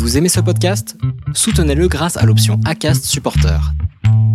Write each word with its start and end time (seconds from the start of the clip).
Vous 0.00 0.16
aimez 0.16 0.30
ce 0.30 0.40
podcast? 0.40 0.96
Soutenez-le 1.34 1.86
grâce 1.86 2.16
à 2.16 2.24
l'option 2.24 2.58
ACAST 2.64 3.04
Supporter. 3.04 3.60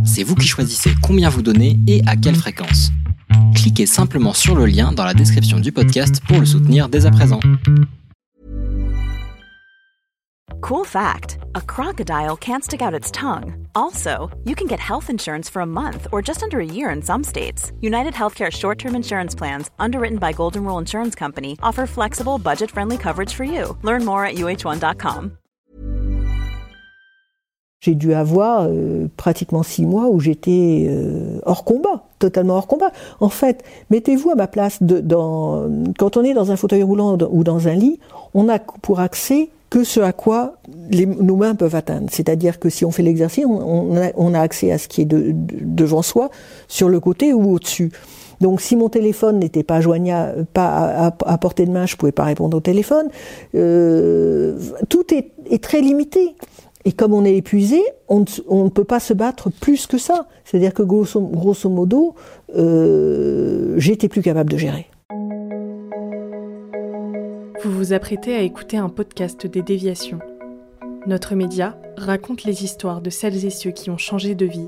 C'est 0.06 0.22
vous 0.22 0.36
qui 0.36 0.48
choisissez 0.48 0.92
combien 1.02 1.28
vous 1.28 1.42
donnez 1.42 1.80
et 1.88 2.04
à 2.06 2.16
quelle 2.16 2.36
fréquence. 2.36 2.92
Cliquez 3.56 3.88
simplement 3.88 4.34
sur 4.34 4.56
le 4.56 4.68
lien 4.68 4.92
dans 4.92 5.04
la 5.04 5.16
description 5.16 5.60
du 5.60 5.72
podcast 5.72 6.22
pour 6.28 6.40
le 6.40 6.46
soutenir 6.46 6.88
dès 6.88 7.08
à 7.08 7.12
présent. 7.12 7.40
Cool 10.62 10.86
fact 10.86 11.40
a 11.56 11.62
crocodile 11.62 12.38
can't 12.38 12.64
stick 12.64 12.84
out 12.84 12.94
its 12.94 13.10
tongue. 13.10 13.68
Also, 13.74 14.30
you 14.46 14.54
can 14.54 14.68
get 14.68 14.80
health 14.80 15.10
insurance 15.10 15.50
for 15.50 15.64
a 15.64 15.66
month 15.66 16.08
or 16.12 16.22
just 16.22 16.44
under 16.44 16.60
a 16.60 16.64
year 16.64 16.92
in 16.92 17.02
some 17.02 17.24
states. 17.24 17.72
United 17.82 18.14
Healthcare 18.14 18.52
short 18.52 18.78
term 18.78 18.96
insurance 18.96 19.34
plans, 19.34 19.72
underwritten 19.80 20.20
by 20.20 20.32
Golden 20.32 20.64
Rule 20.64 20.78
Insurance 20.78 21.16
Company, 21.16 21.58
offer 21.64 21.88
flexible, 21.88 22.38
budget 22.38 22.70
friendly 22.70 23.00
coverage 23.00 23.34
for 23.34 23.46
you. 23.46 23.76
Learn 23.82 24.06
more 24.06 24.24
at 24.24 24.36
uh1.com. 24.36 25.38
J'ai 27.82 27.94
dû 27.94 28.14
avoir 28.14 28.68
euh, 28.68 29.08
pratiquement 29.16 29.62
six 29.62 29.86
mois 29.86 30.08
où 30.08 30.20
j'étais 30.20 30.88
euh, 30.90 31.40
hors 31.46 31.64
combat, 31.64 32.04
totalement 32.20 32.56
hors 32.56 32.68
combat. 32.68 32.92
En 33.20 33.30
fait, 33.30 33.64
mettez-vous 33.92 34.32
à 34.32 34.36
ma 34.36 34.48
place. 34.48 34.82
De, 34.82 35.00
dans, 35.02 35.70
quand 36.00 36.18
on 36.18 36.24
est 36.24 36.34
dans 36.34 36.52
un 36.52 36.56
fauteuil 36.56 36.84
roulant 36.84 37.18
ou 37.30 37.44
dans 37.44 37.68
un 37.68 37.76
lit, 37.76 38.00
on 38.34 38.50
a 38.50 38.60
pour 38.60 39.00
accès 39.00 39.50
que 39.70 39.84
ce 39.84 40.00
à 40.00 40.14
quoi 40.14 40.56
nos 40.92 41.36
mains 41.36 41.56
peuvent 41.56 41.76
atteindre. 41.76 42.08
C'est-à-dire 42.12 42.60
que 42.60 42.70
si 42.70 42.86
on 42.86 42.92
fait 42.92 43.04
l'exercice, 43.04 43.46
on, 43.46 44.34
a, 44.34 44.40
accès 44.40 44.72
à 44.72 44.78
ce 44.78 44.88
qui 44.88 45.02
est 45.02 45.06
de, 45.06 45.32
de, 45.32 45.58
devant 45.62 46.02
soi, 46.02 46.30
sur 46.68 46.88
le 46.88 47.00
côté 47.00 47.34
ou 47.34 47.54
au-dessus. 47.54 47.92
Donc 48.42 48.62
si 48.62 48.76
mon 48.76 48.90
téléphone 48.90 49.40
n'était 49.40 49.64
pas 49.64 49.82
joignable, 49.82 50.46
pas 50.54 51.12
à, 51.26 51.38
portée 51.38 51.66
de 51.66 51.72
main, 51.72 51.86
je 51.86 51.96
pouvais 51.96 52.12
pas 52.12 52.24
répondre 52.24 52.58
au 52.58 52.62
téléphone. 52.62 53.10
Euh, 53.56 54.58
tout 54.90 55.06
est, 55.14 55.62
très 55.62 55.82
limité. 55.82 56.36
Et 56.88 56.92
comme 56.92 57.14
on 57.16 57.26
est 57.26 57.36
épuisé, 57.36 57.82
on, 58.08 58.20
ne 58.20 58.70
peut 58.70 58.84
pas 58.84 59.00
se 59.00 59.14
battre 59.14 59.50
plus 59.50 59.88
que 59.88 59.98
ça. 59.98 60.28
C'est-à-dire 60.44 60.74
que 60.74 60.84
grosso, 60.84 61.20
grosso 61.20 61.68
modo, 61.68 62.14
euh, 62.56 63.74
j'étais 63.78 64.08
plus 64.08 64.22
capable 64.22 64.52
de 64.52 64.58
gérer. 64.58 64.88
Vous 67.64 67.72
vous 67.72 67.94
apprêtez 67.94 68.36
à 68.36 68.42
écouter 68.42 68.78
un 68.78 68.90
podcast 68.90 69.48
des 69.48 69.64
déviations. 69.64 70.20
Notre 71.08 71.34
média 71.34 71.76
raconte 71.98 72.44
les 72.44 72.64
histoires 72.64 73.02
de 73.02 73.10
celles 73.10 73.46
et 73.46 73.50
ceux 73.50 73.72
qui 73.72 73.90
ont 73.90 73.98
changé 73.98 74.36
de 74.36 74.46
vie. 74.46 74.68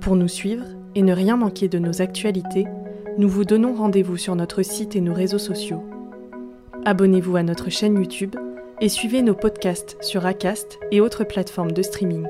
Pour 0.00 0.14
nous 0.14 0.28
suivre 0.28 0.64
et 0.94 1.02
ne 1.02 1.12
rien 1.12 1.36
manquer 1.36 1.66
de 1.66 1.80
nos 1.80 2.00
actualités, 2.00 2.66
nous 3.18 3.28
vous 3.28 3.44
donnons 3.44 3.74
rendez-vous 3.74 4.16
sur 4.16 4.36
notre 4.36 4.62
site 4.62 4.94
et 4.94 5.00
nos 5.00 5.14
réseaux 5.14 5.38
sociaux. 5.38 5.82
Abonnez-vous 6.84 7.34
à 7.34 7.42
notre 7.42 7.70
chaîne 7.70 7.96
YouTube 7.96 8.36
et 8.84 8.90
suivez 8.90 9.22
nos 9.22 9.34
podcasts 9.34 9.96
sur 10.02 10.26
Acast 10.26 10.78
et 10.90 11.00
autres 11.00 11.24
plateformes 11.24 11.72
de 11.72 11.80
streaming. 11.80 12.26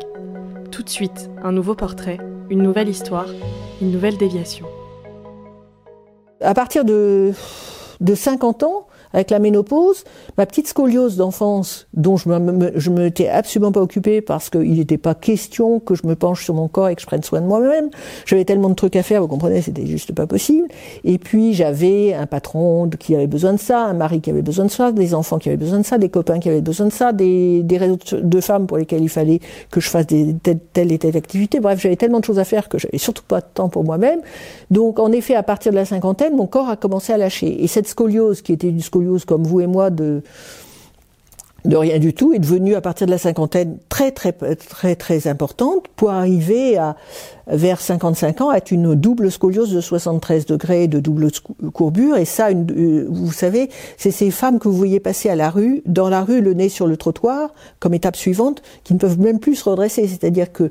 Tout 0.71 0.85
de 0.85 0.89
suite, 0.89 1.29
un 1.43 1.51
nouveau 1.51 1.75
portrait, 1.75 2.19
une 2.49 2.63
nouvelle 2.63 2.89
histoire, 2.89 3.27
une 3.83 3.91
nouvelle 3.91 4.17
déviation. 4.17 4.65
À 6.41 6.55
partir 6.55 6.85
de, 6.85 7.33
de 7.99 8.15
50 8.15 8.63
ans, 8.63 8.87
avec 9.15 9.31
la 9.31 9.39
ménopause, 9.39 10.05
ma 10.37 10.45
petite 10.45 10.67
scoliose 10.69 11.17
d'enfance, 11.17 11.87
dont 11.95 12.17
je 12.17 12.29
me, 12.29 12.73
je 12.75 12.91
m'étais 12.91 13.29
absolument 13.29 13.71
pas 13.71 13.81
occupée 13.81 14.21
parce 14.21 14.51
qu'il 14.51 14.75
n'était 14.75 14.99
pas 14.99 15.15
question 15.15 15.79
que 15.79 15.95
je 15.95 16.05
me 16.07 16.17
penche 16.17 16.45
sur 16.45 16.55
mon 16.55 16.67
corps 16.67 16.89
et 16.89 16.97
que 16.97 17.01
je 17.01 17.07
prenne 17.07 17.23
soin 17.23 17.41
de 17.41 17.47
moi-même. 17.47 17.91
J'avais 18.27 18.45
tellement 18.45 18.69
de 18.69 18.75
trucs 18.75 18.97
à 18.97 19.05
faire, 19.05 19.23
vous 19.23 19.29
comprenez, 19.29 19.63
c'était 19.63 19.87
juste 19.87 20.13
pas 20.13 20.27
possible. 20.27 20.67
Et 21.05 21.19
puis 21.19 21.55
j'avais 21.55 22.13
un 22.13 22.27
patron 22.27 22.91
qui 22.99 23.15
avait 23.15 23.29
besoin 23.29 23.53
de 23.53 23.61
ça, 23.61 23.85
un 23.85 23.95
mari 23.95 24.21
qui 24.21 24.31
avait 24.31 24.43
besoin 24.43 24.65
de 24.65 24.71
ça, 24.71 24.91
des 24.91 25.15
enfants 25.15 25.39
qui 25.39 25.49
avaient 25.49 25.57
besoin 25.57 25.79
de 25.79 25.87
ça, 25.87 25.97
des 25.97 26.09
copains 26.09 26.41
qui 26.41 26.49
avaient 26.49 26.61
besoin 26.61 26.87
de 26.87 26.93
ça, 26.93 27.13
des, 27.13 27.63
des 27.63 27.79
réseaux 27.79 27.99
de 28.13 28.41
femmes 28.41 28.67
pour 28.67 28.79
lesquels 28.79 29.03
il 29.03 29.09
fallait 29.09 29.39
que 29.71 29.81
je 29.81 29.89
fasse 29.89 30.07
telle, 30.09 30.59
telle 30.73 30.91
et 30.91 30.99
telle 30.99 31.17
activité. 31.17 31.61
Bref, 31.61 31.79
j'avais 31.81 31.97
tellement 31.97 32.19
de 32.19 32.25
choses 32.25 32.41
à 32.41 32.45
faire 32.45 32.69
que 32.69 32.79
j'avais 32.79 32.99
surtout 32.99 33.23
pas 33.27 33.41
de 33.41 33.47
temps 33.55 33.69
pour 33.69 33.85
moi-même. 33.85 34.21
Donc 34.73 34.99
en 34.99 35.13
effet, 35.13 35.37
à 35.37 35.45
partir 35.45 35.71
de 35.71 35.77
la 35.77 35.85
cinquantaine, 35.85 36.35
mon 36.35 36.49
corps 36.49 36.69
a 36.69 36.77
commencé 36.77 37.13
à 37.13 37.17
lâcher. 37.17 37.63
Et 37.63 37.69
cette 37.69 37.87
scoliose, 37.87 38.43
qui 38.43 38.53
était 38.53 38.69
une 38.69 38.81
scoliose 38.81 39.04
comme 39.27 39.45
vous 39.45 39.61
et 39.61 39.67
moi 39.67 39.91
de 39.91 40.23
de 41.65 41.77
rien 41.77 41.99
du 41.99 42.13
tout 42.13 42.35
est 42.35 42.39
devenue 42.39 42.75
à 42.75 42.83
partir 42.83 43.07
de 43.07 43.11
la 43.11 43.19
cinquantaine 43.19 43.79
très 43.89 44.11
très 44.11 44.33
très 44.33 44.97
très 44.97 45.27
importante 45.29 45.87
pour 45.97 46.11
arriver 46.11 46.77
à 46.77 46.97
vers 47.47 47.81
55 47.81 48.41
ans 48.43 48.51
à 48.51 48.59
une 48.71 48.95
double 48.95 49.31
scoliose 49.31 49.73
de 49.73 49.81
73 49.81 50.47
degrés 50.47 50.89
de 50.89 51.01
double 51.01 51.29
courbure. 51.73 52.17
Et 52.17 52.27
ça 52.27 52.49
euh, 52.51 53.07
vous 53.09 53.33
savez 53.33 53.71
c'est 53.97 54.11
ces 54.11 54.31
femmes 54.31 54.59
que 54.59 54.69
vous 54.69 54.77
voyez 54.77 55.01
passer 55.01 55.31
à 55.31 55.37
la 55.37 55.49
rue 55.49 55.83
dans 55.87 56.11
la 56.11 56.23
rue 56.23 56.43
le 56.43 56.53
nez 56.53 56.69
sur 56.69 56.87
le 56.87 56.99
trottoir 56.99 57.55
comme 57.81 57.95
étape 57.95 58.17
suivante 58.17 58.63
qui 58.83 58.93
ne 58.93 58.99
peuvent 58.99 59.19
même 59.19 59.39
plus 59.39 59.55
se 59.55 59.69
redresser. 59.69 60.07
C'est-à-dire 60.07 60.53
que 60.53 60.69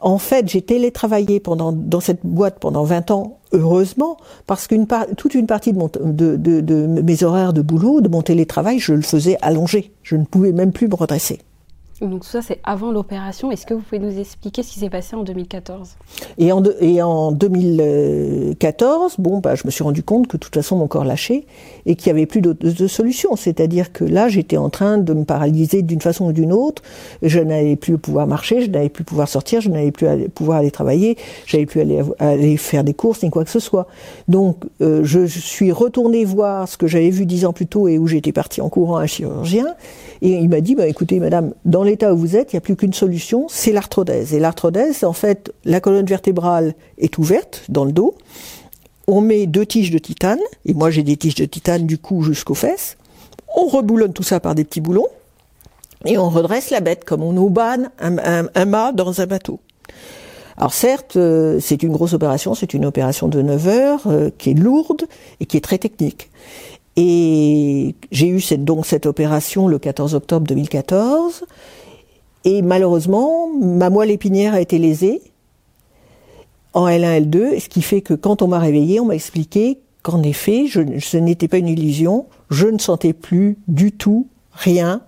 en 0.00 0.18
fait, 0.18 0.48
j'ai 0.48 0.62
télétravaillé 0.62 1.40
pendant, 1.40 1.72
dans 1.72 2.00
cette 2.00 2.24
boîte 2.24 2.58
pendant 2.60 2.84
20 2.84 3.10
ans, 3.10 3.38
heureusement, 3.52 4.16
parce 4.46 4.66
qu'une 4.66 4.86
toute 5.16 5.34
une 5.34 5.46
partie 5.46 5.72
de, 5.72 5.78
mon, 5.78 5.90
de, 6.00 6.36
de 6.36 6.86
mes 6.86 7.22
horaires 7.24 7.52
de 7.52 7.62
boulot, 7.62 8.00
de 8.00 8.08
mon 8.08 8.22
télétravail, 8.22 8.78
je 8.78 8.92
le 8.92 9.02
faisais 9.02 9.36
allongé. 9.42 9.92
Je 10.02 10.16
ne 10.16 10.24
pouvais 10.24 10.52
même 10.52 10.72
plus 10.72 10.88
me 10.88 10.94
redresser. 10.94 11.40
Donc 12.00 12.22
tout 12.22 12.28
ça, 12.28 12.42
c'est 12.42 12.60
avant 12.62 12.92
l'opération. 12.92 13.50
Est-ce 13.50 13.66
que 13.66 13.74
vous 13.74 13.80
pouvez 13.80 13.98
nous 13.98 14.20
expliquer 14.20 14.62
ce 14.62 14.72
qui 14.72 14.78
s'est 14.78 14.90
passé 14.90 15.16
en 15.16 15.24
2014 15.24 15.96
et 16.38 16.52
en, 16.52 16.62
et 16.80 17.02
en 17.02 17.32
2014, 17.32 19.16
bon, 19.18 19.38
bah, 19.38 19.56
je 19.56 19.62
me 19.64 19.70
suis 19.70 19.82
rendu 19.82 20.04
compte 20.04 20.28
que 20.28 20.36
de 20.36 20.40
toute 20.40 20.54
façon, 20.54 20.76
mon 20.76 20.86
corps 20.86 21.04
lâchait 21.04 21.46
et 21.86 21.96
qu'il 21.96 22.12
n'y 22.12 22.18
avait 22.18 22.26
plus 22.26 22.40
de, 22.40 22.86
solution. 22.86 23.34
C'est-à-dire 23.34 23.92
que 23.92 24.04
là, 24.04 24.28
j'étais 24.28 24.56
en 24.56 24.70
train 24.70 24.98
de 24.98 25.12
me 25.12 25.24
paralyser 25.24 25.82
d'une 25.82 26.00
façon 26.00 26.26
ou 26.26 26.32
d'une 26.32 26.52
autre. 26.52 26.82
Je 27.22 27.40
n'allais 27.40 27.76
plus 27.76 27.98
pouvoir 27.98 28.26
marcher, 28.26 28.60
je 28.60 28.70
n'allais 28.70 28.88
plus 28.88 29.04
pouvoir 29.04 29.28
sortir, 29.28 29.60
je 29.60 29.68
n'allais 29.68 29.90
plus 29.90 30.06
pouvoir 30.28 30.58
aller 30.58 30.70
travailler, 30.70 31.16
j'allais 31.46 31.66
plus 31.66 31.80
aller, 31.80 32.02
aller 32.20 32.56
faire 32.56 32.84
des 32.84 32.94
courses 32.94 33.22
ni 33.24 33.30
quoi 33.30 33.44
que 33.44 33.50
ce 33.50 33.60
soit. 33.60 33.88
Donc, 34.28 34.64
euh, 34.80 35.00
je, 35.02 35.26
je 35.26 35.40
suis 35.40 35.72
retournée 35.72 36.24
voir 36.24 36.68
ce 36.68 36.76
que 36.76 36.86
j'avais 36.86 37.10
vu 37.10 37.26
dix 37.26 37.44
ans 37.44 37.52
plus 37.52 37.66
tôt 37.66 37.88
et 37.88 37.98
où 37.98 38.06
j'étais 38.06 38.32
partie 38.32 38.60
en 38.60 38.68
courant 38.68 38.96
à 38.96 39.02
un 39.02 39.06
chirurgien. 39.06 39.74
Et 40.22 40.30
il 40.30 40.48
m'a 40.48 40.60
dit, 40.60 40.74
bah, 40.74 40.86
écoutez, 40.86 41.20
madame, 41.20 41.52
dans 41.64 41.82
l'état 41.88 42.12
où 42.14 42.16
vous 42.16 42.36
êtes, 42.36 42.52
il 42.52 42.56
n'y 42.56 42.58
a 42.58 42.60
plus 42.60 42.76
qu'une 42.76 42.92
solution, 42.92 43.46
c'est 43.48 43.72
l'arthrodèse. 43.72 44.34
Et 44.34 44.38
l'arthrodèse, 44.38 45.04
en 45.04 45.12
fait, 45.12 45.52
la 45.64 45.80
colonne 45.80 46.06
vertébrale 46.06 46.74
est 46.98 47.18
ouverte 47.18 47.64
dans 47.68 47.84
le 47.84 47.92
dos. 47.92 48.14
On 49.06 49.20
met 49.20 49.46
deux 49.46 49.66
tiges 49.66 49.90
de 49.90 49.98
titane, 49.98 50.40
et 50.66 50.74
moi 50.74 50.90
j'ai 50.90 51.02
des 51.02 51.16
tiges 51.16 51.34
de 51.34 51.46
titane 51.46 51.86
du 51.86 51.98
cou 51.98 52.22
jusqu'aux 52.22 52.54
fesses. 52.54 52.96
On 53.56 53.66
reboulonne 53.66 54.12
tout 54.12 54.22
ça 54.22 54.38
par 54.38 54.54
des 54.54 54.64
petits 54.64 54.82
boulons, 54.82 55.08
et 56.04 56.18
on 56.18 56.28
redresse 56.28 56.70
la 56.70 56.80
bête 56.80 57.04
comme 57.04 57.22
on 57.22 57.36
aubane 57.36 57.90
un, 57.98 58.64
mât 58.66 58.92
dans 58.92 59.20
un 59.20 59.26
bateau. 59.26 59.60
Alors 60.56 60.74
certes, 60.74 61.16
euh, 61.16 61.58
c'est 61.60 61.82
une 61.82 61.92
grosse 61.92 62.12
opération, 62.12 62.54
c'est 62.54 62.74
une 62.74 62.84
opération 62.84 63.28
de 63.28 63.40
9 63.42 63.68
heures 63.68 64.02
euh, 64.06 64.30
qui 64.36 64.50
est 64.50 64.54
lourde 64.54 65.06
et 65.40 65.46
qui 65.46 65.56
est 65.56 65.60
très 65.60 65.78
technique. 65.78 66.30
Et 66.96 67.94
j'ai 68.10 68.26
eu 68.26 68.42
donc 68.58 68.84
cette 68.84 69.06
opération 69.06 69.68
le 69.68 69.78
14 69.78 70.16
octobre 70.16 70.46
2014. 70.48 71.44
Et 72.44 72.62
malheureusement, 72.62 73.48
ma 73.48 73.90
moelle 73.90 74.10
épinière 74.10 74.54
a 74.54 74.60
été 74.60 74.78
lésée 74.78 75.20
en 76.74 76.86
L1, 76.86 77.28
L2, 77.28 77.60
ce 77.60 77.68
qui 77.68 77.82
fait 77.82 78.02
que 78.02 78.14
quand 78.14 78.42
on 78.42 78.48
m'a 78.48 78.58
réveillé, 78.58 79.00
on 79.00 79.06
m'a 79.06 79.14
expliqué 79.14 79.80
qu'en 80.02 80.22
effet, 80.22 80.66
ce 80.68 81.16
n'était 81.16 81.48
pas 81.48 81.58
une 81.58 81.68
illusion, 81.68 82.26
je 82.50 82.68
ne 82.68 82.78
sentais 82.78 83.12
plus 83.12 83.58
du 83.66 83.92
tout 83.92 84.28
rien 84.52 85.02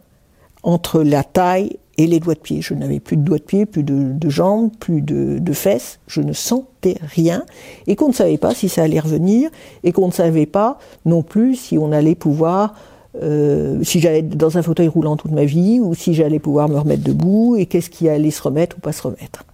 entre 0.63 1.03
la 1.03 1.25
taille 1.25 1.79
et 1.97 2.07
les 2.07 2.19
doigts 2.19 2.35
de 2.35 2.41
pied. 2.41 2.63
Je 2.63 2.75
n'avais 2.75 3.01
plus 3.01 3.17
de 3.17 3.23
doigts 3.23 3.39
de 3.39 3.43
pied, 3.43 3.67
plus 3.67 3.83
de, 3.83 4.31
jambes, 4.31 4.71
plus 4.79 5.03
de, 5.03 5.53
fesses. 5.53 6.01
Je 6.07 6.23
ne 6.23 6.33
sentais 6.33 6.97
rien 7.03 7.45
et 7.87 7.97
qu'on 7.97 8.09
ne 8.09 8.15
savait 8.15 8.39
pas 8.39 8.55
si 8.55 8.69
ça 8.69 8.83
allait 8.83 9.01
revenir 9.01 9.51
et 9.85 9.93
qu'on 9.93 10.07
ne 10.07 10.13
savait 10.13 10.47
pas 10.47 10.79
non 11.05 11.23
plus 11.23 11.57
si 11.57 11.79
on 11.79 11.93
allait 11.93 12.15
pouvoir, 12.15 12.75
euh, 13.21 13.83
si 13.83 14.01
j'allais 14.01 14.21
être 14.21 14.37
dans 14.37 14.57
un 14.57 14.63
fauteuil 14.63 14.89
roulant 14.89 15.17
toute 15.17 15.33
ma 15.33 15.45
vie 15.45 15.81
ou 15.81 15.95
si 15.95 16.15
j'allais 16.15 16.39
pouvoir 16.39 16.69
me 16.69 16.79
remettre 16.79 17.03
debout 17.03 17.57
et 17.57 17.67
qu'est-ce 17.67 17.91
qui 17.91 18.09
allait 18.09 18.31
se 18.31 18.43
remettre 18.43 18.77
ou 18.77 18.81
pas 18.81 18.93
se 18.93 19.03
remettre. 19.03 19.45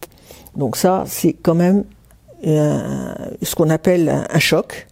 Donc 0.56 0.76
ça, 0.76 1.04
c'est 1.06 1.32
quand 1.32 1.54
même 1.54 1.84
euh, 2.46 3.14
ce 3.42 3.54
qu'on 3.54 3.70
appelle 3.70 4.08
un, 4.08 4.26
un 4.30 4.38
choc. 4.38 4.86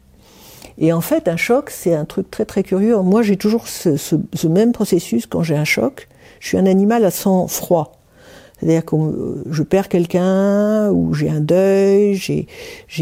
Et 0.79 0.93
en 0.93 1.01
fait, 1.01 1.29
un 1.29 1.37
choc, 1.37 1.71
c'est 1.71 1.95
un 1.95 2.05
truc 2.05 2.31
très 2.31 2.45
très 2.45 2.63
curieux. 2.63 2.99
Moi, 3.01 3.23
j'ai 3.23 3.37
toujours 3.37 3.69
ce, 3.69 3.97
ce, 3.97 4.17
ce, 4.33 4.49
même 4.49 4.73
processus 4.73 5.27
quand 5.27 5.43
j'ai 5.43 5.57
un 5.57 5.65
choc. 5.65 6.09
Je 6.41 6.49
suis 6.49 6.59
un 6.59 6.67
animal 6.67 7.05
à 7.05 7.11
sang 7.11 7.47
froid. 7.47 8.04
C'est-à-dire 8.65 8.87
que 8.87 8.97
je 9.51 9.63
perds 9.63 9.91
quelqu'un, 9.91 10.91
ou 10.91 11.13
j'ai 11.13 11.29
un 11.29 11.41
deuil, 11.41 12.15
j'ai, 12.15 12.47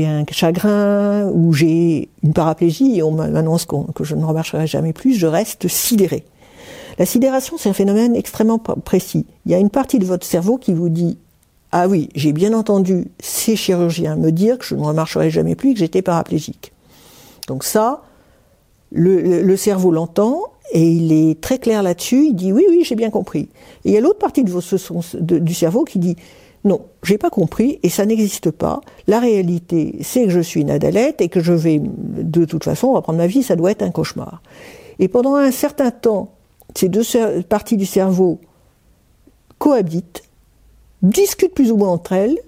un 0.04 0.24
chagrin, 0.28 1.28
ou 1.32 1.52
j'ai 1.52 2.08
une 2.24 2.32
paraplégie, 2.32 2.98
et 2.98 3.02
on 3.04 3.12
m'annonce 3.12 3.64
que 3.94 4.02
je 4.02 4.16
ne 4.16 4.24
remarcherai 4.24 4.66
jamais 4.66 4.92
plus, 4.92 5.14
je 5.14 5.28
reste 5.28 5.68
sidéré. 5.68 6.24
La 6.98 7.06
sidération, 7.06 7.58
c'est 7.58 7.68
un 7.68 7.74
phénomène 7.74 8.16
extrêmement 8.16 8.58
précis. 8.58 9.24
Il 9.46 9.52
y 9.52 9.54
a 9.54 9.58
une 9.58 9.70
partie 9.70 10.00
de 10.00 10.04
votre 10.04 10.26
cerveau 10.26 10.58
qui 10.58 10.72
vous 10.72 10.88
dit 10.88 11.16
Ah 11.70 11.86
oui, 11.86 12.08
j'ai 12.16 12.32
bien 12.32 12.54
entendu 12.54 13.06
ces 13.20 13.54
chirurgiens 13.54 14.16
me 14.16 14.32
dire 14.32 14.58
que 14.58 14.64
je 14.64 14.74
ne 14.74 14.82
remarcherai 14.82 15.30
jamais 15.30 15.54
plus 15.54 15.74
que 15.74 15.78
j'étais 15.78 16.02
paraplégique. 16.02 16.72
Donc 17.46 17.62
ça, 17.62 18.02
Le, 18.94 19.56
cerveau 19.56 19.90
l'entend 19.90 20.42
et 20.72 20.86
il 20.86 21.12
est 21.12 21.40
très 21.40 21.58
clair 21.58 21.82
là-dessus. 21.82 22.26
Il 22.26 22.34
dit 22.34 22.52
oui, 22.52 22.64
oui, 22.68 22.82
j'ai 22.84 22.94
bien 22.94 23.10
compris. 23.10 23.48
Et 23.84 23.90
il 23.90 23.92
y 23.92 23.96
a 23.96 24.00
l'autre 24.00 24.18
partie 24.18 24.44
du 24.44 25.54
cerveau 25.54 25.84
qui 25.84 25.98
dit 25.98 26.16
non, 26.64 26.82
j'ai 27.02 27.18
pas 27.18 27.30
compris 27.30 27.80
et 27.82 27.88
ça 27.88 28.06
n'existe 28.06 28.50
pas. 28.50 28.80
La 29.08 29.18
réalité, 29.18 29.96
c'est 30.02 30.24
que 30.24 30.30
je 30.30 30.40
suis 30.40 30.60
une 30.60 30.70
adalette 30.70 31.20
et 31.20 31.28
que 31.28 31.40
je 31.40 31.52
vais, 31.52 31.80
de 31.82 32.44
toute 32.44 32.64
façon, 32.64 32.92
reprendre 32.92 33.18
ma 33.18 33.26
vie, 33.26 33.42
ça 33.42 33.56
doit 33.56 33.72
être 33.72 33.82
un 33.82 33.90
cauchemar. 33.90 34.42
Et 34.98 35.08
pendant 35.08 35.34
un 35.34 35.50
certain 35.50 35.90
temps, 35.90 36.30
ces 36.76 36.88
deux 36.88 37.02
parties 37.48 37.76
du 37.76 37.86
cerveau 37.86 38.38
cohabitent, 39.58 40.22
discutent 41.02 41.54
plus 41.54 41.72
ou 41.72 41.76
moins 41.76 41.90
entre 41.90 42.12
elles, 42.12 42.38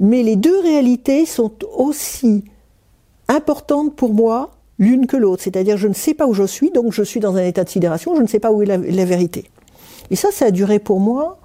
mais 0.00 0.22
les 0.22 0.36
deux 0.36 0.58
réalités 0.60 1.26
sont 1.26 1.52
aussi 1.76 2.44
importantes 3.28 3.94
pour 3.94 4.14
moi 4.14 4.50
l'une 4.82 5.06
que 5.06 5.16
l'autre. 5.16 5.42
C'est-à-dire, 5.42 5.76
je 5.76 5.86
ne 5.86 5.94
sais 5.94 6.12
pas 6.12 6.26
où 6.26 6.34
je 6.34 6.42
suis, 6.42 6.70
donc 6.70 6.92
je 6.92 7.02
suis 7.02 7.20
dans 7.20 7.36
un 7.36 7.44
état 7.44 7.64
de 7.64 7.68
sidération, 7.68 8.16
je 8.16 8.22
ne 8.22 8.26
sais 8.26 8.40
pas 8.40 8.50
où 8.50 8.62
est 8.62 8.66
la, 8.66 9.04
vérité. 9.04 9.44
Et 10.10 10.16
ça, 10.16 10.30
ça 10.32 10.46
a 10.46 10.50
duré 10.50 10.78
pour 10.78 10.98
moi, 10.98 11.38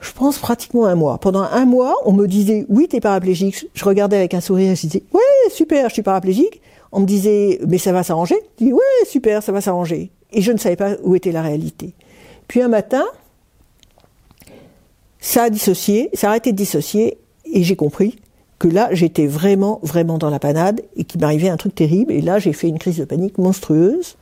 je 0.00 0.12
pense, 0.12 0.38
pratiquement 0.38 0.86
un 0.86 0.94
mois. 0.94 1.18
Pendant 1.18 1.42
un 1.42 1.64
mois, 1.66 1.94
on 2.04 2.12
me 2.12 2.26
disait, 2.26 2.66
oui, 2.68 2.88
tu 2.88 2.96
es 2.96 3.00
paraplégique. 3.00 3.68
Je 3.74 3.84
regardais 3.84 4.16
avec 4.16 4.34
un 4.34 4.40
sourire 4.40 4.72
et 4.72 4.76
je 4.76 4.80
disais, 4.82 5.02
ouais, 5.12 5.50
super, 5.50 5.88
je 5.88 5.94
suis 5.94 6.02
paraplégique. 6.02 6.60
On 6.90 7.00
me 7.00 7.06
disait, 7.06 7.60
mais 7.68 7.78
ça 7.78 7.92
va 7.92 8.02
s'arranger? 8.02 8.36
Je 8.58 8.66
dis, 8.66 8.72
ouais, 8.72 9.06
super, 9.06 9.42
ça 9.42 9.52
va 9.52 9.60
s'arranger. 9.60 10.10
Et 10.32 10.40
je 10.40 10.52
ne 10.52 10.58
savais 10.58 10.76
pas 10.76 10.96
où 11.02 11.14
était 11.14 11.32
la 11.32 11.42
réalité. 11.42 11.94
Puis 12.48 12.60
un 12.60 12.68
matin, 12.68 13.04
ça 15.20 15.44
a 15.44 15.50
dissocié, 15.50 16.10
ça 16.14 16.28
a 16.28 16.30
arrêté 16.30 16.52
de 16.52 16.56
dissocier, 16.56 17.18
et 17.46 17.62
j'ai 17.62 17.76
compris 17.76 18.16
que 18.64 18.68
là, 18.68 18.88
j'étais 18.92 19.26
vraiment, 19.26 19.78
vraiment 19.82 20.16
dans 20.16 20.30
la 20.30 20.38
panade 20.38 20.80
et 20.96 21.04
qu'il 21.04 21.20
m'arrivait 21.20 21.50
un 21.50 21.58
truc 21.58 21.74
terrible. 21.74 22.10
Et 22.14 22.22
là, 22.22 22.38
j'ai 22.38 22.54
fait 22.54 22.66
une 22.66 22.78
crise 22.78 22.96
de 22.96 23.04
panique 23.04 23.36
monstrueuse 23.36 24.16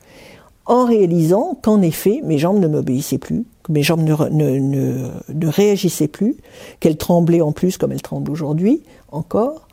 en 0.65 0.85
réalisant 0.85 1.57
qu'en 1.61 1.81
effet, 1.81 2.19
mes 2.25 2.37
jambes 2.37 2.59
ne 2.59 2.67
m'obéissaient 2.67 3.19
plus, 3.19 3.45
que 3.63 3.71
mes 3.71 3.83
jambes 3.83 4.01
ne, 4.01 4.13
ne, 4.33 5.07
ne 5.33 5.47
réagissaient 5.47 6.09
plus, 6.09 6.35
qu'elles 6.81 6.97
tremblaient 6.97 7.39
en 7.39 7.53
plus 7.53 7.77
comme 7.77 7.93
elles 7.93 8.01
tremblent 8.01 8.29
aujourd'hui 8.29 8.81
encore, 9.13 9.69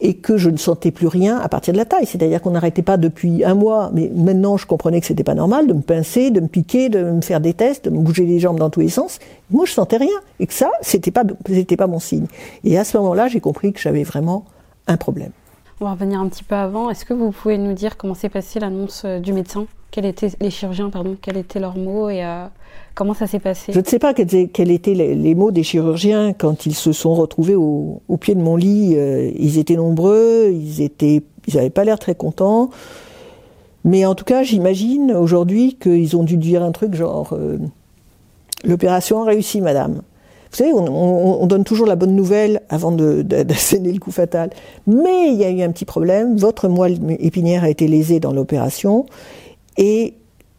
et 0.00 0.14
que 0.14 0.36
je 0.36 0.50
ne 0.50 0.56
sentais 0.56 0.90
plus 0.90 1.06
rien 1.06 1.38
à 1.38 1.48
partir 1.48 1.72
de 1.72 1.78
la 1.78 1.84
taille. 1.84 2.06
C'est-à-dire 2.06 2.40
qu'on 2.40 2.50
n'arrêtait 2.50 2.82
pas 2.82 2.96
depuis 2.96 3.44
un 3.44 3.54
mois, 3.54 3.90
mais 3.92 4.10
maintenant 4.14 4.56
je 4.56 4.66
comprenais 4.66 5.00
que 5.00 5.06
c'était 5.06 5.24
pas 5.24 5.34
normal 5.34 5.66
de 5.66 5.72
me 5.72 5.82
pincer, 5.82 6.30
de 6.30 6.40
me 6.40 6.48
piquer, 6.48 6.88
de 6.88 7.02
me 7.02 7.20
faire 7.20 7.40
des 7.40 7.54
tests, 7.54 7.86
de 7.86 7.90
me 7.90 8.00
bouger 8.00 8.24
les 8.24 8.38
jambes 8.38 8.58
dans 8.58 8.70
tous 8.70 8.80
les 8.80 8.88
sens. 8.88 9.18
Moi, 9.50 9.66
je 9.66 9.72
sentais 9.72 9.96
rien, 9.96 10.08
et 10.38 10.46
que 10.46 10.54
ça, 10.54 10.70
c'était 10.80 11.10
pas, 11.10 11.24
c'était 11.46 11.76
pas 11.76 11.86
mon 11.86 11.98
signe. 11.98 12.26
Et 12.64 12.78
à 12.78 12.84
ce 12.84 12.96
moment-là, 12.98 13.28
j'ai 13.28 13.40
compris 13.40 13.72
que 13.72 13.80
j'avais 13.80 14.04
vraiment 14.04 14.44
un 14.86 14.96
problème. 14.96 15.32
On 15.80 15.86
va 15.86 15.92
revenir 15.92 16.20
un 16.20 16.28
petit 16.28 16.44
peu 16.44 16.54
avant. 16.54 16.90
Est-ce 16.90 17.04
que 17.04 17.14
vous 17.14 17.30
pouvez 17.30 17.56
nous 17.56 17.72
dire 17.72 17.96
comment 17.96 18.14
s'est 18.14 18.28
passée 18.28 18.60
l'annonce 18.60 19.02
euh, 19.04 19.18
du 19.18 19.32
médecin? 19.32 19.66
Quels 19.90 20.06
étaient 20.06 20.30
les 20.40 20.50
chirurgiens, 20.50 20.90
pardon 20.90 21.16
Quels 21.20 21.36
étaient 21.36 21.58
leurs 21.58 21.76
mots 21.76 22.08
et 22.08 22.24
euh, 22.24 22.46
comment 22.94 23.14
ça 23.14 23.26
s'est 23.26 23.40
passé? 23.40 23.72
Je 23.72 23.80
ne 23.80 23.84
sais 23.84 23.98
pas 23.98 24.14
quels, 24.14 24.34
étaient 24.34 24.94
les, 24.94 25.34
mots 25.34 25.50
des 25.50 25.62
chirurgiens 25.62 26.32
quand 26.32 26.66
ils 26.66 26.74
se 26.74 26.92
sont 26.92 27.14
retrouvés 27.14 27.56
au, 27.56 28.00
pied 28.20 28.34
de 28.34 28.40
mon 28.40 28.56
lit. 28.56 28.94
Euh, 28.96 29.30
ils 29.36 29.58
étaient 29.58 29.76
nombreux, 29.76 30.50
ils 30.52 30.80
étaient, 30.80 31.22
ils 31.48 31.56
n'avaient 31.56 31.70
pas 31.70 31.84
l'air 31.84 31.98
très 31.98 32.14
contents. 32.14 32.70
Mais 33.84 34.04
en 34.04 34.14
tout 34.14 34.24
cas, 34.24 34.42
j'imagine 34.42 35.12
aujourd'hui 35.12 35.76
qu'ils 35.80 36.16
ont 36.16 36.22
dû 36.22 36.36
dire 36.36 36.62
un 36.62 36.72
truc 36.72 36.94
genre 36.94 37.34
l'opération 38.64 39.22
a 39.22 39.24
réussi, 39.24 39.60
madame. 39.60 40.02
Vous 40.50 40.56
savez, 40.56 40.72
on, 40.72 41.46
donne 41.46 41.62
toujours 41.62 41.86
la 41.86 41.94
bonne 41.94 42.16
nouvelle 42.16 42.62
avant 42.68 42.90
d'asséner 42.90 43.92
le 43.92 44.00
coup 44.00 44.10
fatal. 44.10 44.50
Mais 44.88 45.28
il 45.32 45.36
y 45.36 45.44
a 45.44 45.50
eu 45.50 45.62
un 45.62 45.70
petit 45.70 45.84
problème. 45.84 46.36
Votre 46.36 46.68
moelle 46.68 46.98
épinière 47.20 47.62
a 47.62 47.70
été 47.70 47.86
lésée 47.86 48.18
dans 48.18 48.32
l'opération 48.32 49.06
et 49.80 50.14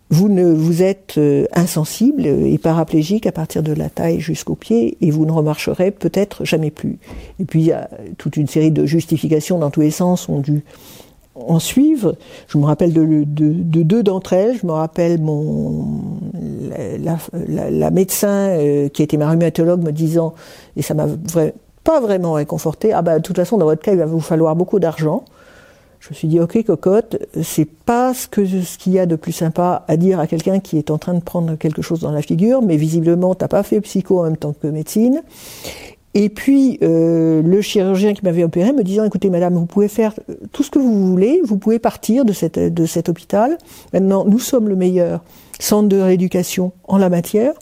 vous 0.09 0.27
ne 0.27 0.51
vous 0.51 0.83
êtes 0.83 1.18
euh, 1.18 1.45
insensible 1.53 2.25
et 2.25 2.57
paraplégique 2.57 3.25
à 3.27 3.31
partir 3.31 3.63
de 3.63 3.71
la 3.71 3.89
taille 3.89 4.19
jusqu'au 4.19 4.56
pied 4.56 4.97
et 5.00 5.09
vous 5.09 5.25
ne 5.25 5.31
remarcherez 5.31 5.91
peut-être 5.91 6.44
jamais 6.44 6.69
plus. 6.69 7.00
Et 7.39 7.45
puis 7.45 7.62
il 7.62 7.68
y 7.68 7.71
a 7.71 7.89
toute 8.18 8.35
une 8.35 8.47
série 8.47 8.71
de 8.71 8.85
justifications 8.85 9.57
dans 9.57 9.69
tous 9.69 9.79
les 9.79 9.91
sens 9.91 10.27
ont 10.27 10.39
dû 10.39 10.65
en 11.35 11.59
suivre. 11.59 12.18
Je 12.50 12.57
me 12.57 12.65
rappelle 12.65 12.91
de, 12.91 13.23
deux 13.23 14.03
d'entre 14.03 14.33
elles. 14.33 14.57
Je 14.62 14.68
me 14.68 14.73
rappelle 14.73 15.21
mon 15.21 15.88
la, 17.50 17.89
médecin 17.89 18.50
euh, 18.50 18.89
qui 18.89 19.03
était 19.03 19.17
ma 19.17 19.29
rhumatologue 19.29 19.81
me 19.81 19.91
disant, 19.91 20.33
et 20.75 20.81
ça 20.81 20.94
m'a 20.94 21.07
pas 21.83 22.01
vraiment 22.01 22.33
réconforté, 22.33 22.94
ah 22.94 23.01
bah 23.01 23.17
de 23.17 23.24
toute 23.24 23.38
façon 23.38 23.57
dans 23.57 23.65
votre 23.65 23.81
cas 23.81 23.94
il 23.94 23.97
va 23.97 24.06
vous 24.06 24.19
falloir 24.19 24.56
beaucoup 24.56 24.79
d'argent. 24.79 25.24
Je 26.01 26.09
me 26.09 26.15
suis 26.15 26.27
dit 26.27 26.39
ok 26.39 26.63
cocotte, 26.65 27.18
c'est 27.44 27.69
pas 27.69 28.15
ce 28.15 28.27
qu'il 28.27 28.92
y 28.92 28.98
a 28.98 29.06
de 29.06 29.15
plus 29.15 29.31
sympa 29.31 29.86
à 29.88 29.98
dire 29.98 30.19
à 30.19 30.25
quelqu'un 30.25 30.59
qui 30.59 30.80
est 30.80 30.89
en 30.89 30.98
train 30.98 31.13
de 31.13 31.21
prendre 31.21 31.56
quelque 31.56 31.83
chose 31.83 32.00
dans 32.00 32.12
la 32.12 32.24
figure, 32.24 32.63
mais 32.63 32.75
visiblement 32.75 33.36
t'as 33.36 33.48
pas 33.48 33.62
fait 33.62 33.80
psycho 33.81 34.19
en 34.19 34.24
même 34.24 34.38
temps 34.38 34.53
que 34.59 34.65
médecine. 34.65 35.21
Et 36.15 36.30
puis 36.30 36.80
euh, 36.81 37.44
le 37.44 37.62
chirurgien 37.62 38.15
qui 38.15 38.25
m'avait 38.25 38.44
opéré 38.44 38.74
me 38.74 38.83
disant 38.83 39.03
écoutez 39.03 39.30
madame, 39.30 39.53
vous 39.53 39.68
pouvez 39.68 39.88
faire 39.88 40.13
tout 40.51 40.63
ce 40.63 40.71
que 40.71 40.80
vous 40.80 41.07
voulez, 41.07 41.39
vous 41.45 41.57
pouvez 41.57 41.77
partir 41.77 42.25
de 42.25 42.33
cet 42.33 43.07
hôpital. 43.07 43.59
Maintenant, 43.94 44.25
nous 44.25 44.39
sommes 44.39 44.69
le 44.69 44.75
meilleur 44.75 45.21
centre 45.59 45.88
de 45.88 45.98
rééducation 45.98 46.71
en 46.88 46.98
la 46.98 47.09
matière. 47.09 47.53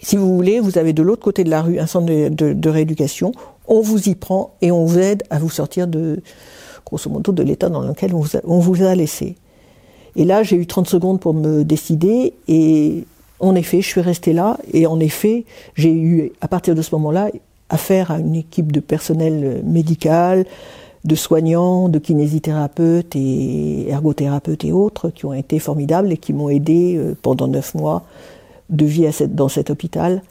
Si 0.00 0.16
vous 0.16 0.36
voulez, 0.36 0.60
vous 0.60 0.76
avez 0.76 0.92
de 0.92 1.02
l'autre 1.02 1.22
côté 1.22 1.44
de 1.44 1.50
la 1.50 1.62
rue 1.62 1.78
un 1.78 1.86
centre 1.86 2.06
de, 2.06 2.68
rééducation. 2.68 3.32
On 3.68 3.80
vous 3.80 4.08
y 4.08 4.16
prend 4.16 4.54
et 4.60 4.72
on 4.72 4.84
vous 4.84 4.98
aide 4.98 5.22
à 5.30 5.38
vous 5.38 5.48
sortir 5.48 5.86
de, 5.86 6.20
grosso 6.92 7.08
modo, 7.08 7.32
de 7.32 7.42
l'état 7.42 7.70
dans 7.70 7.80
lequel 7.80 8.12
on 8.14 8.58
vous, 8.60 8.82
a, 8.82 8.94
laissé. 8.94 9.36
Et 10.14 10.24
là, 10.24 10.42
j'ai 10.42 10.56
eu 10.56 10.66
30 10.66 10.86
secondes 10.86 11.20
pour 11.20 11.32
me 11.32 11.64
décider 11.64 12.34
et 12.46 13.04
en 13.40 13.54
effet, 13.54 13.80
je 13.80 13.88
suis 13.88 14.02
restée 14.02 14.34
là 14.34 14.58
et 14.72 14.86
en 14.86 15.00
effet, 15.00 15.46
j'ai 15.74 15.90
eu, 15.90 16.32
à 16.42 16.48
partir 16.48 16.74
de 16.74 16.82
ce 16.82 16.94
moment-là, 16.94 17.30
affaire 17.70 18.10
à 18.10 18.18
une 18.18 18.34
équipe 18.34 18.70
de 18.70 18.80
personnel 18.80 19.62
médical, 19.64 20.44
de 21.04 21.14
soignants, 21.14 21.88
de 21.88 21.98
kinésithérapeutes 21.98 23.16
et 23.16 23.88
ergothérapeutes 23.88 24.64
et 24.64 24.72
autres 24.72 25.08
qui 25.08 25.24
ont 25.24 25.32
été 25.32 25.58
formidables 25.58 26.12
et 26.12 26.18
qui 26.18 26.34
m'ont 26.34 26.50
aidé 26.50 26.96
euh, 26.96 27.16
pendant 27.20 27.48
neuf 27.48 27.74
mois 27.74 28.04
de 28.68 28.84
vie 28.84 29.08
dans 29.28 29.48
cet 29.48 29.70
hôpital 29.70 30.22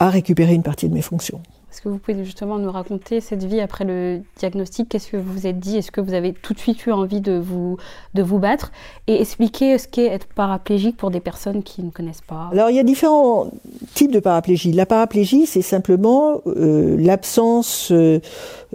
à 0.00 0.10
récupérer 0.10 0.54
une 0.54 0.62
partie 0.62 0.88
de 0.88 0.94
mes 0.94 1.02
fonctions. 1.02 1.40
Est-ce 1.74 1.82
que 1.82 1.88
vous 1.88 1.98
pouvez 1.98 2.24
justement 2.24 2.58
nous 2.58 2.70
raconter 2.70 3.20
cette 3.20 3.42
vie 3.42 3.60
après 3.60 3.84
le 3.84 4.20
diagnostic? 4.38 4.88
Qu'est-ce 4.88 5.10
que 5.10 5.16
vous 5.16 5.32
vous 5.32 5.48
êtes 5.48 5.58
dit? 5.58 5.76
Est-ce 5.76 5.90
que 5.90 6.00
vous 6.00 6.14
avez 6.14 6.32
tout 6.32 6.54
de 6.54 6.58
suite 6.60 6.86
eu 6.86 6.92
envie 6.92 7.20
de 7.20 7.36
vous, 7.36 7.78
de 8.14 8.22
vous 8.22 8.38
battre? 8.38 8.70
Et 9.08 9.20
expliquer 9.20 9.76
ce 9.78 9.88
qu'est 9.88 10.06
être 10.06 10.28
paraplégique 10.28 10.96
pour 10.96 11.10
des 11.10 11.18
personnes 11.18 11.64
qui 11.64 11.82
ne 11.82 11.90
connaissent 11.90 12.22
pas. 12.24 12.48
Alors 12.52 12.70
il 12.70 12.76
y 12.76 12.78
a 12.78 12.84
différents 12.84 13.50
types 13.92 14.12
de 14.12 14.20
paraplégie. 14.20 14.70
La 14.70 14.86
paraplégie, 14.86 15.46
c'est 15.46 15.62
simplement 15.62 16.42
euh, 16.46 16.96
l'absence 16.96 17.90
euh, 17.90 18.20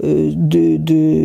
de, 0.03 0.75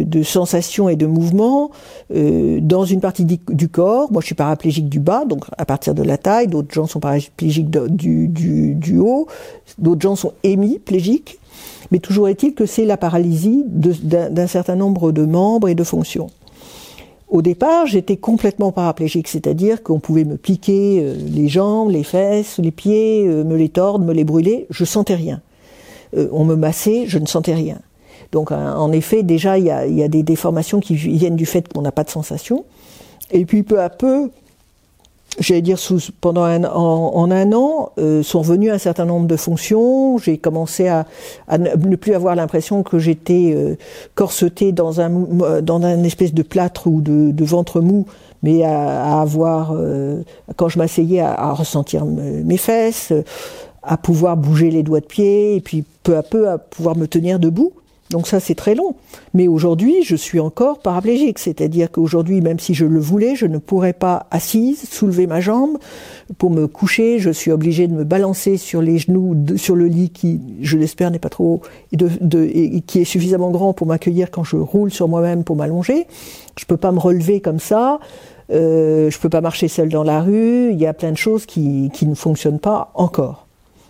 de, 0.04 0.22
sensations 0.22 0.88
et 0.88 0.94
de 0.94 1.06
mouvements 1.06 1.72
euh, 2.14 2.60
dans 2.60 2.84
une 2.84 3.00
partie 3.00 3.24
du, 3.24 3.68
corps. 3.68 4.12
Moi, 4.12 4.20
je 4.20 4.26
suis 4.26 4.36
paraplégique 4.36 4.88
du 4.88 5.00
bas, 5.00 5.24
donc 5.24 5.46
à 5.58 5.64
partir 5.64 5.96
de 5.96 6.04
la 6.04 6.18
taille. 6.18 6.46
D'autres 6.46 6.72
gens 6.72 6.86
sont 6.86 7.00
paraplégiques 7.00 7.68
du, 7.68 8.28
du, 8.28 8.76
du 8.76 8.98
haut. 9.00 9.26
D'autres 9.78 10.02
gens 10.02 10.14
sont 10.14 10.34
hémiplégiques. 10.44 11.40
Mais 11.90 11.98
toujours 11.98 12.28
est-il 12.28 12.54
que 12.54 12.66
c'est 12.66 12.84
la 12.84 12.96
paralysie 12.96 13.64
d'un 13.66 14.46
certain 14.46 14.76
nombre 14.76 15.12
de 15.12 15.24
membres 15.24 15.68
et 15.68 15.74
de 15.74 15.84
fonctions. 15.84 16.28
Au 17.28 17.42
départ, 17.42 17.86
j'étais 17.86 18.16
complètement 18.16 18.70
paraplégique, 18.70 19.28
c'est-à-dire 19.28 19.82
qu'on 19.82 19.98
pouvait 19.98 20.24
me 20.24 20.36
piquer 20.36 21.00
euh, 21.02 21.16
les 21.16 21.48
jambes, 21.48 21.90
les 21.90 22.04
fesses, 22.04 22.58
les 22.58 22.70
pieds, 22.70 23.26
euh, 23.26 23.42
me 23.42 23.56
les 23.56 23.70
tordre, 23.70 24.04
me 24.04 24.12
les 24.12 24.24
brûler, 24.24 24.66
je 24.70 24.84
sentais 24.84 25.16
rien. 25.16 25.40
Euh, 26.16 26.28
on 26.32 26.44
me 26.44 26.54
massait, 26.54 27.06
je 27.08 27.18
ne 27.18 27.26
sentais 27.26 27.54
rien. 27.54 27.78
Donc, 28.30 28.52
en 28.52 28.90
effet, 28.92 29.22
déjà, 29.22 29.58
il 29.58 29.64
y 29.64 29.70
a, 29.70 29.86
y 29.86 30.02
a, 30.02 30.08
des 30.08 30.22
déformations 30.22 30.80
qui 30.80 30.94
viennent 30.94 31.36
du 31.36 31.46
fait 31.46 31.72
qu'on 31.72 31.82
n'a 31.82 31.92
pas 31.92 32.04
de 32.04 32.10
sensation. 32.10 32.64
Et 33.30 33.44
puis, 33.44 33.62
peu 33.62 33.80
à 33.80 33.88
peu, 33.88 34.30
j'allais 35.38 35.62
dire 35.62 35.78
sous, 35.78 36.00
pendant 36.20 36.44
un, 36.44 36.64
en, 36.64 37.30
un 37.30 37.52
an 37.52 37.92
euh, 37.98 38.22
sont 38.22 38.40
revenues 38.40 38.70
un 38.70 38.78
certain 38.78 39.04
nombre 39.04 39.26
de 39.26 39.36
fonctions. 39.36 40.18
J'ai 40.18 40.38
commencé 40.38 40.88
à, 40.88 41.06
à, 41.48 41.58
ne 41.58 41.96
plus 41.96 42.14
avoir 42.14 42.34
l'impression 42.34 42.82
que 42.82 42.98
j'étais 42.98 43.52
euh, 43.54 43.76
corsetée 44.14 44.72
dans 44.72 45.00
un 45.00 45.10
dans 45.62 45.82
un 45.82 46.02
espèce 46.04 46.34
de 46.34 46.42
plâtre 46.42 46.86
ou 46.86 47.00
de, 47.00 47.30
de 47.30 47.44
ventre 47.44 47.80
mou, 47.80 48.06
mais 48.42 48.64
à, 48.64 49.18
à 49.18 49.20
avoir 49.20 49.72
euh, 49.74 50.22
quand 50.56 50.68
je 50.68 50.78
m'asseyais 50.78 51.20
à, 51.20 51.32
à, 51.32 51.52
ressentir 51.52 52.04
mes 52.04 52.56
fesses, 52.56 53.12
à 53.82 53.96
pouvoir 53.96 54.36
bouger 54.36 54.70
les 54.70 54.82
doigts 54.82 55.00
de 55.00 55.06
pied 55.06 55.56
et 55.56 55.60
puis 55.60 55.84
peu 56.02 56.16
à 56.16 56.22
peu 56.22 56.48
à 56.48 56.58
pouvoir 56.58 56.96
me 56.96 57.06
tenir 57.06 57.38
debout. 57.38 57.72
Donc 58.10 58.26
ça, 58.26 58.38
c'est 58.38 58.54
très 58.54 58.74
long. 58.74 58.94
Mais 59.32 59.48
aujourd'hui, 59.48 60.02
je 60.04 60.14
suis 60.14 60.38
encore 60.38 60.80
paraplégique. 60.80 61.38
C'est-à-dire 61.38 61.90
qu'aujourd'hui, 61.90 62.40
même 62.40 62.58
si 62.58 62.74
je 62.74 62.84
le 62.84 63.00
voulais, 63.00 63.34
je 63.34 63.46
ne 63.46 63.58
pourrais 63.58 63.94
pas 63.94 64.26
assise 64.30 64.88
soulever 64.88 65.26
ma 65.26 65.40
jambe. 65.40 65.78
Pour 66.38 66.50
me 66.50 66.66
coucher, 66.66 67.18
je 67.18 67.30
suis 67.30 67.50
obligée 67.50 67.86
de 67.86 67.94
me 67.94 68.04
balancer 68.04 68.56
sur 68.56 68.82
les 68.82 68.98
genoux, 68.98 69.34
sur 69.56 69.74
le 69.74 69.86
lit 69.86 70.10
qui, 70.10 70.40
je 70.60 70.76
l'espère, 70.76 71.10
n'est 71.10 71.18
pas 71.18 71.30
trop 71.30 71.62
et, 71.92 72.80
qui 72.82 73.00
est 73.00 73.04
suffisamment 73.04 73.50
grand 73.50 73.72
pour 73.72 73.86
m'accueillir 73.86 74.30
quand 74.30 74.44
je 74.44 74.56
roule 74.56 74.90
sur 74.90 75.08
moi-même 75.08 75.42
pour 75.42 75.56
m'allonger. 75.56 76.06
Je 76.58 76.66
peux 76.66 76.76
pas 76.76 76.92
me 76.92 76.98
relever 76.98 77.40
comme 77.40 77.58
ça. 77.58 78.00
Euh, 78.50 79.10
je 79.10 79.18
peux 79.18 79.30
pas 79.30 79.40
marcher 79.40 79.68
seule 79.68 79.88
dans 79.88 80.04
la 80.04 80.20
rue. 80.20 80.70
Il 80.72 80.78
y 80.78 80.86
a 80.86 80.92
plein 80.92 81.10
de 81.10 81.16
choses 81.16 81.46
qui 81.46 81.90
ne 82.02 82.14
fonctionnent 82.14 82.60
pas 82.60 82.90
encore 82.94 83.43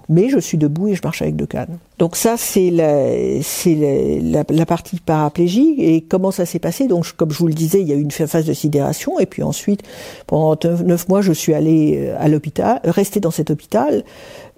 mais 0.08 0.28
je 0.28 0.38
suis 0.38 0.58
debout 0.58 0.88
et 0.88 0.94
je 0.94 1.00
marche 1.02 1.22
avec 1.22 1.36
deux 1.36 1.46
cannes. 1.46 1.78
Donc 1.98 2.16
ça, 2.16 2.36
c'est 2.36 2.70
la, 2.70 3.42
c'est 3.42 3.74
la, 4.20 4.44
la, 4.48 4.66
partie 4.66 4.98
paraplégique. 4.98 5.78
Et 5.78 6.02
comment 6.02 6.30
ça 6.30 6.44
s'est 6.44 6.58
passé 6.58 6.86
Donc, 6.88 7.12
comme 7.12 7.30
je 7.30 7.38
vous 7.38 7.46
le 7.46 7.54
disais, 7.54 7.80
il 7.80 7.86
y 7.86 7.92
a 7.92 7.96
eu 7.96 8.02
une 8.02 8.10
phase 8.10 8.44
de 8.44 8.52
sidération, 8.52 9.18
et 9.18 9.26
puis 9.26 9.42
ensuite, 9.42 9.82
pendant 10.26 10.58
neuf 10.84 11.08
mois, 11.08 11.22
je 11.22 11.32
suis 11.32 11.54
allée 11.54 11.96
euh, 11.98 12.16
à 12.18 12.28
l'hôpital, 12.28 12.80
rester 12.84 13.20
dans 13.20 13.30
cet 13.30 13.50
hôpital. 13.50 14.04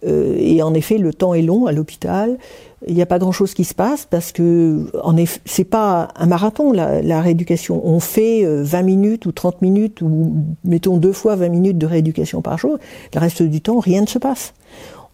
Euh, 0.05 0.37
et 0.39 0.63
en 0.63 0.75
effet, 0.75 0.99
le 0.99 1.13
temps 1.13 1.35
est 1.35 1.43
long 1.43 1.67
à 1.67 1.73
l'hôpital. 1.73 2.39
Il 2.87 2.95
n'y 2.95 3.03
a 3.03 3.07
pas 3.07 3.19
grand-chose 3.19 3.55
qui 3.55 3.65
se 3.65 3.75
passe 3.75 4.07
parce 4.09 4.33
que, 4.33 4.91
en 5.03 5.17
effet, 5.17 5.41
c'est 5.45 5.65
pas 5.65 6.09
un 6.17 6.27
marathon 6.27 6.73
la, 6.73 7.03
la, 7.03 7.21
rééducation. 7.21 7.81
On 7.85 8.01
fait 8.01 8.45
20 8.45 8.79
euh, 8.79 8.83
minutes 8.83 9.27
ou 9.27 9.33
30 9.33 9.63
minutes 9.63 10.03
ou 10.03 10.45
mettons 10.65 10.97
deux 10.97 11.13
fois 11.13 11.37
20 11.37 11.49
minutes 11.49 11.79
de 11.79 11.87
rééducation 11.87 12.43
par 12.43 12.59
jour. 12.59 12.79
Le 13.15 13.21
reste 13.21 13.43
du 13.43 13.61
temps, 13.61 13.79
rien 13.79 14.03
ne 14.03 14.07
se 14.07 14.19
passe 14.19 14.53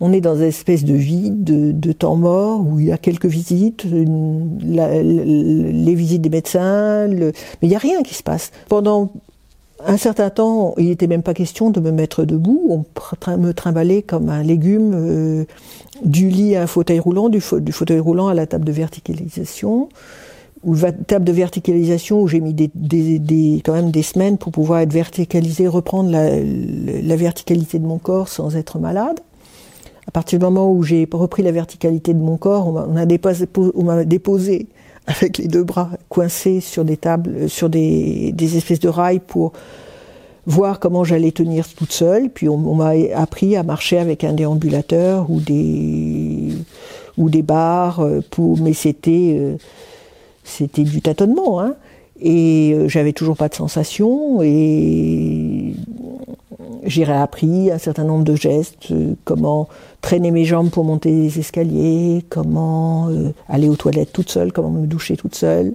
on 0.04 0.12
est 0.12 0.20
dans 0.20 0.34
une 0.34 0.42
espèce 0.42 0.84
de 0.84 0.94
vide, 0.94 1.78
de, 1.78 1.92
temps 1.92 2.16
mort, 2.16 2.66
où 2.66 2.80
il 2.80 2.86
y 2.86 2.92
a 2.92 2.98
quelques 2.98 3.26
visites, 3.26 3.84
les 3.84 5.94
visites 5.94 6.22
des 6.22 6.28
médecins, 6.28 7.06
mais 7.06 7.32
il 7.62 7.68
n'y 7.68 7.76
a 7.76 7.78
rien 7.78 8.02
qui 8.02 8.14
se 8.14 8.24
passe. 8.24 8.50
Pendant 8.68 9.12
un 9.86 9.96
certain 9.96 10.28
temps, 10.28 10.74
il 10.76 10.86
n'était 10.86 11.06
même 11.06 11.22
pas 11.22 11.34
question 11.34 11.70
de 11.70 11.78
me 11.78 11.92
mettre 11.92 12.24
debout, 12.24 12.66
on 12.68 12.84
me 13.38 13.52
trimballait 13.52 14.02
comme 14.02 14.28
un 14.28 14.42
légume 14.42 14.92
euh, 14.92 15.44
du 16.04 16.30
lit 16.30 16.56
à 16.56 16.62
un 16.62 16.66
fauteuil 16.66 16.98
roulant, 16.98 17.28
du, 17.28 17.40
fauteuil 17.40 18.00
roulant 18.00 18.26
à 18.26 18.34
la 18.34 18.48
table 18.48 18.64
de 18.64 18.72
verticalisation. 18.72 19.88
Ou 20.64 20.76
table 21.06 21.24
de 21.24 21.32
verticalisation 21.32 22.22
où 22.22 22.28
j'ai 22.28 22.40
mis 22.40 22.54
des, 22.54 23.62
quand 23.64 23.72
même 23.72 23.92
des 23.92 24.02
semaines 24.02 24.36
pour 24.36 24.50
pouvoir 24.50 24.80
être 24.80 24.92
verticalisé, 24.92 25.68
reprendre 25.68 26.10
la 26.10 27.16
verticalité 27.16 27.80
de 27.80 27.86
mon 27.86 27.98
corps 27.98 28.28
sans 28.28 28.56
être 28.56 28.80
malade 28.80 29.20
à 30.06 30.10
partir 30.10 30.38
du 30.38 30.44
moment 30.44 30.72
où 30.72 30.82
j'ai 30.82 31.08
repris 31.12 31.42
la 31.42 31.52
verticalité 31.52 32.12
de 32.12 32.18
mon 32.18 32.36
corps, 32.36 32.66
on 32.66 33.84
m'a 33.84 34.04
déposé, 34.04 34.66
avec 35.06 35.38
les 35.38 35.48
deux 35.48 35.64
bras 35.64 35.90
coincés 36.08 36.60
sur 36.60 36.84
des 36.84 36.96
tables, 36.96 37.34
euh, 37.42 37.48
sur 37.48 37.68
des, 37.68 38.34
espèces 38.40 38.80
de 38.80 38.88
rails 38.88 39.20
pour 39.20 39.52
voir 40.46 40.80
comment 40.80 41.04
j'allais 41.04 41.32
tenir 41.32 41.68
toute 41.68 41.92
seule. 41.92 42.30
Puis 42.30 42.48
on, 42.48 42.74
m'a 42.74 42.92
appris 43.14 43.56
à 43.56 43.62
marcher 43.62 43.98
avec 43.98 44.24
un 44.24 44.32
déambulateur 44.32 45.30
ou 45.30 45.40
des 45.40 46.52
barres. 47.42 48.00
Euh, 48.00 48.20
mais 48.60 48.72
c'était 48.72 49.36
euh, 49.38 49.56
c'était 50.44 50.84
du 50.84 51.00
tâtonnement. 51.00 51.60
Hein. 51.60 51.74
Et 52.20 52.76
j'avais 52.86 53.12
toujours 53.12 53.36
pas 53.36 53.48
de 53.48 53.54
sensation 53.54 54.42
et 54.42 55.74
j'ai 56.84 57.02
réappris 57.02 57.72
un 57.72 57.78
certain 57.78 58.04
nombre 58.04 58.22
de 58.22 58.36
gestes, 58.36 58.92
comment 59.24 59.68
traîner 60.02 60.30
mes 60.30 60.44
jambes 60.44 60.68
pour 60.68 60.84
monter 60.84 61.10
les 61.10 61.38
escaliers, 61.38 62.24
comment 62.28 63.08
euh, 63.08 63.32
aller 63.48 63.68
aux 63.68 63.76
toilettes 63.76 64.12
toute 64.12 64.30
seule, 64.30 64.52
comment 64.52 64.70
me 64.70 64.86
doucher 64.86 65.16
toute 65.16 65.34
seule, 65.34 65.72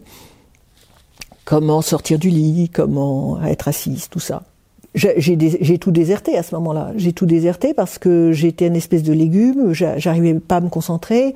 comment 1.46 1.82
sortir 1.82 2.20
du 2.20 2.30
lit, 2.30 2.70
comment 2.70 3.42
être 3.44 3.68
assise, 3.68 4.10
tout 4.10 4.20
ça. 4.20 4.44
J'ai 4.98 5.78
tout 5.78 5.92
déserté 5.92 6.38
à 6.38 6.44
ce 6.44 6.56
moment-là. 6.56 6.92
J'ai 6.96 7.14
tout 7.14 7.28
déserté 7.28 7.76
parce 7.76 8.00
que 8.00 8.32
j'étais 8.32 8.66
une 8.66 8.76
espèce 8.76 9.04
de 9.04 9.14
légume, 9.14 9.72
j'arrivais 9.74 10.34
pas 10.34 10.56
à 10.56 10.62
me 10.62 10.70
concentrer. 10.70 11.36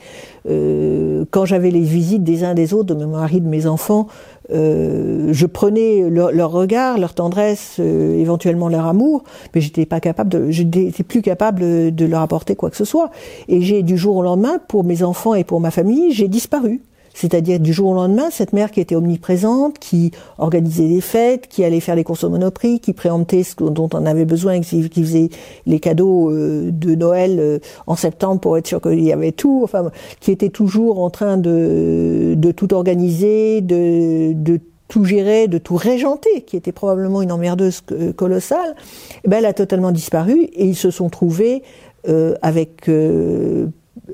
Euh, 0.50 1.26
quand 1.30 1.46
j'avais 1.46 1.70
les 1.70 1.82
visites 1.82 2.24
des 2.24 2.44
uns 2.44 2.56
des 2.56 2.74
autres, 2.74 2.96
de 2.96 3.06
mon 3.06 3.18
mari, 3.18 3.40
de 3.40 3.48
mes 3.48 3.68
enfants, 3.68 4.08
euh, 4.52 5.30
je 5.32 5.46
prenais 5.46 6.10
leur, 6.10 6.52
regard, 6.52 6.98
leur 6.98 7.14
tendresse, 7.14 7.78
euh, 7.80 8.20
éventuellement 8.20 8.68
leur 8.68 8.88
amour, 8.88 9.24
mais 9.54 9.62
j'étais 9.62 9.86
pas 9.86 10.00
capable 10.00 10.50
j'étais 10.50 10.92
plus 11.08 11.22
capable 11.22 11.94
de 11.94 12.06
leur 12.06 12.22
apporter 12.22 12.56
quoi 12.56 12.72
que 12.72 12.78
ce 12.78 12.86
soit. 12.86 13.12
Et 13.48 13.62
j'ai 13.62 13.84
du 13.84 13.96
jour 13.96 14.16
au 14.16 14.24
lendemain, 14.24 14.58
pour 14.68 14.84
mes 14.84 15.04
enfants 15.04 15.36
et 15.36 15.44
pour 15.44 15.60
ma 15.60 15.70
famille, 15.70 16.12
j'ai 16.12 16.28
disparu. 16.28 16.82
C'est-à-dire 17.14 17.60
du 17.60 17.74
jour 17.74 17.90
au 17.90 17.94
lendemain, 17.94 18.30
cette 18.32 18.54
mère 18.54 18.72
qui 18.72 18.80
était 18.80 18.96
omniprésente, 18.96 19.80
qui 19.80 20.12
organisait 20.38 20.88
des 20.88 21.02
fêtes, 21.02 21.48
qui 21.48 21.64
allait 21.64 21.80
faire 21.80 21.96
les 21.96 22.04
courses 22.04 22.24
au 22.24 22.30
monoprix, 22.30 22.80
qui 22.80 22.94
préemptait 22.94 23.44
ce 23.44 23.56
dont 23.56 23.90
on 23.94 24.06
avait 24.06 24.26
besoin, 24.26 24.62
qui, 24.62 24.84
faisait 24.84 25.30
les 25.66 25.80
cadeaux 25.80 26.32
euh, 26.32 26.72
de 26.72 26.96
Noël 26.96 27.60
en 27.88 27.96
septembre 27.96 28.40
pour 28.40 28.58
être 28.58 28.68
sûr 28.68 28.82
qu'il 28.82 29.02
y 29.02 29.12
avait 29.12 29.32
tout, 29.32 29.62
enfin, 29.64 29.92
qui 30.20 30.32
était 30.32 30.50
toujours 30.50 31.02
en 31.02 31.10
train 31.10 31.38
de, 31.38 32.36
de 32.38 32.52
tout 32.52 32.74
organiser, 32.74 33.62
de, 33.62 34.34
de 34.34 34.60
tout 34.88 35.06
gérer, 35.06 35.48
de 35.48 35.58
tout 35.58 35.78
régenter, 35.78 36.42
qui 36.42 36.58
était 36.58 36.74
probablement 36.74 37.22
une 37.22 37.32
emmerdeuse 37.32 37.82
colossale, 38.16 38.76
eh 39.24 39.30
ben 39.30 39.38
elle 39.38 39.46
a 39.46 39.54
totalement 39.54 39.92
disparu 39.92 40.50
et 40.54 40.66
ils 40.66 40.76
se 40.76 40.92
sont 40.92 41.10
trouvés 41.10 41.64
euh, 42.10 42.34
avec 42.42 42.90
euh, 42.90 43.68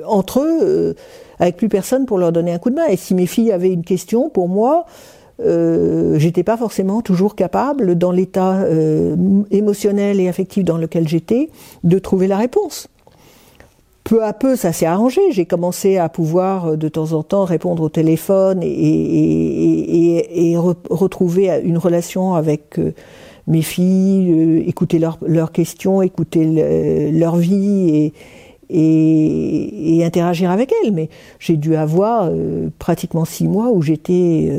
entre 0.05 0.41
eux, 0.41 0.59
euh, 0.61 0.93
avec 1.39 1.57
plus 1.57 1.69
personne 1.69 2.05
pour 2.05 2.17
leur 2.17 2.31
donner 2.31 2.51
un 2.51 2.59
coup 2.59 2.69
de 2.69 2.75
main. 2.75 2.87
Et 2.87 2.97
si 2.97 3.13
mes 3.15 3.25
filles 3.25 3.51
avaient 3.51 3.71
une 3.71 3.83
question 3.83 4.29
pour 4.29 4.49
moi, 4.49 4.85
euh, 5.39 6.17
j'étais 6.17 6.43
pas 6.43 6.57
forcément 6.57 7.01
toujours 7.01 7.35
capable, 7.35 7.95
dans 7.95 8.11
l'état 8.11 8.65
émotionnel 9.51 10.19
et 10.19 10.27
affectif 10.27 10.63
dans 10.63 10.77
lequel 10.77 11.07
j'étais, 11.07 11.49
de 11.83 11.99
trouver 11.99 12.27
la 12.27 12.37
réponse 12.37 12.89
peu 14.07 14.23
à 14.23 14.31
peu, 14.31 14.55
ça 14.55 14.71
s'est 14.71 14.85
arrangé. 14.85 15.19
J'ai 15.31 15.45
commencé 15.45 15.97
à 15.97 16.07
pouvoir 16.07 16.67
euh, 16.67 16.77
de 16.77 16.87
temps 16.87 17.11
en 17.11 17.23
temps 17.23 17.43
répondre 17.43 17.83
au 17.83 17.89
téléphone 17.89 18.61
et, 18.63 20.55
retrouver 20.89 21.49
une 21.63 21.77
relation 21.77 22.33
avec 22.33 22.79
euh, 22.79 22.93
mes 23.47 23.61
filles, 23.61 24.31
euh, 24.31 24.63
écouter 24.67 24.99
leurs 24.99 25.51
questions, 25.51 26.01
écouter 26.01 27.11
leur 27.11 27.35
vie 27.35 28.13
interagir 28.71 30.51
avec 30.51 30.73
elles. 30.83 30.91
Mais 30.91 31.09
j'ai 31.39 31.57
dû 31.57 31.75
avoir 31.75 32.29
pratiquement 32.79 33.25
six 33.25 33.47
mois 33.47 33.69
où 33.69 33.81
j'étais 33.81 34.51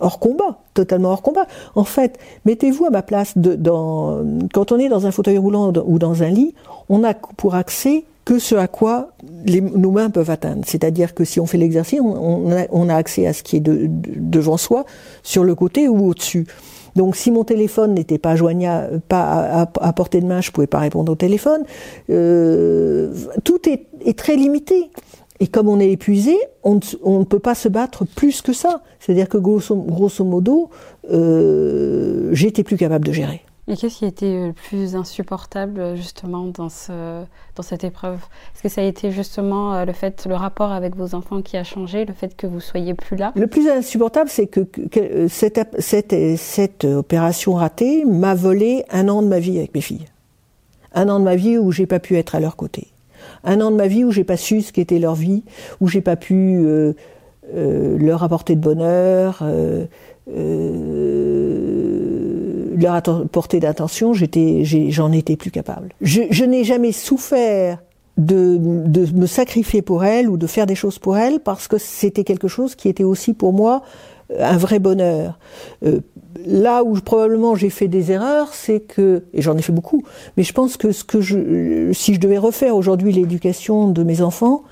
hors 0.00 0.18
combat, 0.18 0.58
totalement 0.74 1.10
hors 1.10 1.22
combat. 1.22 1.46
En 1.74 1.84
fait, 1.84 2.18
mettez-vous 2.44 2.86
à 2.86 2.90
ma 2.90 3.02
place. 3.02 3.36
De, 3.36 3.54
dans, 3.54 4.24
quand 4.52 4.72
on 4.72 4.78
est 4.78 4.88
dans 4.88 5.06
un 5.06 5.10
fauteuil 5.10 5.38
roulant 5.38 5.72
ou 5.84 5.98
dans 5.98 6.22
un 6.22 6.30
lit, 6.30 6.54
on 6.88 7.04
a 7.04 7.14
pour 7.14 7.54
accès 7.54 8.04
que 8.24 8.38
ce 8.38 8.54
à 8.54 8.68
quoi 8.68 9.10
nos 9.48 9.90
mains 9.90 10.10
peuvent 10.10 10.30
atteindre. 10.30 10.62
C'est-à-dire 10.66 11.14
que 11.14 11.24
si 11.24 11.40
on 11.40 11.46
fait 11.46 11.58
l'exercice, 11.58 12.00
on, 12.00 12.88
a, 12.88 12.94
accès 12.94 13.26
à 13.26 13.32
ce 13.32 13.42
qui 13.42 13.56
est 13.56 13.62
devant 13.62 14.56
soi, 14.56 14.84
sur 15.22 15.42
le 15.42 15.54
côté 15.54 15.88
ou 15.88 16.08
au-dessus. 16.08 16.46
Donc 16.96 17.16
si 17.16 17.30
mon 17.30 17.44
téléphone 17.44 17.94
n'était 17.94 18.18
pas 18.18 18.36
joignable, 18.36 19.00
pas 19.00 19.68
à, 19.80 19.92
portée 19.92 20.20
de 20.20 20.26
main, 20.26 20.40
je 20.40 20.50
pouvais 20.50 20.66
pas 20.66 20.78
répondre 20.78 21.12
au 21.12 21.16
téléphone. 21.16 21.64
Euh, 22.10 23.12
tout 23.44 23.60
est, 23.68 24.16
très 24.16 24.36
limité. 24.36 24.90
Et 25.42 25.46
comme 25.46 25.68
on 25.68 25.80
est 25.80 25.90
épuisé, 25.90 26.36
on, 26.64 26.74
ne 26.74 27.24
peut 27.24 27.38
pas 27.38 27.54
se 27.54 27.68
battre 27.68 28.04
plus 28.04 28.42
que 28.42 28.52
ça. 28.52 28.82
C'est-à-dire 28.98 29.28
que 29.28 29.38
grosso, 29.38 30.24
modo, 30.24 30.68
euh, 31.10 32.28
j'étais 32.32 32.62
plus 32.62 32.76
capable 32.76 33.06
de 33.06 33.12
gérer. 33.12 33.42
Et 33.68 33.76
qu'est-ce 33.76 33.98
qui 33.98 34.04
a 34.04 34.08
été 34.08 34.46
le 34.48 34.52
plus 34.52 34.96
insupportable 34.96 35.94
justement 35.94 36.46
dans, 36.46 36.68
ce, 36.68 37.22
dans 37.54 37.62
cette 37.62 37.84
épreuve? 37.84 38.18
Est-ce 38.54 38.62
que 38.62 38.68
ça 38.68 38.80
a 38.80 38.84
été 38.84 39.12
justement 39.12 39.74
euh, 39.74 39.84
le 39.84 39.92
fait, 39.92 40.26
le 40.26 40.34
rapport 40.34 40.72
avec 40.72 40.96
vos 40.96 41.14
enfants 41.14 41.40
qui 41.40 41.56
a 41.56 41.62
changé, 41.62 42.04
le 42.04 42.12
fait 42.12 42.36
que 42.36 42.46
vous 42.46 42.60
soyez 42.60 42.94
plus 42.94 43.16
là? 43.16 43.32
Le 43.36 43.46
plus 43.46 43.68
insupportable, 43.68 44.28
c'est 44.28 44.46
que, 44.46 44.66
euh, 44.96 45.28
cette, 45.28 45.60
cette, 45.78 46.16
cette 46.36 46.84
opération 46.84 47.54
ratée 47.54 48.04
m'a 48.04 48.34
volé 48.34 48.84
un 48.90 49.08
an 49.08 49.22
de 49.22 49.28
ma 49.28 49.38
vie 49.38 49.58
avec 49.58 49.74
mes 49.74 49.82
filles. 49.82 50.06
Un 50.92 51.08
an 51.08 51.20
de 51.20 51.24
ma 51.24 51.36
vie 51.36 51.56
où 51.56 51.70
j'ai 51.70 51.86
pas 51.86 52.00
pu 52.00 52.16
être 52.16 52.34
à 52.34 52.40
leur 52.40 52.56
côté. 52.56 52.88
Un 53.44 53.60
an 53.60 53.70
de 53.70 53.76
ma 53.76 53.86
vie 53.86 54.04
où 54.04 54.10
j'ai 54.10 54.24
pas 54.24 54.36
su 54.36 54.62
ce 54.62 54.72
qu'était 54.72 54.98
leur 54.98 55.14
vie, 55.14 55.44
où 55.80 55.86
j'ai 55.86 56.00
pas 56.00 56.16
pu 56.16 56.64
euh, 56.64 56.94
leur 57.98 58.24
apporter 58.24 58.56
de 58.56 58.60
bonheur. 58.60 59.40
Euh, 59.42 59.86
leur 62.82 62.94
apporter 62.94 63.60
d'attention, 63.60 64.12
j'étais, 64.12 64.64
j'en 64.64 65.12
étais 65.12 65.36
plus 65.36 65.50
capable. 65.50 65.90
Je, 66.00 66.44
n'ai 66.44 66.64
jamais 66.64 66.92
souffert 66.92 67.78
de, 68.16 68.58
me 69.14 69.26
sacrifier 69.26 69.82
pour 69.82 70.04
elle 70.04 70.28
ou 70.28 70.36
de 70.36 70.46
faire 70.46 70.66
des 70.66 70.74
choses 70.74 70.98
pour 70.98 71.16
elle 71.16 71.40
parce 71.40 71.68
que 71.68 71.78
c'était 71.78 72.24
quelque 72.24 72.48
chose 72.48 72.74
qui 72.74 72.88
était 72.88 73.04
aussi 73.04 73.34
pour 73.34 73.52
moi 73.52 73.82
euh, 74.32 74.44
un 74.44 74.56
vrai 74.56 74.78
bonheur. 74.78 75.38
Euh, 75.84 76.00
là 76.46 76.84
où 76.84 76.94
probablement 76.94 77.54
j'ai 77.54 77.70
fait 77.70 77.88
des 77.88 78.12
erreurs, 78.12 78.52
c'est 78.52 78.80
que, 78.80 79.24
et 79.32 79.42
j'en 79.42 79.56
ai 79.56 79.62
fait 79.62 79.72
beaucoup, 79.72 80.02
mais 80.36 80.42
je 80.42 80.52
pense 80.52 80.76
que 80.76 80.92
ce 80.92 81.04
que 81.04 81.20
je, 81.20 81.92
si 81.92 82.14
je 82.14 82.20
devais 82.20 82.38
refaire 82.38 82.76
aujourd'hui 82.76 83.12
l'éducation 83.12 83.88
de 83.88 84.02
mes 84.02 84.22
enfants, 84.22 84.62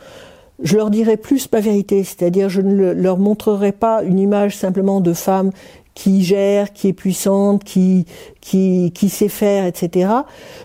je 0.62 0.76
leur 0.76 0.90
dirais 0.90 1.16
plus 1.16 1.48
ma 1.52 1.60
vérité, 1.60 2.02
c'est-à-dire 2.02 2.48
je 2.48 2.60
ne 2.60 2.92
leur 2.92 3.18
montrerai 3.18 3.72
pas 3.72 4.02
une 4.02 4.18
image 4.18 4.56
simplement 4.56 5.00
de 5.00 5.12
femme 5.12 5.50
qui 5.98 6.22
gère, 6.22 6.72
qui 6.72 6.86
est 6.86 6.92
puissante, 6.92 7.64
qui, 7.64 8.06
qui, 8.40 8.92
qui 8.94 9.08
sait 9.08 9.28
faire, 9.28 9.66
etc. 9.66 10.08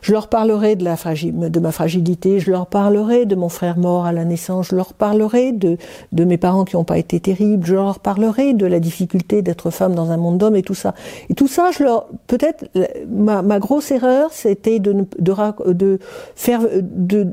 Je 0.03 0.11
leur 0.11 0.27
parlerai 0.27 0.75
de, 0.75 0.83
ma 0.83 1.71
fragilité, 1.71 2.39
je 2.39 2.51
leur 2.51 2.67
parlerai 2.67 3.25
de 3.25 3.33
mon 3.33 3.49
frère 3.49 3.79
mort 3.79 4.05
à 4.05 4.11
la 4.11 4.25
naissance, 4.25 4.67
je 4.67 4.75
leur 4.75 4.93
parlerai 4.93 5.51
de, 5.51 5.77
de 6.11 6.23
mes 6.23 6.37
parents 6.37 6.65
qui 6.65 6.75
n'ont 6.75 6.83
pas 6.83 6.99
été 6.99 7.19
terribles, 7.19 7.65
je 7.65 7.73
leur 7.73 7.99
parlerai 7.99 8.53
de 8.53 8.67
la 8.67 8.79
difficulté 8.79 9.41
d'être 9.41 9.71
femme 9.71 9.95
dans 9.95 10.11
un 10.11 10.17
monde 10.17 10.37
d'hommes 10.37 10.55
et 10.55 10.61
tout 10.61 10.75
ça. 10.75 10.93
Et 11.31 11.33
tout 11.33 11.47
ça, 11.47 11.71
je 11.71 11.81
leur, 11.81 12.05
peut-être, 12.27 12.65
ma, 13.09 13.41
ma 13.41 13.57
grosse 13.57 13.89
erreur, 13.89 14.31
c'était 14.31 14.77
de, 14.77 15.07
de, 15.17 15.73
de 15.73 15.99
faire, 16.35 16.61
de, 16.79 17.27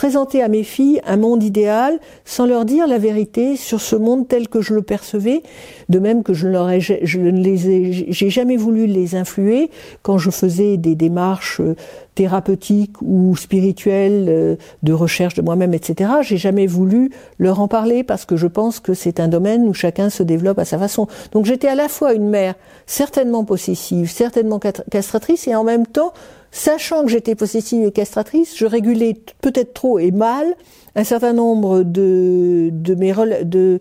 présenter 0.00 0.42
à 0.42 0.48
mes 0.48 0.62
filles 0.62 1.02
un 1.04 1.18
monde 1.18 1.42
idéal 1.42 2.00
sans 2.24 2.46
leur 2.46 2.64
dire 2.64 2.86
la 2.86 2.96
vérité 2.96 3.56
sur 3.56 3.82
ce 3.82 3.96
monde 3.96 4.26
tel 4.26 4.48
que 4.48 4.62
je 4.62 4.72
le 4.72 4.80
percevais, 4.80 5.42
de 5.90 5.98
même 5.98 6.22
que 6.22 6.32
je 6.32 6.48
ne, 6.48 7.30
les 7.30 7.68
ai, 7.68 8.06
j'ai 8.08 8.30
jamais 8.30 8.56
voulu 8.56 8.86
les 8.86 9.14
influer 9.14 9.70
quand 10.00 10.16
je 10.16 10.30
faisais 10.30 10.78
des 10.78 10.94
démarches 10.94 11.60
euh, 11.60 11.76
thérapeutiques 12.14 12.96
ou 13.02 13.36
spirituelles 13.36 14.24
euh, 14.30 14.56
de 14.82 14.94
recherche 14.94 15.34
de 15.34 15.42
moi-même, 15.42 15.74
etc. 15.74 16.10
J'ai 16.22 16.38
jamais 16.38 16.66
voulu 16.66 17.10
leur 17.38 17.60
en 17.60 17.68
parler 17.68 18.02
parce 18.02 18.24
que 18.24 18.36
je 18.36 18.46
pense 18.46 18.80
que 18.80 18.94
c'est 18.94 19.20
un 19.20 19.28
domaine 19.28 19.68
où 19.68 19.74
chacun 19.74 20.08
se 20.08 20.22
développe 20.22 20.60
à 20.60 20.64
sa 20.64 20.78
façon. 20.78 21.08
Donc 21.32 21.44
j'étais 21.44 21.68
à 21.68 21.74
la 21.74 21.88
fois 21.88 22.14
une 22.14 22.30
mère 22.30 22.54
certainement 22.86 23.44
possessive, 23.44 24.10
certainement 24.10 24.60
castratrice 24.90 25.46
et 25.46 25.54
en 25.54 25.64
même 25.64 25.86
temps 25.86 26.14
Sachant 26.52 27.04
que 27.04 27.10
j'étais 27.10 27.34
possessive 27.34 27.84
et 27.84 27.92
castratrice, 27.92 28.56
je 28.56 28.66
régulais 28.66 29.14
peut-être 29.40 29.72
trop 29.72 29.98
et 29.98 30.10
mal 30.10 30.56
un 30.96 31.04
certain 31.04 31.32
nombre 31.32 31.82
de, 31.82 32.70
de, 32.72 32.94
mes, 32.94 33.14
de, 33.44 33.78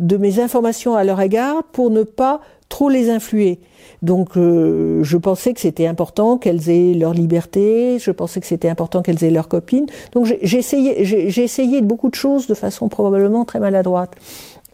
de 0.00 0.16
mes 0.16 0.40
informations 0.40 0.96
à 0.96 1.04
leur 1.04 1.20
égard 1.20 1.62
pour 1.72 1.90
ne 1.90 2.02
pas 2.02 2.40
trop 2.68 2.88
les 2.88 3.08
influer. 3.08 3.60
Donc 4.02 4.36
euh, 4.36 5.02
je 5.02 5.16
pensais 5.16 5.54
que 5.54 5.60
c'était 5.60 5.86
important 5.86 6.38
qu'elles 6.38 6.68
aient 6.68 6.94
leur 6.94 7.14
liberté, 7.14 7.98
je 7.98 8.10
pensais 8.10 8.40
que 8.40 8.46
c'était 8.46 8.68
important 8.68 9.02
qu'elles 9.02 9.24
aient 9.24 9.30
leurs 9.30 9.48
copines. 9.48 9.86
Donc 10.12 10.26
j'ai 10.26 10.58
essayé, 10.58 11.04
j'ai 11.04 11.42
essayé 11.42 11.80
beaucoup 11.80 12.10
de 12.10 12.14
choses 12.14 12.46
de 12.46 12.54
façon 12.54 12.88
probablement 12.88 13.44
très 13.44 13.60
maladroite. 13.60 14.14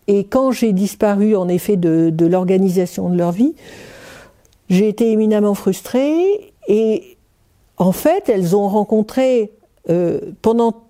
Et 0.06 0.24
quand 0.24 0.50
j'ai 0.50 0.72
disparu 0.72 1.36
en 1.36 1.48
effet 1.48 1.76
de, 1.76 2.10
de 2.10 2.26
l'organisation 2.26 3.08
de 3.08 3.16
leur 3.16 3.32
vie, 3.32 3.54
j'ai 4.68 4.88
été 4.88 5.10
éminemment 5.10 5.54
frustrée 5.54 6.52
et 6.68 7.13
en 7.76 7.92
fait, 7.92 8.28
elles 8.28 8.54
ont 8.54 8.68
rencontré 8.68 9.52
euh, 9.90 10.20
pendant 10.42 10.84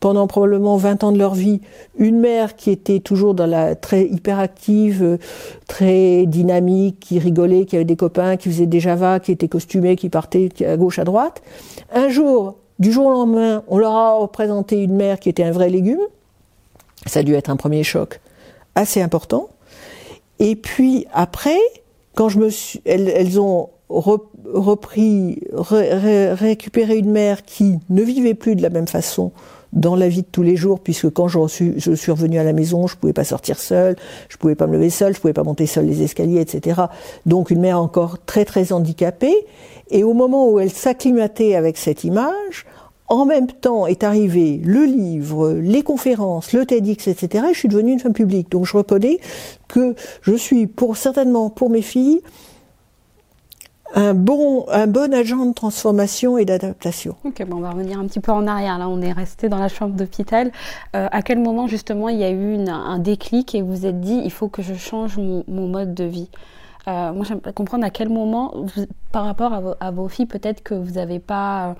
probablement 0.00 0.76
20 0.76 1.04
ans 1.04 1.12
de 1.12 1.18
leur 1.18 1.34
vie, 1.34 1.60
une 1.98 2.20
mère 2.20 2.56
qui 2.56 2.70
était 2.70 3.00
toujours 3.00 3.34
très 3.80 4.04
hyperactive, 4.04 5.18
très 5.66 6.26
dynamique, 6.26 7.00
qui 7.00 7.18
rigolait, 7.18 7.64
qui 7.64 7.76
avait 7.76 7.84
des 7.84 7.96
copains, 7.96 8.36
qui 8.36 8.48
faisait 8.48 8.66
des 8.66 8.80
Java, 8.80 9.20
qui 9.20 9.32
était 9.32 9.48
costumée, 9.48 9.96
qui 9.96 10.08
partait 10.08 10.48
à 10.64 10.76
gauche 10.76 10.98
à 10.98 11.04
droite. 11.04 11.42
Un 11.92 12.08
jour, 12.08 12.56
du 12.78 12.92
jour 12.92 13.06
au 13.06 13.10
lendemain, 13.10 13.64
on 13.68 13.78
leur 13.78 13.96
a 13.96 14.28
présenté 14.28 14.82
une 14.82 14.94
mère 14.94 15.18
qui 15.18 15.28
était 15.28 15.42
un 15.42 15.50
vrai 15.50 15.68
légume. 15.68 16.00
Ça 17.06 17.20
a 17.20 17.22
dû 17.22 17.34
être 17.34 17.50
un 17.50 17.56
premier 17.56 17.82
choc 17.82 18.20
assez 18.74 19.02
important. 19.02 19.48
Et 20.38 20.54
puis 20.54 21.06
après, 21.12 21.58
quand 22.14 22.28
je 22.28 22.38
me 22.38 22.48
elles 22.84 23.40
ont 23.40 23.70
repris, 24.52 25.42
récupéré 25.52 26.98
une 26.98 27.10
mère 27.10 27.44
qui 27.44 27.78
ne 27.90 28.02
vivait 28.02 28.34
plus 28.34 28.56
de 28.56 28.62
la 28.62 28.70
même 28.70 28.88
façon 28.88 29.32
dans 29.72 29.96
la 29.96 30.08
vie 30.08 30.22
de 30.22 30.28
tous 30.30 30.42
les 30.42 30.56
jours, 30.56 30.80
puisque 30.80 31.10
quand 31.10 31.28
je 31.28 31.46
suis, 31.46 31.74
je 31.76 31.92
suis 31.92 32.10
revenue 32.10 32.38
à 32.38 32.44
la 32.44 32.52
maison, 32.52 32.86
je 32.86 32.96
pouvais 32.96 33.12
pas 33.12 33.24
sortir 33.24 33.58
seule, 33.58 33.96
je 34.28 34.36
pouvais 34.36 34.54
pas 34.54 34.66
me 34.66 34.72
lever 34.72 34.90
seule, 34.90 35.14
je 35.14 35.20
pouvais 35.20 35.32
pas 35.34 35.44
monter 35.44 35.66
seule 35.66 35.86
les 35.86 36.02
escaliers, 36.02 36.40
etc. 36.40 36.82
Donc 37.26 37.50
une 37.50 37.60
mère 37.60 37.78
encore 37.78 38.18
très 38.24 38.44
très 38.44 38.72
handicapée. 38.72 39.46
Et 39.90 40.04
au 40.04 40.14
moment 40.14 40.50
où 40.50 40.58
elle 40.58 40.70
s'acclimatait 40.70 41.54
avec 41.54 41.76
cette 41.76 42.04
image, 42.04 42.66
en 43.08 43.24
même 43.24 43.46
temps 43.46 43.86
est 43.86 44.04
arrivé 44.04 44.60
le 44.64 44.84
livre, 44.84 45.52
les 45.52 45.82
conférences, 45.82 46.52
le 46.52 46.66
TEDx, 46.66 47.08
etc. 47.08 47.46
Et 47.50 47.54
je 47.54 47.58
suis 47.58 47.68
devenue 47.68 47.92
une 47.92 48.00
femme 48.00 48.12
publique. 48.12 48.50
Donc 48.50 48.66
je 48.66 48.76
reconnais 48.76 49.18
que 49.66 49.94
je 50.22 50.34
suis 50.34 50.66
pour 50.66 50.96
certainement 50.96 51.50
pour 51.50 51.70
mes 51.70 51.82
filles 51.82 52.20
un 53.94 54.14
bon, 54.14 54.66
un 54.68 54.86
bon 54.86 55.14
agent 55.14 55.46
de 55.46 55.54
transformation 55.54 56.36
et 56.36 56.44
d'adaptation. 56.44 57.16
Ok, 57.24 57.42
bon, 57.46 57.58
on 57.58 57.60
va 57.60 57.70
revenir 57.70 57.98
un 57.98 58.06
petit 58.06 58.20
peu 58.20 58.32
en 58.32 58.46
arrière. 58.46 58.78
Là, 58.78 58.88
on 58.88 59.00
est 59.00 59.12
resté 59.12 59.48
dans 59.48 59.58
la 59.58 59.68
chambre 59.68 59.94
d'hôpital. 59.94 60.52
Euh, 60.94 61.08
à 61.10 61.22
quel 61.22 61.38
moment, 61.38 61.66
justement, 61.66 62.08
il 62.08 62.18
y 62.18 62.24
a 62.24 62.30
eu 62.30 62.56
un 62.68 62.98
déclic 62.98 63.54
et 63.54 63.62
vous 63.62 63.68
vous 63.78 63.86
êtes 63.86 64.00
dit, 64.00 64.20
il 64.24 64.32
faut 64.32 64.48
que 64.48 64.62
je 64.62 64.74
change 64.74 65.18
mon, 65.18 65.68
mode 65.68 65.94
de 65.94 66.04
vie? 66.04 66.28
Euh, 66.86 67.12
Moi, 67.12 67.24
j'aimerais 67.26 67.52
comprendre 67.52 67.84
à 67.84 67.90
quel 67.90 68.08
moment, 68.08 68.54
par 69.12 69.24
rapport 69.24 69.76
à 69.80 69.90
vos, 69.90 70.08
filles, 70.08 70.26
peut-être 70.26 70.62
que 70.62 70.74
vous 70.74 70.92
n'avez 70.92 71.18
pas 71.18 71.74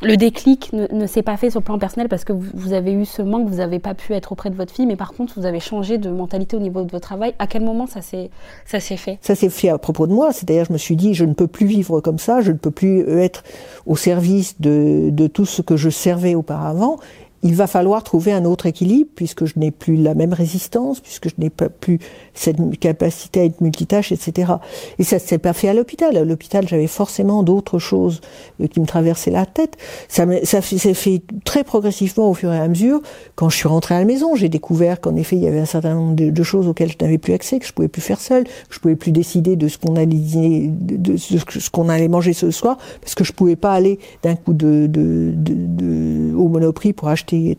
le 0.00 0.16
déclic 0.16 0.72
ne, 0.72 1.06
s'est 1.06 1.22
pas 1.22 1.36
fait 1.36 1.50
sur 1.50 1.58
le 1.58 1.64
plan 1.64 1.78
personnel 1.78 2.08
parce 2.08 2.24
que 2.24 2.32
vous, 2.32 2.72
avez 2.72 2.92
eu 2.92 3.04
ce 3.04 3.20
manque, 3.20 3.48
vous 3.48 3.56
n'avez 3.56 3.80
pas 3.80 3.94
pu 3.94 4.12
être 4.12 4.30
auprès 4.30 4.48
de 4.48 4.54
votre 4.54 4.72
fille, 4.72 4.86
mais 4.86 4.94
par 4.94 5.12
contre, 5.12 5.32
vous 5.36 5.44
avez 5.44 5.58
changé 5.58 5.98
de 5.98 6.08
mentalité 6.08 6.56
au 6.56 6.60
niveau 6.60 6.84
de 6.84 6.90
votre 6.92 7.08
travail. 7.08 7.34
À 7.40 7.48
quel 7.48 7.64
moment 7.64 7.88
ça 7.88 8.00
s'est, 8.00 8.30
fait? 8.64 9.18
Ça 9.20 9.34
s'est 9.34 9.48
fait 9.50 9.70
à 9.70 9.78
propos 9.78 10.06
de 10.06 10.12
moi. 10.12 10.32
C'est-à-dire, 10.32 10.66
je 10.66 10.72
me 10.72 10.78
suis 10.78 10.94
dit, 10.94 11.14
je 11.14 11.24
ne 11.24 11.32
peux 11.32 11.48
plus 11.48 11.66
vivre 11.66 12.00
comme 12.00 12.18
ça, 12.18 12.40
je 12.40 12.52
ne 12.52 12.58
peux 12.58 12.70
plus 12.70 13.00
être 13.18 13.42
au 13.86 13.96
service 13.96 14.60
de, 14.60 15.10
de 15.10 15.26
tout 15.26 15.46
ce 15.46 15.62
que 15.62 15.76
je 15.76 15.90
servais 15.90 16.36
auparavant 16.36 16.98
il 17.42 17.54
va 17.54 17.66
falloir 17.66 18.02
trouver 18.02 18.32
un 18.32 18.44
autre 18.44 18.66
équilibre 18.66 19.10
puisque 19.14 19.44
je 19.44 19.58
n'ai 19.58 19.70
plus 19.70 19.96
la 19.96 20.14
même 20.14 20.32
résistance, 20.32 21.00
puisque 21.00 21.28
je 21.28 21.34
n'ai 21.38 21.50
pas 21.50 21.68
plus 21.68 21.98
cette 22.34 22.56
capacité 22.78 23.40
à 23.40 23.44
être 23.44 23.60
multitâche, 23.60 24.12
etc. 24.12 24.52
Et 24.98 25.04
ça 25.04 25.18
s'est 25.18 25.38
pas 25.38 25.52
fait 25.52 25.68
à 25.68 25.74
l'hôpital. 25.74 26.16
À 26.16 26.24
l'hôpital, 26.24 26.66
j'avais 26.66 26.86
forcément 26.86 27.42
d'autres 27.42 27.78
choses 27.78 28.20
euh, 28.60 28.66
qui 28.66 28.80
me 28.80 28.86
traversaient 28.86 29.30
la 29.30 29.46
tête. 29.46 29.76
Ça, 30.08 30.26
ça 30.44 30.62
s'est 30.62 30.94
fait 30.94 31.22
très 31.44 31.64
progressivement 31.64 32.30
au 32.30 32.34
fur 32.34 32.52
et 32.52 32.58
à 32.58 32.68
mesure. 32.68 33.00
Quand 33.34 33.48
je 33.48 33.56
suis 33.56 33.68
rentrée 33.68 33.94
à 33.94 34.00
la 34.00 34.04
maison, 34.04 34.34
j'ai 34.34 34.48
découvert 34.48 35.00
qu'en 35.00 35.14
effet, 35.16 35.36
il 35.36 35.42
y 35.42 35.48
avait 35.48 35.60
un 35.60 35.66
certain 35.66 35.94
nombre 35.94 36.14
de, 36.14 36.42
choses 36.42 36.66
auxquelles 36.66 36.92
je 36.92 37.04
n'avais 37.04 37.18
plus 37.18 37.34
accès, 37.34 37.58
que 37.58 37.66
je 37.66 37.72
pouvais 37.72 37.88
plus 37.88 38.00
faire 38.00 38.20
seule, 38.20 38.44
que 38.44 38.50
je 38.70 38.80
pouvais 38.80 38.96
plus 38.96 39.12
décider 39.12 39.56
de 39.56 39.68
ce 39.68 39.76
qu'on 39.78 39.96
allait 39.96 40.06
dîner, 40.06 40.70
de, 40.72 41.16
ce 41.16 41.70
qu'on 41.70 41.88
allait 41.88 42.08
manger 42.08 42.32
ce 42.32 42.50
soir, 42.50 42.78
parce 43.00 43.14
que 43.14 43.24
je 43.24 43.32
pouvais 43.32 43.56
pas 43.56 43.72
aller 43.72 43.98
d'un 44.22 44.34
coup 44.36 44.54
de, 44.54 44.86
de, 44.86 45.32
de, 45.34 46.34
au 46.34 46.48
Monoprix 46.48 46.92
pour 46.92 47.08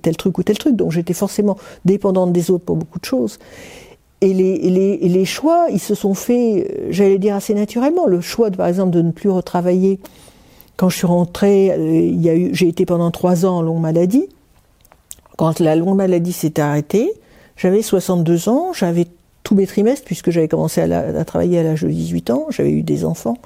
tel 0.02 0.18
truc 0.18 0.38
ou 0.38 0.44
tel 0.44 0.58
truc. 0.58 0.76
Donc 0.76 0.92
j'étais 0.92 1.14
forcément 1.14 1.58
dépendante 1.86 2.34
des 2.34 2.52
autres 2.52 2.66
pour 2.66 2.76
beaucoup 2.76 3.00
de 3.00 3.06
choses. 3.06 3.40
Et 4.22 4.34
les, 4.34 4.58
les, 4.58 4.98
les 4.98 5.26
choix, 5.26 5.68
ils 5.72 5.80
se 5.80 5.96
sont 5.96 6.14
faits, 6.14 6.36
euh, 6.36 6.88
j'allais 6.90 7.20
dire 7.20 7.36
assez 7.36 7.54
naturellement. 7.54 8.06
Le 8.06 8.20
choix, 8.20 8.50
de, 8.50 8.58
par 8.58 8.68
exemple, 8.68 8.92
de 8.92 9.02
ne 9.02 9.12
plus 9.12 9.30
retravailler. 9.30 10.00
Quand 10.76 10.90
je 10.90 10.98
suis 10.98 11.08
rentrée, 11.08 11.72
euh, 11.72 12.50
j'ai 12.52 12.68
été 12.68 12.86
pendant 12.86 13.12
trois 13.12 13.46
ans 13.46 13.58
en 13.58 13.62
longue 13.62 13.82
maladie. 13.82 14.28
Quand 15.38 15.60
la 15.60 15.76
longue 15.78 15.96
maladie 15.96 16.34
s'est 16.34 16.60
arrêtée, 16.60 17.12
j'avais 17.56 17.82
62 17.82 18.50
ans, 18.50 18.74
j'avais 18.74 19.08
tous 19.44 19.56
mes 19.56 19.66
trimestres, 19.66 20.06
puisque 20.06 20.32
j'avais 20.32 20.50
commencé 20.50 20.82
à 20.82 21.26
travailler 21.26 21.60
à 21.60 21.64
l'âge 21.64 21.84
de 21.84 21.90
18 21.90 22.30
ans, 22.30 22.48
j'avais 22.50 22.72
eu 22.72 22.84
des 22.84 23.06
enfants 23.06 23.38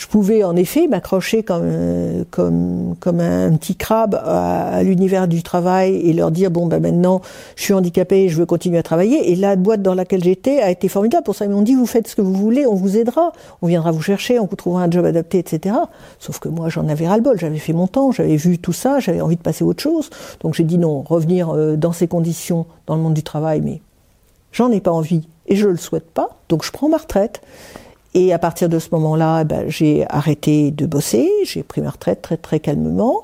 je 0.00 0.06
pouvais 0.06 0.44
en 0.44 0.56
effet 0.56 0.86
m'accrocher 0.86 1.42
comme, 1.42 1.60
euh, 1.62 2.24
un 2.32 3.56
petit 3.58 3.76
crabe 3.76 4.14
à, 4.14 4.82
l'univers 4.82 5.28
du 5.28 5.42
travail 5.42 5.94
et 5.96 6.14
leur 6.14 6.30
dire 6.30 6.50
bon 6.50 6.66
ben 6.66 6.80
maintenant 6.80 7.20
je 7.54 7.64
suis 7.64 7.74
handicapé, 7.74 8.30
je 8.30 8.38
veux 8.38 8.46
continuer 8.46 8.78
à 8.78 8.82
travailler. 8.82 9.30
Et 9.30 9.36
la 9.36 9.56
boîte 9.56 9.82
dans 9.82 9.92
laquelle 9.92 10.24
j'étais 10.24 10.60
a 10.60 10.70
été 10.70 10.88
formidable 10.88 11.24
pour 11.24 11.34
ça. 11.34 11.44
Ils 11.44 11.50
m'ont 11.50 11.60
dit 11.60 11.74
vous 11.74 11.84
faites 11.84 12.08
ce 12.08 12.16
que 12.16 12.22
vous 12.22 12.32
voulez, 12.32 12.66
on 12.66 12.74
vous 12.74 12.96
aidera, 12.96 13.32
on 13.60 13.66
viendra 13.66 13.90
vous 13.90 14.00
chercher, 14.00 14.38
on 14.38 14.46
vous 14.46 14.56
trouvera 14.56 14.84
un 14.84 14.90
job 14.90 15.04
adapté, 15.04 15.38
etc. 15.38 15.74
Sauf 16.18 16.38
que 16.38 16.48
moi 16.48 16.70
j'en 16.70 16.88
avais 16.88 17.06
ras 17.06 17.18
le 17.18 17.22
bol, 17.22 17.38
j'avais 17.38 17.58
fait 17.58 17.74
mon 17.74 17.86
temps, 17.86 18.10
j'avais 18.10 18.36
vu 18.36 18.56
tout 18.56 18.72
ça, 18.72 19.00
j'avais 19.00 19.20
envie 19.20 19.36
de 19.36 19.42
passer 19.42 19.64
à 19.64 19.66
autre 19.66 19.82
chose. 19.82 20.08
Donc 20.40 20.54
j'ai 20.54 20.64
dit 20.64 20.78
non, 20.78 21.02
revenir 21.02 21.50
euh, 21.50 21.76
dans 21.76 21.92
ces 21.92 22.08
conditions 22.08 22.64
dans 22.86 22.96
le 22.96 23.02
monde 23.02 23.12
du 23.12 23.22
travail, 23.22 23.60
mais 23.60 23.82
j'en 24.50 24.70
ai 24.70 24.80
pas 24.80 24.92
envie 24.92 25.28
et 25.46 25.56
je 25.56 25.68
le 25.68 25.76
souhaite 25.76 26.10
pas. 26.10 26.38
Donc 26.48 26.64
je 26.64 26.72
prends 26.72 26.88
ma 26.88 26.96
retraite. 26.96 27.42
Et 28.14 28.32
à 28.32 28.38
partir 28.38 28.68
de 28.68 28.78
ce 28.78 28.88
moment-là, 28.92 29.44
ben, 29.44 29.68
j'ai 29.68 30.04
arrêté 30.10 30.72
de 30.72 30.86
bosser, 30.86 31.30
j'ai 31.44 31.62
pris 31.62 31.80
ma 31.80 31.90
retraite 31.90 32.22
très 32.22 32.36
très 32.36 32.58
calmement, 32.58 33.20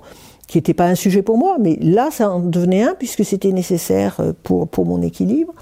qui 0.46 0.58
n'était 0.58 0.74
pas 0.74 0.86
un 0.86 0.94
sujet 0.94 1.22
pour 1.22 1.38
moi, 1.38 1.56
mais 1.60 1.76
là 1.80 2.10
ça 2.12 2.30
en 2.30 2.40
devenait 2.40 2.84
un 2.84 2.94
puisque 2.94 3.24
c'était 3.24 3.50
nécessaire 3.50 4.16
euh, 4.20 4.32
pour, 4.44 4.68
pour 4.68 4.86
mon 4.86 5.02
équilibre. 5.02 5.52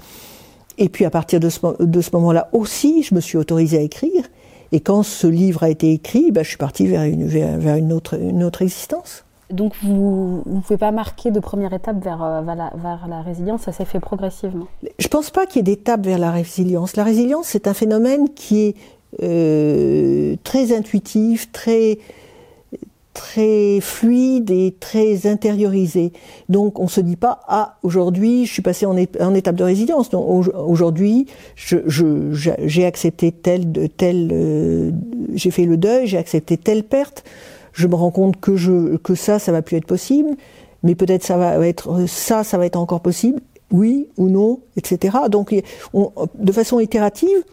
Et 0.77 0.89
puis 0.89 1.05
à 1.05 1.09
partir 1.09 1.39
de 1.39 1.49
ce, 1.49 1.59
de 1.81 2.01
ce 2.01 2.11
moment-là 2.13 2.49
aussi, 2.51 3.01
je 3.01 3.15
me 3.15 3.19
suis 3.19 3.37
autorisée 3.37 3.77
à 3.79 3.81
écrire. 3.81 4.25
Et 4.71 4.79
quand 4.79 5.03
ce 5.03 5.25
livre 5.25 5.63
a 5.63 5.69
été 5.69 5.91
écrit, 5.91 6.31
ben, 6.31 6.43
je 6.43 6.49
suis 6.49 6.57
partie 6.57 6.85
vers 6.85 7.03
une, 7.03 7.25
vers, 7.25 7.75
une, 7.77 7.93
autre, 7.93 8.19
une 8.19 8.43
autre 8.43 8.61
existence. 8.61 9.23
Donc 9.51 9.73
vous 9.83 10.43
ne 10.45 10.59
pouvez 10.59 10.77
pas 10.77 10.91
marquer 10.91 11.29
de 11.31 11.39
première 11.39 11.71
étape 11.71 12.03
vers, 12.03 12.23
euh, 12.23 12.41
vers, 12.41 12.55
la, 12.55 12.71
vers 12.75 13.07
la 13.07 13.21
résilience, 13.21 13.61
ça 13.61 13.71
s'est 13.71 13.85
fait 13.85 13.99
progressivement? 13.99 14.65
Je 14.97 15.05
ne 15.05 15.09
pense 15.09 15.29
pas 15.29 15.45
qu'il 15.45 15.57
y 15.57 15.59
ait 15.71 15.75
d'étape 15.75 16.03
vers 16.03 16.17
la 16.17 16.31
résilience. 16.31 16.95
La 16.95 17.03
résilience, 17.03 17.47
c'est 17.47 17.67
un 17.67 17.73
phénomène 17.73 18.29
qui 18.35 18.63
est 18.63 18.75
euh, 19.23 20.35
très 20.43 20.75
intuitif, 20.75 21.51
très 21.51 21.99
très 23.15 23.79
fluide 23.79 24.51
et 24.51 24.75
très 24.77 25.25
intériorisé. 25.25 26.11
Donc 26.49 26.79
on 26.79 26.87
se 26.87 26.99
dit 26.99 27.15
pas 27.15 27.39
ah 27.47 27.77
aujourd'hui 27.81 28.45
je 28.45 28.51
suis 28.51 28.61
passé 28.61 28.85
en, 28.85 28.97
étape 28.97 29.55
de 29.55 29.63
résilience. 29.63 30.13
aujourd'hui 30.13 31.27
j'ai 31.55 32.85
accepté 32.85 33.31
telle 33.31 33.71
euh, 34.31 34.91
j'ai 35.33 35.49
fait 35.49 35.65
le 35.65 35.77
deuil, 35.77 36.07
j'ai 36.07 36.17
accepté 36.17 36.57
telle 36.57 36.83
perte. 36.83 37.23
Je 37.71 37.87
me 37.87 37.95
rends 37.95 38.11
compte 38.11 38.39
que 38.39 38.57
je 38.57 38.97
ça 39.15 39.39
ça 39.39 39.51
va 39.53 39.61
plus 39.61 39.77
être 39.77 39.87
possible, 39.87 40.31
mais 40.83 40.93
peut-être 40.95 41.23
ça 41.23 41.37
va 41.37 41.65
être 41.65 42.07
ça 42.07 42.43
ça 42.43 42.57
va 42.57 42.65
être 42.65 42.77
encore 42.77 43.01
possible. 43.01 43.39
Oui 43.71 44.09
ou 44.17 44.29
non, 44.29 44.59
etc. 44.75 45.17
Donc 45.29 45.55
de 45.93 46.51
façon 46.51 46.79
itérative, 46.79 47.43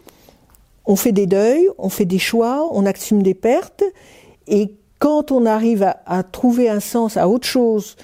on 0.85 0.95
fait 0.95 1.11
des 1.11 1.27
deuils, 1.27 1.67
on 1.77 1.89
fait 1.89 2.05
des 2.05 2.19
choix, 2.19 2.67
on 2.71 2.85
assume 2.85 3.23
des 3.23 3.33
pertes. 3.33 3.83
Et 4.47 4.75
quand 4.99 5.31
on 5.31 5.45
arrive 5.45 5.83
à, 6.05 6.23
trouver 6.23 6.69
un 6.69 6.79
sens 6.79 7.17
à 7.17 7.27
autre 7.27 7.47
chose 7.47 7.95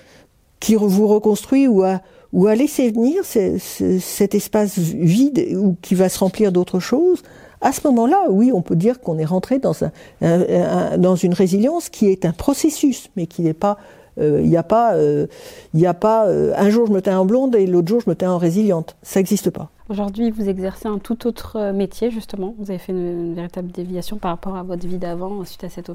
qui 0.60 0.76
vous 0.76 1.08
reconstruit 1.08 1.68
ou 1.68 1.84
à, 1.84 2.02
ou 2.34 2.48
à 2.48 2.56
laisser 2.56 2.92
venir 2.92 3.24
cet 3.24 4.36
espace 4.36 4.78
vide 4.78 5.56
ou 5.58 5.76
qui 5.82 5.96
va 5.96 6.10
se 6.10 6.20
remplir 6.20 6.52
d'autres 6.52 6.80
choses, 6.80 7.24
à 7.62 7.74
ce 7.74 7.82
moment-là, 7.88 8.26
oui, 8.30 8.52
on 8.54 8.62
peut 8.62 8.76
dire 8.76 9.02
qu'on 9.02 9.18
est 9.18 9.26
rentré 9.26 9.60
dans, 9.60 9.76
un, 10.22 10.98
dans 10.98 11.16
une 11.16 11.34
résilience 11.34 11.90
qui 11.90 12.08
est 12.08 12.26
un 12.26 12.32
processus, 12.32 13.10
mais 13.18 13.28
qui 13.28 13.42
n'est 13.42 13.54
pas 13.54 13.78
il 14.20 14.50
n'y 14.50 14.58
a 14.58 14.64
pas, 14.64 14.94
euh, 14.96 15.28
il 15.74 15.86
a 15.86 15.94
pas 15.94 16.28
euh, 16.28 16.54
un 16.58 16.70
jour 16.70 16.88
je 16.88 16.92
me 16.92 17.02
teins 17.02 17.20
en 17.20 17.26
blonde 17.26 17.56
et 17.56 17.66
l'autre 17.66 17.88
jour 17.88 18.02
je 18.02 18.10
me 18.10 18.16
teins 18.16 18.32
en 18.32 18.38
résiliente. 18.38 18.96
Ça 19.02 19.20
n'existe 19.20 19.50
pas. 19.50 19.70
Aujourd'hui, 19.90 20.30
vous 20.30 20.48
exercez 20.48 20.88
un 20.88 21.00
tout 21.00 21.26
autre 21.26 21.72
métier, 21.72 22.12
justement. 22.12 22.54
Vous 22.60 22.70
avez 22.70 22.78
fait 22.78 22.92
une, 22.92 23.34
véritable 23.34 23.72
déviation 23.72 24.18
par 24.18 24.32
rapport 24.32 24.56
à 24.56 24.62
votre 24.62 24.86
vie 24.86 25.00
d'avant 25.00 25.44
suite 25.46 25.64
à 25.64 25.70
cet, 25.70 25.90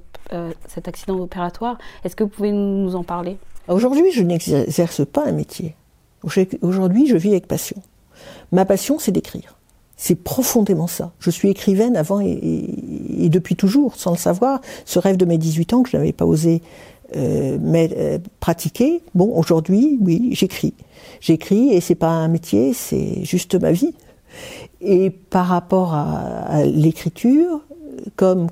cet 0.67 0.89
accident 0.89 1.17
opératoire. 1.21 1.79
Est-ce 2.03 2.17
que 2.17 2.25
vous 2.25 2.31
pouvez 2.31 2.51
nous 2.51 2.97
en 2.97 3.05
parler? 3.05 3.37
Aujourd'hui, 3.69 4.11
je 4.11 4.25
n'exerce 4.25 5.07
pas 5.07 5.25
un 5.27 5.33
métier. 5.33 5.77
Aujourd'hui, 6.61 7.07
je 7.07 7.17
vis 7.17 7.31
avec 7.31 7.47
passion. 7.47 7.77
Ma 8.51 8.65
passion, 8.65 8.99
c'est 8.99 9.13
d'écrire. 9.13 9.57
C'est 9.97 10.17
profondément 10.17 10.87
ça. 10.87 11.13
Je 11.21 11.31
suis 11.31 11.49
écrivaine 11.49 11.97
avant 11.97 12.21
et, 12.21 12.39
et, 13.19 13.29
depuis 13.29 13.55
toujours, 13.55 13.95
sans 13.95 14.11
le 14.11 14.17
savoir. 14.17 14.61
Ce 14.85 14.99
rêve 14.99 15.17
de 15.17 15.25
mes 15.25 15.39
18 15.39 15.73
ans 15.73 15.83
que 15.83 15.91
je 15.91 15.97
n'avais 15.97 16.13
pas 16.13 16.27
osé 16.27 16.63
euh, 17.17 17.59
mais 17.61 17.91
euh, 17.97 18.19
pratiquer, 18.41 19.03
bon, 19.15 19.37
aujourd'hui, 19.37 19.99
oui, 20.01 20.31
j'écris. 20.33 20.75
J'écris 21.21 21.71
et 21.71 21.81
c'est 21.81 21.95
pas 21.95 22.11
un 22.11 22.29
métier, 22.29 22.73
c'est 22.73 23.25
juste 23.25 23.55
ma 23.55 23.73
vie. 23.73 23.95
Et 24.81 25.11
par 25.11 25.47
rapport 25.47 25.95
à, 25.95 26.65
l'écriture, 26.65 27.61
comme 28.17 28.49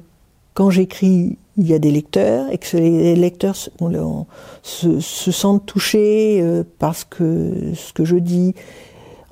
quand 0.55 0.70
j'écris, 0.70 1.38
il 1.57 1.66
y 1.66 1.75
a 1.75 1.79
des 1.79 1.90
lecteurs 1.90 2.51
et 2.51 2.59
que 2.59 2.77
les 2.77 3.16
lecteurs 3.16 3.57
se, 3.57 5.01
sentent 5.01 5.66
touchés 5.66 6.40
euh, 6.40 6.62
parce 6.79 7.05
que 7.05 7.72
ce 7.75 7.92
que 7.92 8.05
je 8.05 8.16
dis 8.16 8.55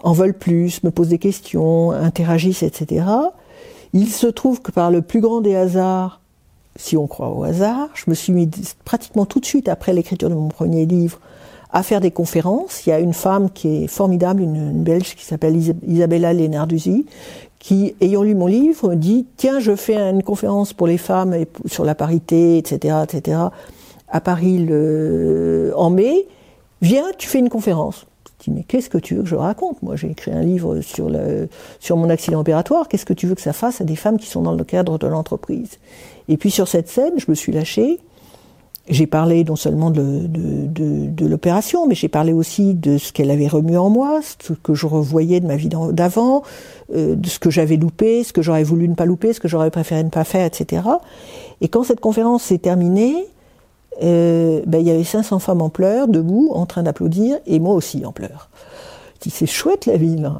en 0.03 0.12
veulent 0.12 0.37
plus, 0.37 0.83
me 0.83 0.90
posent 0.90 1.09
des 1.09 1.19
questions, 1.19 1.93
interagissent, 1.93 2.62
etc. 2.62 3.05
Il 3.93 4.09
se 4.09 4.27
trouve 4.27 4.62
que 4.62 4.73
par 4.73 4.90
le 4.90 5.03
plus 5.03 5.21
grand 5.21 5.40
des 5.40 5.55
hasards, 5.55 6.20
si 6.77 6.97
on 6.97 7.07
croit 7.07 7.31
au 7.31 7.45
hasard. 7.45 7.89
Je 7.95 8.05
me 8.09 8.15
suis 8.15 8.33
mis 8.33 8.49
pratiquement 8.85 9.27
tout 9.27 9.41
de 9.41 9.47
suite 9.47 9.69
après 9.69 9.93
l'écriture 9.93 10.31
de 10.31 10.35
mon 10.35 10.49
premier 10.49 10.87
livre 10.87 11.21
à 11.73 11.83
faire 11.83 12.01
des 12.01 12.11
conférences. 12.11 12.87
Il 12.87 12.91
y 12.91 12.93
a 12.93 12.99
une 12.99 13.13
femme 13.13 13.51
qui 13.51 13.85
est 13.85 13.87
formidable, 13.87 14.43
une, 14.43 14.83
Belge 14.83 15.15
qui 15.15 15.25
s'appelle 15.25 15.57
Isabella 15.87 16.33
Lenarduzzi, 16.33 17.07
qui, 17.59 17.95
ayant 18.01 18.23
lu 18.23 18.35
mon 18.35 18.47
livre, 18.47 18.95
dit 18.95 19.27
Tiens, 19.37 19.61
je 19.61 19.77
fais 19.77 19.97
une 19.97 20.23
conférence 20.23 20.73
pour 20.73 20.87
les 20.87 20.99
femmes 20.99 21.35
sur 21.67 21.85
la 21.85 21.95
parité, 21.95 22.59
etc., 22.59 22.97
etc., 23.05 23.39
à 24.09 24.21
Paris 24.21 24.67
en 25.77 25.91
mai. 25.91 26.27
Viens, 26.83 27.05
tu 27.19 27.29
fais 27.29 27.39
une 27.39 27.51
conférence. 27.51 28.07
Je 28.25 28.45
dis 28.45 28.51
Mais 28.51 28.65
qu'est-ce 28.65 28.91
que 28.91 28.99
tu 28.99 29.15
veux 29.15 29.23
que 29.23 29.29
je 29.29 29.37
raconte? 29.37 29.83
Moi, 29.83 29.95
j'ai 29.97 30.11
écrit 30.11 30.33
un 30.33 30.43
livre 30.43 30.81
sur 30.81 31.97
mon 31.97 32.11
accident 32.11 32.41
opératoire. 32.41 32.89
Qu'est-ce 32.89 33.07
que 33.07 33.13
tu 33.13 33.27
veux 33.27 33.35
que 33.35 33.43
ça 33.43 33.53
fasse 33.53 33.81
à 33.81 33.85
des 33.85 33.97
femmes 33.97 34.19
qui 34.19 34.27
sont 34.27 34.43
dans 34.43 34.55
le 34.55 34.65
cadre 34.65 34.99
de 34.99 35.07
l'entreprise? 35.07 35.79
Et 36.31 36.37
puis 36.37 36.53
sur 36.53 36.69
cette 36.69 36.88
scène, 36.88 37.14
je 37.16 37.27
me 37.29 37.35
suis 37.35 37.51
lâchée. 37.51 37.99
J'ai 38.88 39.09
parlé 39.09 39.43
non 39.45 39.57
seulement 39.57 39.90
de, 39.90 41.27
l'opération, 41.29 41.87
mais 41.88 41.97
j'ai 41.97 42.09
parlé 42.09 42.33
aussi 42.33 42.75
de 42.75 42.99
ce 42.99 43.12
qu'elle 43.12 43.33
avait 43.33 43.49
remué 43.49 43.77
en 43.77 43.90
moi, 43.90 44.21
ce 44.23 44.53
que 44.53 44.75
je 44.75 44.87
revoyais 44.87 45.40
de 45.40 45.47
ma 45.47 45.57
vie 45.57 45.69
d'avant, 45.69 46.43
euh, 46.95 47.16
de 47.16 47.29
ce 47.29 47.40
que 47.40 47.51
j'avais 47.51 47.77
loupé, 47.77 48.23
ce 48.23 48.33
que 48.33 48.43
j'aurais 48.43 48.62
voulu 48.62 48.88
ne 48.88 48.95
pas 48.95 49.07
louper, 49.07 49.33
ce 49.33 49.40
que 49.40 49.49
j'aurais 49.49 49.71
préféré 49.71 50.05
ne 50.05 50.09
pas 50.09 50.25
faire, 50.25 50.47
etc. 50.47 50.83
Et 51.61 51.69
quand 51.69 51.83
cette 51.83 52.01
conférence 52.01 52.45
s'est 52.45 52.59
terminée, 52.59 53.27
euh, 54.03 54.62
ben, 54.66 54.79
il 54.79 54.87
y 54.87 54.90
avait 54.90 55.05
500 55.05 55.40
femmes 55.40 55.62
en 55.62 55.69
pleurs, 55.69 56.07
debout, 56.07 56.51
en 56.53 56.64
train 56.64 56.85
d'applaudir, 56.85 57.38
et 57.47 57.59
moi 57.59 57.75
aussi 57.75 58.07
en 58.07 58.12
pleurs 58.12 58.51
c'est 59.29 59.47
chouette 59.47 59.85
la 59.85 59.99
ville. 59.99 60.31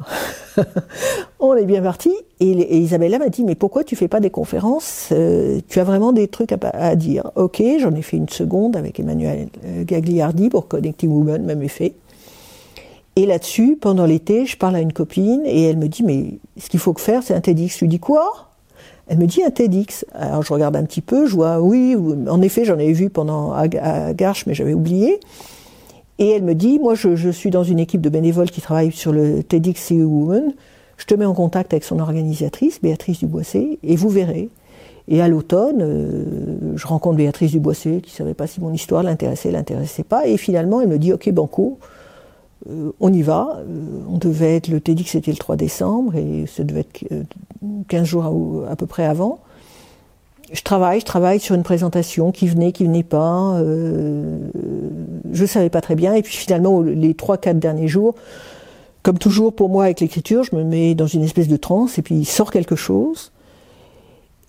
On 1.49 1.55
est 1.55 1.65
bien 1.65 1.81
parti. 1.81 2.11
Et, 2.39 2.77
Isabella 2.77 3.19
m'a 3.19 3.29
dit, 3.29 3.43
mais 3.43 3.55
pourquoi 3.55 3.83
tu 3.83 3.95
fais 3.95 4.07
pas 4.07 4.19
des 4.19 4.29
conférences 4.29 5.09
euh, 5.11 5.59
Tu 5.67 5.79
as 5.79 5.83
vraiment 5.83 6.13
des 6.13 6.27
trucs 6.27 6.51
à, 6.51 6.95
dire. 6.95 7.31
Ok, 7.35 7.61
j'en 7.79 7.93
ai 7.93 8.01
fait 8.01 8.17
une 8.17 8.29
seconde 8.29 8.77
avec 8.77 8.99
Emmanuel 8.99 9.47
euh, 9.65 9.83
Gagliardi 9.83 10.49
pour 10.49 10.67
Connecting 10.67 11.09
Women, 11.09 11.43
même 11.43 11.63
effet. 11.63 11.93
Et 13.15 13.25
là-dessus, 13.25 13.77
pendant 13.79 14.05
l'été, 14.05 14.45
je 14.45 14.57
parle 14.57 14.75
à 14.75 14.81
une 14.81 14.93
copine 14.93 15.41
et 15.45 15.63
elle 15.63 15.77
me 15.77 15.87
dit, 15.87 16.03
mais 16.03 16.39
ce 16.57 16.69
qu'il 16.69 16.79
faut 16.79 16.93
faire, 16.93 17.23
c'est 17.23 17.33
un 17.33 17.41
TEDx. 17.41 17.75
Je 17.75 17.79
lui 17.81 17.89
dis 17.89 17.99
quoi? 17.99 18.51
Elle 19.07 19.17
me 19.17 19.25
dit 19.25 19.43
un 19.43 19.49
TEDx. 19.49 20.05
Alors 20.13 20.43
je 20.43 20.53
regarde 20.53 20.75
un 20.77 20.83
petit 20.83 21.01
peu, 21.01 21.25
je 21.25 21.35
vois, 21.35 21.59
oui, 21.59 21.97
en 22.29 22.41
effet, 22.41 22.63
j'en 22.63 22.79
ai 22.79 22.93
vu 22.93 23.09
pendant 23.09 23.51
à, 23.51 23.67
Garches, 24.13 24.45
mais 24.45 24.53
j'avais 24.53 24.73
oublié. 24.73 25.19
Et 26.19 26.29
elle 26.29 26.43
me 26.43 26.55
dit, 26.55 26.79
moi 26.79 26.95
je, 26.95 27.29
suis 27.31 27.49
dans 27.49 27.63
une 27.63 27.79
équipe 27.79 27.99
de 27.99 28.09
bénévoles 28.09 28.49
qui 28.49 28.61
travaille 28.61 28.93
sur 28.93 29.11
le 29.11 29.43
TEDx 29.43 29.91
CEO 29.91 30.05
Woman, 30.05 30.53
je 31.01 31.07
te 31.07 31.15
mets 31.15 31.25
en 31.25 31.33
contact 31.33 31.73
avec 31.73 31.83
son 31.83 31.97
organisatrice, 31.97 32.79
Béatrice 32.79 33.17
Duboissé, 33.17 33.79
et 33.81 33.95
vous 33.95 34.09
verrez. 34.09 34.49
Et 35.07 35.19
à 35.19 35.27
l'automne, 35.27 35.79
euh, 35.81 36.73
je 36.75 36.85
rencontre 36.85 37.17
Béatrice 37.17 37.53
Duboissé, 37.53 38.01
qui 38.01 38.11
ne 38.11 38.15
savait 38.17 38.35
pas 38.35 38.45
si 38.45 38.61
mon 38.61 38.71
histoire 38.71 39.01
l'intéressait, 39.01 39.49
l'intéressait 39.49 40.03
pas, 40.03 40.27
et 40.27 40.37
finalement 40.37 40.79
elle 40.79 40.89
me 40.89 40.99
dit, 40.99 41.11
ok 41.11 41.27
Banco, 41.31 41.79
euh, 42.69 42.91
on 42.99 43.11
y 43.11 43.23
va. 43.23 43.61
Euh, 43.61 43.63
on 44.11 44.19
devait 44.19 44.57
être, 44.57 44.67
le 44.67 44.79
TEDx 44.79 45.09
c'était 45.09 45.31
le 45.31 45.37
3 45.37 45.55
décembre, 45.55 46.15
et 46.15 46.45
ça 46.45 46.63
devait 46.63 46.81
être 46.81 47.03
15 47.87 48.07
jours 48.07 48.63
à 48.69 48.75
peu 48.75 48.85
près 48.85 49.05
avant 49.05 49.39
je 50.53 50.63
travaille, 50.63 50.99
je 50.99 51.05
travaille 51.05 51.39
sur 51.39 51.55
une 51.55 51.63
présentation 51.63 52.33
qui 52.33 52.45
venait, 52.45 52.73
qui 52.73 52.83
venait 52.83 53.03
pas. 53.03 53.57
Je 55.31 55.45
savais 55.45 55.69
pas 55.69 55.79
très 55.79 55.95
bien. 55.95 56.13
Et 56.13 56.21
puis 56.21 56.35
finalement, 56.35 56.81
les 56.81 57.13
trois, 57.13 57.37
quatre 57.37 57.57
derniers 57.57 57.87
jours, 57.87 58.15
comme 59.03 59.17
toujours 59.17 59.53
pour 59.53 59.69
moi 59.69 59.85
avec 59.85 59.99
l'écriture, 59.99 60.43
je 60.43 60.55
me 60.55 60.63
mets 60.63 60.95
dans 60.95 61.07
une 61.07 61.23
espèce 61.23 61.47
de 61.47 61.57
transe 61.57 61.97
et 61.97 62.01
puis 62.01 62.15
il 62.15 62.25
sort 62.25 62.51
quelque 62.51 62.75
chose. 62.75 63.31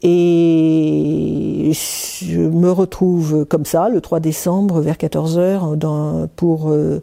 Et 0.02 1.70
je 1.74 2.40
me 2.40 2.70
retrouve 2.70 3.44
comme 3.44 3.64
ça, 3.64 3.88
le 3.88 4.00
3 4.00 4.18
décembre, 4.18 4.80
vers 4.80 4.96
14h, 4.96 6.26
pour 6.34 6.70
euh, 6.70 7.00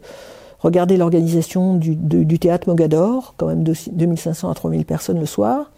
regarder 0.60 0.98
l'organisation 0.98 1.74
du, 1.74 2.38
théâtre 2.38 2.68
Mogador, 2.68 3.34
quand 3.38 3.46
même 3.46 3.64
de 3.64 3.74
2500 3.92 4.50
à 4.50 4.54
3000 4.54 4.84
personnes 4.84 5.18
le 5.18 5.26
soir. 5.26 5.70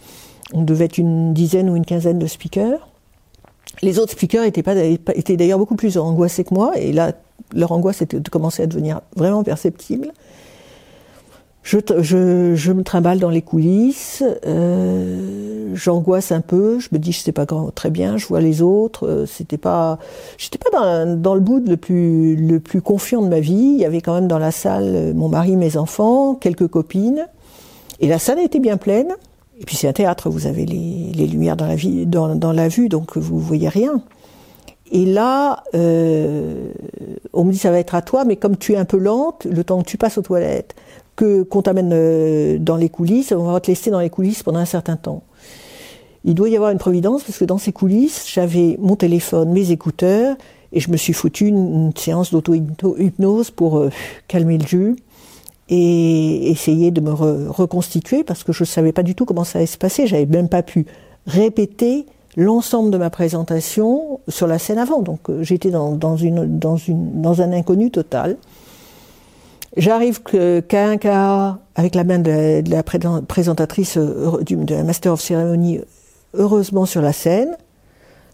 On 0.52 0.62
devait 0.62 0.87
être 0.87 0.98
une 0.98 1.32
dizaine 1.32 1.70
ou 1.70 1.76
une 1.76 1.87
quinzaine 1.87 2.18
de 2.18 2.26
speakers. 2.26 2.88
Les 3.82 3.98
autres 3.98 4.12
speakers 4.12 4.44
étaient, 4.44 4.62
pas, 4.62 4.74
étaient 5.14 5.37
d'ailleurs 5.37 5.58
beaucoup 5.58 5.76
plus 5.76 5.96
angoissés 5.96 6.44
que 6.44 6.52
moi, 6.52 6.72
et 6.76 6.92
là, 6.92 7.12
leur 7.54 7.72
angoisse 7.72 8.02
était 8.02 8.20
de 8.20 8.28
commencer 8.28 8.64
à 8.64 8.66
devenir 8.66 9.00
vraiment 9.16 9.44
perceptible. 9.44 10.12
Je, 11.62 11.79
je, 12.01 12.72
me 12.72 12.83
trimballe 12.83 13.20
dans 13.20 13.31
les 13.31 13.40
coulisses, 13.40 14.25
euh, 14.46 15.70
j'angoisse 15.75 16.33
un 16.33 16.40
peu, 16.40 16.81
je 16.81 16.88
me 16.90 16.98
dis 16.98 17.12
je 17.12 17.20
sais 17.20 17.31
pas 17.31 17.46
très 17.75 17.90
bien, 17.90 18.16
je 18.16 18.27
vois 18.27 18.40
les 18.40 18.62
autres, 18.62 19.07
euh, 19.07 19.27
c'était 19.27 19.59
pas, 19.59 20.01
j'étais 20.38 20.59
pas 20.59 20.70
dans, 20.70 21.16
dans, 21.16 21.35
le 21.35 21.40
bout 21.40 21.64
le 21.64 21.77
plus 21.77 22.35
le 22.35 22.59
plus 22.59 22.83
confiant 22.83 23.22
de 23.22 23.29
ma 23.29 23.38
vie. 23.38 23.75
Il 23.75 23.79
y 23.79 23.85
avait 23.85 24.01
quand 24.01 24.14
même 24.14 24.27
dans 24.27 24.40
la 24.40 24.51
salle 24.51 24.92
euh, 24.94 25.14
mon 25.14 25.29
mari, 25.29 25.57
mes 25.57 25.77
enfants, 25.77 26.35
quelques 26.35 26.66
copines, 26.66 27.29
et 28.01 28.09
la 28.09 28.18
salle 28.18 28.40
était 28.40 28.59
bien 28.59 28.77
pleine. 28.77 29.12
Et 29.61 29.64
puis 29.64 29.77
c'est 29.77 29.87
un 29.87 29.92
théâtre, 29.92 30.31
vous 30.31 30.48
avez 30.48 30.66
les, 30.66 31.27
lumières 31.29 31.57
dans 31.57 31.68
la, 31.68 31.77
vie, 31.77 32.07
dans, 32.07 32.53
la 32.53 32.66
vue, 32.66 32.88
donc 32.88 33.16
vous 33.16 33.38
voyez 33.38 33.68
rien. 33.68 34.03
Et 34.90 35.07
là, 35.07 35.62
euh, 35.75 36.72
on 37.33 37.44
me 37.44 37.53
dit 37.53 37.59
ça 37.59 37.70
va 37.70 37.79
être 37.79 37.94
à 37.94 38.03
toi, 38.03 38.25
mais 38.25 38.35
comme 38.35 38.57
tu 38.57 38.72
es 38.72 38.77
un 38.77 38.85
peu 38.85 38.98
lente, 38.98 39.46
le 39.48 39.62
temps 39.62 39.81
que 39.81 39.88
tu 39.88 39.98
passes 39.98 40.18
aux 40.18 40.22
toilettes, 40.22 40.75
qu'on 41.50 41.62
t'amène 41.62 41.90
euh, 41.92 42.58
dans 42.58 42.76
les 42.76 42.88
coulisses, 42.88 43.32
on 43.32 43.50
va 43.50 43.61
te 43.61 43.68
laisser 43.68 43.90
dans 43.90 44.00
les 44.00 44.11
coulisses 44.11 44.42
pendant 44.42 44.58
un 44.58 44.64
certain 44.64 44.96
temps. 44.96 45.22
Il 46.24 46.35
doit 46.35 46.48
y 46.48 46.56
avoir 46.56 46.70
une 46.70 46.78
providence 46.78 47.24
parce 47.24 47.38
que 47.38 47.44
dans 47.44 47.58
ces 47.58 47.72
coulisses, 47.72 48.26
j'avais 48.32 48.76
mon 48.80 48.96
téléphone, 48.96 49.52
mes 49.52 49.70
écouteurs, 49.70 50.37
et 50.72 50.80
je 50.80 50.90
me 50.90 50.96
suis 50.96 51.12
foutu 51.12 51.46
une, 51.46 51.92
séance 51.96 52.30
d'auto-hypnose 52.30 53.50
pour 53.50 53.78
euh, 53.78 53.90
calmer 54.28 54.58
le 54.58 54.66
jus 54.66 54.96
et 55.68 56.50
essayer 56.50 56.90
de 56.90 57.00
me 57.00 57.12
reconstituer 57.12 58.24
parce 58.24 58.44
que 58.44 58.52
je 58.52 58.62
ne 58.62 58.66
savais 58.66 58.92
pas 58.92 59.02
du 59.02 59.14
tout 59.14 59.24
comment 59.24 59.44
ça 59.44 59.58
allait 59.58 59.66
se 59.66 59.78
passer. 59.78 60.06
J'avais 60.06 60.26
même 60.26 60.48
pas 60.48 60.62
pu 60.62 60.87
répéter 61.26 62.06
l'ensemble 62.37 62.90
de 62.90 62.98
ma 62.98 63.11
présentation 63.11 64.20
sur 64.28 64.46
la 64.46 64.58
scène 64.58 64.78
avant. 64.78 65.02
Donc 65.02 65.28
euh, 65.28 65.42
j'étais 65.42 65.70
dans 65.70 67.42
un 67.42 67.52
inconnu 67.52 67.90
total. 67.90 68.37
J'arrive 69.76 70.22
qu'à 70.22 70.87
un 70.87 70.96
cas 70.98 71.58
avec 71.74 71.94
la 71.94 72.04
main 72.04 72.18
de 72.18 72.62
la, 72.68 72.82
présentatrice 72.82 73.96
euh, 73.96 74.42
de 74.42 74.74
la 74.74 74.85
Master 74.85 75.14
of 75.14 75.20
Ceremony, 75.20 75.80
heureusement 76.35 76.87
sur 76.87 77.00
la 77.00 77.12
scène. 77.12 77.56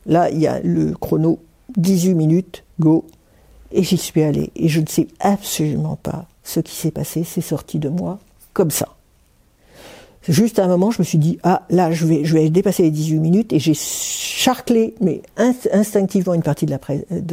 Là, 0.07 0.31
il 0.31 0.39
y 0.39 0.47
a 0.47 0.61
le 0.61 0.95
chrono 0.95 1.39
18 1.77 2.15
minutes, 2.15 2.65
go. 2.81 3.05
Et 3.71 3.83
j'y 3.83 3.99
suis 3.99 4.23
allée. 4.23 4.51
Et 4.57 4.69
je 4.69 4.81
ne 4.81 4.87
sais 4.87 5.09
absolument 5.21 5.97
pas 5.97 6.27
ce 6.43 6.61
qui 6.61 6.75
s'est 6.75 6.91
passé. 6.91 7.25
C'est 7.25 7.43
sorti 7.43 7.79
de 7.79 7.89
moi 7.89 8.19
comme 8.55 8.71
ça. 8.71 8.89
Juste 10.27 10.59
à 10.59 10.65
un 10.65 10.69
moment, 10.69 10.91
je 10.91 10.99
me 10.99 11.05
suis 11.05 11.19
dit, 11.19 11.39
ah 11.43 11.63
là, 11.71 11.91
je 11.91 12.05
vais, 12.05 12.51
dépasser 12.51 12.83
les 12.83 12.91
18 12.91 13.19
minutes 13.19 13.53
et 13.53 13.59
j'ai 13.59 13.75
charclé, 13.75 14.95
mais 15.01 15.23
instinctivement, 15.73 16.35
une 16.35 16.43
partie 16.43 16.67
de 16.67 16.71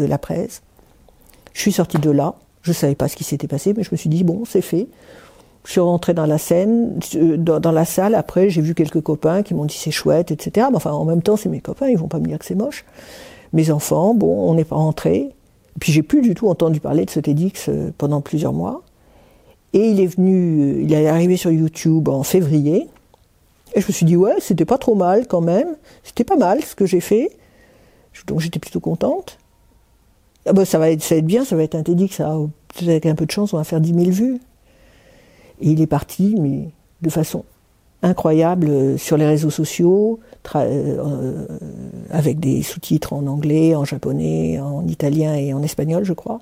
la, 0.05 0.17
presse. 0.17 0.61
Je 1.53 1.61
suis 1.61 1.73
sortie 1.73 1.97
de 1.97 2.09
là. 2.09 2.35
Je 2.65 2.71
ne 2.71 2.73
savais 2.73 2.95
pas 2.95 3.07
ce 3.07 3.15
qui 3.15 3.23
s'était 3.23 3.47
passé, 3.47 3.75
mais 3.77 3.83
je 3.83 3.89
me 3.91 3.95
suis 3.95 4.09
dit, 4.09 4.23
bon, 4.23 4.43
c'est 4.43 4.61
fait. 4.61 4.87
Je 5.65 5.71
suis 5.71 5.79
rentrée 5.79 6.15
dans 6.15 6.25
la 6.25 6.39
scène, 6.39 6.99
euh, 7.13 7.37
dans, 7.37 7.71
la 7.71 7.85
salle. 7.85 8.15
Après, 8.15 8.49
j'ai 8.49 8.61
vu 8.61 8.73
quelques 8.73 9.01
copains 9.01 9.43
qui 9.43 9.53
m'ont 9.53 9.65
dit 9.65 9.77
c'est 9.77 9.91
chouette, 9.91 10.31
etc. 10.31 10.67
Mais 10.71 10.77
enfin, 10.77 10.91
en 10.91 11.05
même 11.05 11.21
temps, 11.21 11.37
c'est 11.37 11.47
mes 11.47 11.59
copains, 11.59 11.89
ils 11.89 11.97
vont 11.97 12.07
pas 12.07 12.17
me 12.17 12.25
dire 12.25 12.39
que 12.39 12.45
c'est 12.45 12.55
moche. 12.55 12.83
Mes 13.53 13.69
enfants, 13.69 14.15
bon, 14.15 14.49
on 14.49 14.55
n'est 14.55 14.63
pas 14.63 14.77
rentrés. 14.77 15.29
Puis 15.79 15.91
j'ai 15.91 16.01
plus 16.01 16.21
du 16.21 16.33
tout 16.33 16.47
entendu 16.47 16.79
parler 16.79 17.05
de 17.05 17.11
ce 17.11 17.19
TEDx 17.19 17.69
euh, 17.69 17.91
pendant 17.99 18.21
plusieurs 18.21 18.53
mois. 18.53 18.81
Et 19.73 19.87
il 19.89 19.99
est 19.99 20.07
venu, 20.07 20.81
il 20.81 20.91
est 20.91 21.07
arrivé 21.07 21.37
sur 21.37 21.51
YouTube 21.51 22.09
en 22.09 22.23
février. 22.23 22.87
Et 23.75 23.81
je 23.81 23.87
me 23.87 23.91
suis 23.91 24.07
dit, 24.07 24.15
ouais, 24.15 24.33
c'était 24.39 24.65
pas 24.65 24.79
trop 24.79 24.95
mal 24.95 25.27
quand 25.27 25.41
même. 25.41 25.75
C'était 26.03 26.23
pas 26.23 26.37
mal 26.37 26.63
ce 26.63 26.73
que 26.73 26.87
j'ai 26.87 27.01
fait. 27.01 27.29
Donc 28.25 28.39
j'étais 28.39 28.59
plutôt 28.59 28.79
contente. 28.79 29.37
Ah 30.45 30.53
bah, 30.53 30.65
ça, 30.65 30.77
va 30.77 30.91
être, 30.91 31.01
ça 31.01 31.15
va 31.15 31.19
être 31.19 31.25
bien, 31.25 31.43
ça 31.43 31.55
va 31.55 31.63
être 31.63 31.75
avec 31.75 33.05
un 33.05 33.15
peu 33.15 33.25
de 33.25 33.31
chance, 33.31 33.53
on 33.53 33.57
va 33.57 33.63
faire 33.63 33.81
10 33.81 33.93
000 33.93 34.11
vues. 34.11 34.39
Et 35.61 35.71
il 35.71 35.81
est 35.81 35.87
parti, 35.87 36.35
mais 36.39 36.69
de 37.01 37.09
façon 37.09 37.45
incroyable 38.03 38.67
euh, 38.69 38.97
sur 38.97 39.17
les 39.17 39.25
réseaux 39.25 39.49
sociaux, 39.49 40.19
euh, 40.55 41.47
avec 42.11 42.39
des 42.39 42.61
sous-titres 42.61 43.13
en 43.13 43.25
anglais, 43.25 43.73
en 43.73 43.85
japonais, 43.85 44.59
en 44.59 44.85
italien 44.87 45.33
et 45.33 45.53
en 45.53 45.63
espagnol, 45.63 46.03
je 46.03 46.13
crois. 46.13 46.39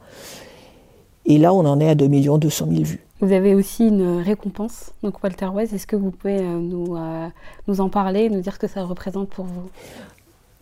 Et 1.25 1.37
là, 1.37 1.53
on 1.53 1.65
en 1.65 1.79
est 1.79 1.89
à 1.89 1.95
2 1.95 2.07
200 2.07 2.67
000 2.69 2.83
vues. 2.83 3.05
Vous 3.21 3.31
avez 3.31 3.55
aussi 3.55 3.87
une 3.87 4.19
récompense, 4.19 4.91
donc 5.01 5.23
Walter 5.23 5.47
Wise. 5.47 5.73
Est-ce 5.73 5.87
que 5.87 5.95
vous 5.95 6.11
pouvez 6.11 6.39
euh, 6.39 6.59
euh, 6.97 7.27
nous 7.67 7.79
en 7.79 7.87
parler, 7.87 8.29
nous 8.29 8.41
dire 8.41 8.55
ce 8.55 8.59
que 8.59 8.67
ça 8.67 8.83
représente 8.83 9.29
pour 9.29 9.45
vous? 9.45 9.69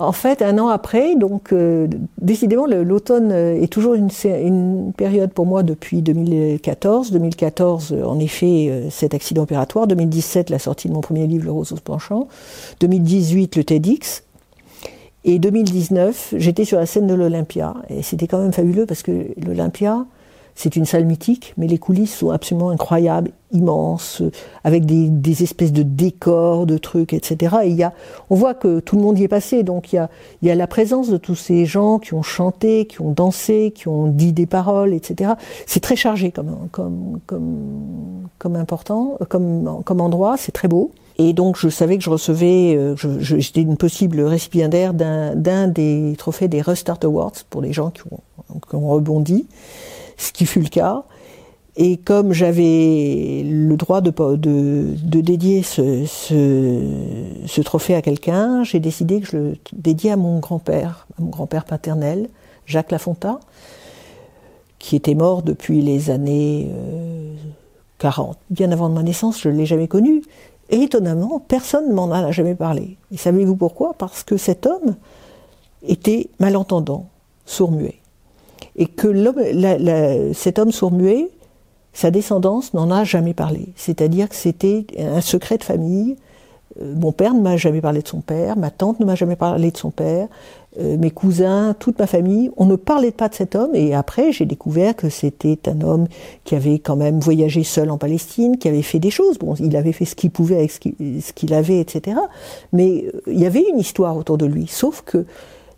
En 0.01 0.11
fait, 0.11 0.41
un 0.41 0.57
an 0.57 0.67
après, 0.67 1.15
donc 1.15 1.53
euh, 1.53 1.87
décidément, 2.19 2.65
l'automne 2.65 3.31
est 3.31 3.71
toujours 3.71 3.93
une, 3.93 4.93
période 4.95 5.31
pour 5.31 5.45
moi 5.45 5.63
depuis 5.63 6.01
2014. 6.01 7.11
2014, 7.11 7.95
en 8.05 8.19
effet, 8.19 8.87
cet 8.89 9.13
accident 9.13 9.43
opératoire. 9.43 9.87
2017, 9.87 10.49
la 10.49 10.59
sortie 10.59 10.89
de 10.89 10.93
mon 10.93 11.01
premier 11.01 11.27
livre, 11.27 11.45
Le 11.45 11.51
Rose 11.51 11.73
penchant. 11.83 12.27
2018, 12.79 13.55
le 13.55 13.63
TEDx. 13.63 14.23
Et 15.23 15.37
2019, 15.37 16.35
j'étais 16.37 16.65
sur 16.65 16.79
la 16.79 16.85
scène 16.85 17.07
de 17.07 17.13
l'Olympia. 17.13 17.75
Et 17.89 18.01
c'était 18.01 18.27
quand 18.27 18.39
même 18.39 18.53
fabuleux 18.53 18.85
parce 18.85 19.03
que 19.03 19.27
l'Olympia, 19.37 20.05
c'est 20.61 20.75
une 20.75 20.85
salle 20.85 21.05
mythique, 21.05 21.55
mais 21.57 21.65
les 21.65 21.79
coulisses 21.79 22.15
sont 22.15 22.29
absolument 22.29 22.69
incroyables, 22.69 23.31
immenses, 23.51 24.21
avec 24.63 24.85
des, 24.85 25.43
espèces 25.43 25.73
de 25.73 25.81
décors, 25.81 26.67
de 26.67 26.77
trucs, 26.77 27.13
etc. 27.13 27.55
Et 27.63 27.69
il 27.69 27.75
y 27.75 27.81
a, 27.83 27.93
on 28.29 28.35
voit 28.35 28.53
que 28.53 28.79
tout 28.79 28.95
le 28.95 29.01
monde 29.01 29.17
y 29.17 29.23
est 29.23 29.27
passé, 29.27 29.63
donc 29.63 29.91
il 29.91 30.07
y 30.43 30.49
a, 30.51 30.55
la 30.55 30.67
présence 30.67 31.09
de 31.09 31.17
tous 31.17 31.33
ces 31.33 31.65
gens 31.65 31.97
qui 31.97 32.13
ont 32.13 32.21
chanté, 32.21 32.85
qui 32.85 33.01
ont 33.01 33.11
dansé, 33.11 33.73
qui 33.73 33.87
ont 33.87 34.05
dit 34.05 34.33
des 34.33 34.45
paroles, 34.45 34.93
etc. 34.93 35.31
C'est 35.65 35.79
très 35.79 35.95
chargé 35.95 36.31
comme, 36.31 36.69
important, 38.55 39.17
comme, 39.29 39.81
comme 39.83 40.01
endroit, 40.01 40.37
c'est 40.37 40.51
très 40.51 40.67
beau. 40.67 40.91
Et 41.17 41.33
donc 41.33 41.57
je 41.57 41.69
savais 41.69 41.97
que 41.97 42.03
je 42.03 42.09
recevais, 42.11 42.75
euh, 42.75 42.95
j'étais 43.19 43.61
une 43.61 43.77
possible 43.77 44.21
récipiendaire 44.21 44.93
d'un 44.93 45.67
des 45.67 46.13
trophées 46.19 46.47
des 46.47 46.61
Restart 46.61 46.99
Awards 47.03 47.33
pour 47.49 47.63
les 47.63 47.73
gens 47.73 47.89
qui 47.89 48.03
ont 48.75 48.87
rebondi 48.87 49.47
ce 50.17 50.31
qui 50.31 50.45
fut 50.45 50.61
le 50.61 50.69
cas. 50.69 51.03
Et 51.77 51.97
comme 51.97 52.33
j'avais 52.33 53.43
le 53.45 53.75
droit 53.77 54.01
de, 54.01 54.11
dédier 55.03 55.63
ce, 55.63 56.05
ce, 56.05 57.61
trophée 57.61 57.95
à 57.95 58.01
quelqu'un, 58.01 58.63
j'ai 58.63 58.79
décidé 58.79 59.21
que 59.21 59.27
je 59.27 59.37
le 59.37 59.57
dédiais 59.71 60.11
à 60.11 60.17
mon 60.17 60.39
grand-père, 60.39 61.07
à 61.17 61.21
mon 61.21 61.29
grand-père 61.29 61.63
paternel, 61.63 62.29
Jacques 62.65 62.91
Lafonta, 62.91 63.39
qui 64.79 64.97
était 64.97 65.15
mort 65.15 65.43
depuis 65.43 65.81
les 65.81 66.09
années 66.09 66.69
40. 67.99 68.35
Euh, 68.35 68.39
Bien 68.49 68.71
avant 68.71 68.89
de 68.89 68.95
ma 68.95 69.03
naissance, 69.03 69.39
je 69.41 69.47
ne 69.47 69.57
l'ai 69.57 69.65
jamais 69.65 69.87
connu. 69.87 70.23
Et 70.69 70.83
étonnamment, 70.83 71.39
personne 71.39 71.87
ne 71.87 71.93
m'en 71.93 72.11
a 72.11 72.31
jamais 72.31 72.55
parlé. 72.55 72.97
Et 73.13 73.17
savez-vous 73.17 73.55
pourquoi? 73.55 73.93
Parce 73.97 74.23
que 74.23 74.35
cet 74.35 74.65
homme 74.65 74.95
était 75.83 76.29
malentendant, 76.39 77.07
sourd-muet 77.45 78.00
et 78.81 78.87
que 78.87 80.33
cet 80.33 80.57
homme 80.57 80.71
sourd-muet, 80.71 81.29
sa 81.93 82.09
descendance 82.09 82.73
n'en 82.73 82.89
a 82.89 83.03
jamais 83.03 83.35
parlé. 83.35 83.67
C'est-à-dire 83.75 84.27
que 84.27 84.35
c'était 84.35 84.87
un 84.97 85.21
secret 85.21 85.59
de 85.59 85.63
famille. 85.63 86.15
Euh, 86.81 86.95
mon 86.95 87.11
père 87.11 87.35
ne 87.35 87.41
m'a 87.41 87.57
jamais 87.57 87.79
parlé 87.79 88.01
de 88.01 88.07
son 88.07 88.21
père, 88.21 88.57
ma 88.57 88.71
tante 88.71 88.99
ne 88.99 89.05
m'a 89.05 89.13
jamais 89.13 89.35
parlé 89.35 89.69
de 89.69 89.77
son 89.77 89.91
père, 89.91 90.29
euh, 90.79 90.97
mes 90.97 91.11
cousins, 91.11 91.75
toute 91.77 91.99
ma 91.99 92.07
famille, 92.07 92.49
on 92.57 92.65
ne 92.65 92.75
parlait 92.75 93.11
pas 93.11 93.29
de 93.29 93.35
cet 93.35 93.55
homme. 93.55 93.75
Et 93.75 93.93
après, 93.93 94.31
j'ai 94.31 94.45
découvert 94.45 94.95
que 94.95 95.09
c'était 95.09 95.59
un 95.69 95.81
homme 95.81 96.07
qui 96.43 96.55
avait 96.55 96.79
quand 96.79 96.95
même 96.95 97.19
voyagé 97.19 97.63
seul 97.63 97.91
en 97.91 97.99
Palestine, 97.99 98.57
qui 98.57 98.67
avait 98.67 98.81
fait 98.81 98.99
des 98.99 99.11
choses. 99.11 99.37
Bon, 99.37 99.53
il 99.59 99.75
avait 99.75 99.91
fait 99.91 100.05
ce 100.05 100.15
qu'il 100.15 100.31
pouvait 100.31 100.55
avec 100.55 100.71
ce 100.71 101.33
qu'il 101.33 101.53
avait, 101.53 101.79
etc. 101.79 102.17
Mais 102.73 103.05
euh, 103.13 103.21
il 103.27 103.39
y 103.39 103.45
avait 103.45 103.65
une 103.69 103.77
histoire 103.77 104.17
autour 104.17 104.39
de 104.39 104.47
lui. 104.47 104.65
Sauf 104.65 105.03
que 105.05 105.25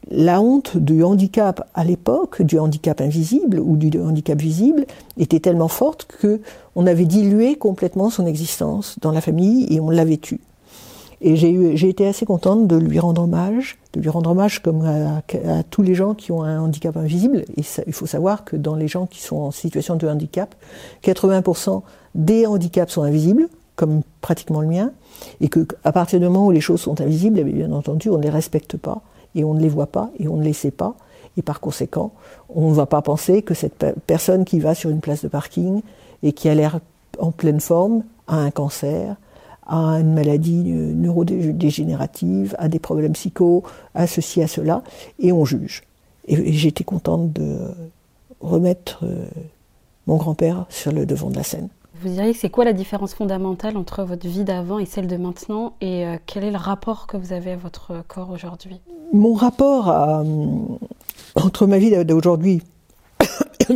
la 0.09 0.41
honte 0.41 0.77
du 0.77 1.03
handicap 1.03 1.69
à 1.73 1.83
l'époque, 1.83 2.41
du 2.41 2.59
handicap 2.59 3.01
invisible 3.01 3.59
ou 3.59 3.77
du 3.77 3.97
handicap 3.99 4.39
visible, 4.39 4.85
était 5.17 5.39
tellement 5.39 5.67
forte 5.67 6.05
que 6.05 6.41
on 6.75 6.87
avait 6.87 7.05
dilué 7.05 7.55
complètement 7.55 8.09
son 8.09 8.25
existence 8.25 8.97
dans 9.01 9.11
la 9.11 9.21
famille 9.21 9.67
et 9.73 9.79
on 9.79 9.89
l'avait 9.89 10.17
tué. 10.17 10.39
Et 11.25 11.37
j'ai 11.37 11.87
été 11.87 12.05
assez 12.05 12.25
contente 12.25 12.67
de 12.67 12.75
lui 12.75 12.99
rendre 12.99 13.21
hommage, 13.21 13.77
de 13.93 14.01
lui 14.01 14.09
rendre 14.09 14.31
hommage 14.31 14.61
comme 14.61 14.83
à, 14.85 15.21
tous 15.69 15.81
les 15.81 15.95
gens 15.95 16.15
qui 16.15 16.33
ont 16.33 16.43
un 16.43 16.59
handicap 16.59 16.97
invisible. 16.97 17.45
Il 17.55 17.93
faut 17.93 18.05
savoir 18.05 18.43
que 18.43 18.57
dans 18.57 18.75
les 18.75 18.89
gens 18.89 19.05
qui 19.05 19.21
sont 19.21 19.37
en 19.37 19.51
situation 19.51 19.95
de 19.95 20.05
handicap, 20.05 20.53
80% 21.01 21.81
des 22.13 22.45
handicaps 22.45 22.91
sont 22.91 23.03
invisibles, 23.03 23.47
comme 23.77 24.01
pratiquement 24.19 24.59
le 24.59 24.67
mien, 24.67 24.91
et 25.39 25.47
que 25.47 25.65
à 25.85 25.93
partir 25.93 26.19
du 26.19 26.25
moment 26.25 26.45
où 26.45 26.51
les 26.51 26.59
choses 26.59 26.81
sont 26.81 26.99
invisibles, 26.99 27.39
eh 27.39 27.45
bien 27.45 27.71
entendu, 27.71 28.09
on 28.09 28.17
ne 28.17 28.23
les 28.23 28.29
respecte 28.29 28.75
pas 28.75 29.01
et 29.35 29.43
on 29.43 29.53
ne 29.53 29.61
les 29.61 29.69
voit 29.69 29.87
pas 29.87 30.09
et 30.19 30.27
on 30.27 30.37
ne 30.37 30.43
les 30.43 30.53
sait 30.53 30.71
pas. 30.71 30.95
Et 31.37 31.41
par 31.41 31.59
conséquent, 31.59 32.11
on 32.49 32.69
ne 32.69 32.75
va 32.75 32.85
pas 32.85 33.01
penser 33.01 33.41
que 33.41 33.53
cette 33.53 33.85
personne 34.05 34.45
qui 34.45 34.59
va 34.59 34.75
sur 34.75 34.89
une 34.89 34.99
place 35.01 35.23
de 35.23 35.27
parking 35.27 35.81
et 36.21 36.33
qui 36.33 36.47
a 36.47 36.55
l'air 36.55 36.79
en 37.19 37.31
pleine 37.31 37.59
forme 37.59 38.03
a 38.27 38.37
un 38.37 38.51
cancer, 38.51 39.15
a 39.65 39.99
une 39.99 40.13
maladie 40.13 40.71
euh, 40.71 40.93
neurodégénérative, 40.93 42.55
a 42.59 42.67
des 42.67 42.79
problèmes 42.79 43.13
psycho, 43.13 43.63
a 43.95 44.07
ceci, 44.07 44.41
a 44.41 44.47
cela, 44.47 44.83
et 45.19 45.31
on 45.31 45.45
juge. 45.45 45.83
Et 46.25 46.53
j'étais 46.53 46.83
contente 46.83 47.33
de 47.33 47.57
remettre 48.39 49.03
euh, 49.03 49.25
mon 50.07 50.17
grand-père 50.17 50.65
sur 50.69 50.91
le 50.91 51.05
devant 51.05 51.29
de 51.29 51.35
la 51.35 51.43
scène. 51.43 51.69
Vous 52.03 52.09
diriez 52.09 52.33
c'est 52.33 52.49
quoi 52.49 52.65
la 52.65 52.73
différence 52.73 53.13
fondamentale 53.13 53.77
entre 53.77 54.03
votre 54.03 54.27
vie 54.27 54.43
d'avant 54.43 54.77
et 54.77 54.85
celle 54.85 55.07
de 55.07 55.15
maintenant 55.15 55.73
et 55.79 56.05
euh, 56.05 56.17
quel 56.25 56.43
est 56.43 56.51
le 56.51 56.57
rapport 56.57 57.07
que 57.07 57.15
vous 57.15 57.31
avez 57.31 57.53
à 57.53 57.55
votre 57.55 58.03
corps 58.09 58.29
aujourd'hui? 58.29 58.81
Mon 59.13 59.33
rapport 59.33 59.89
euh, 59.89 60.23
entre 61.35 61.65
ma 61.65 61.77
vie 61.77 62.03
d'aujourd'hui 62.03 62.61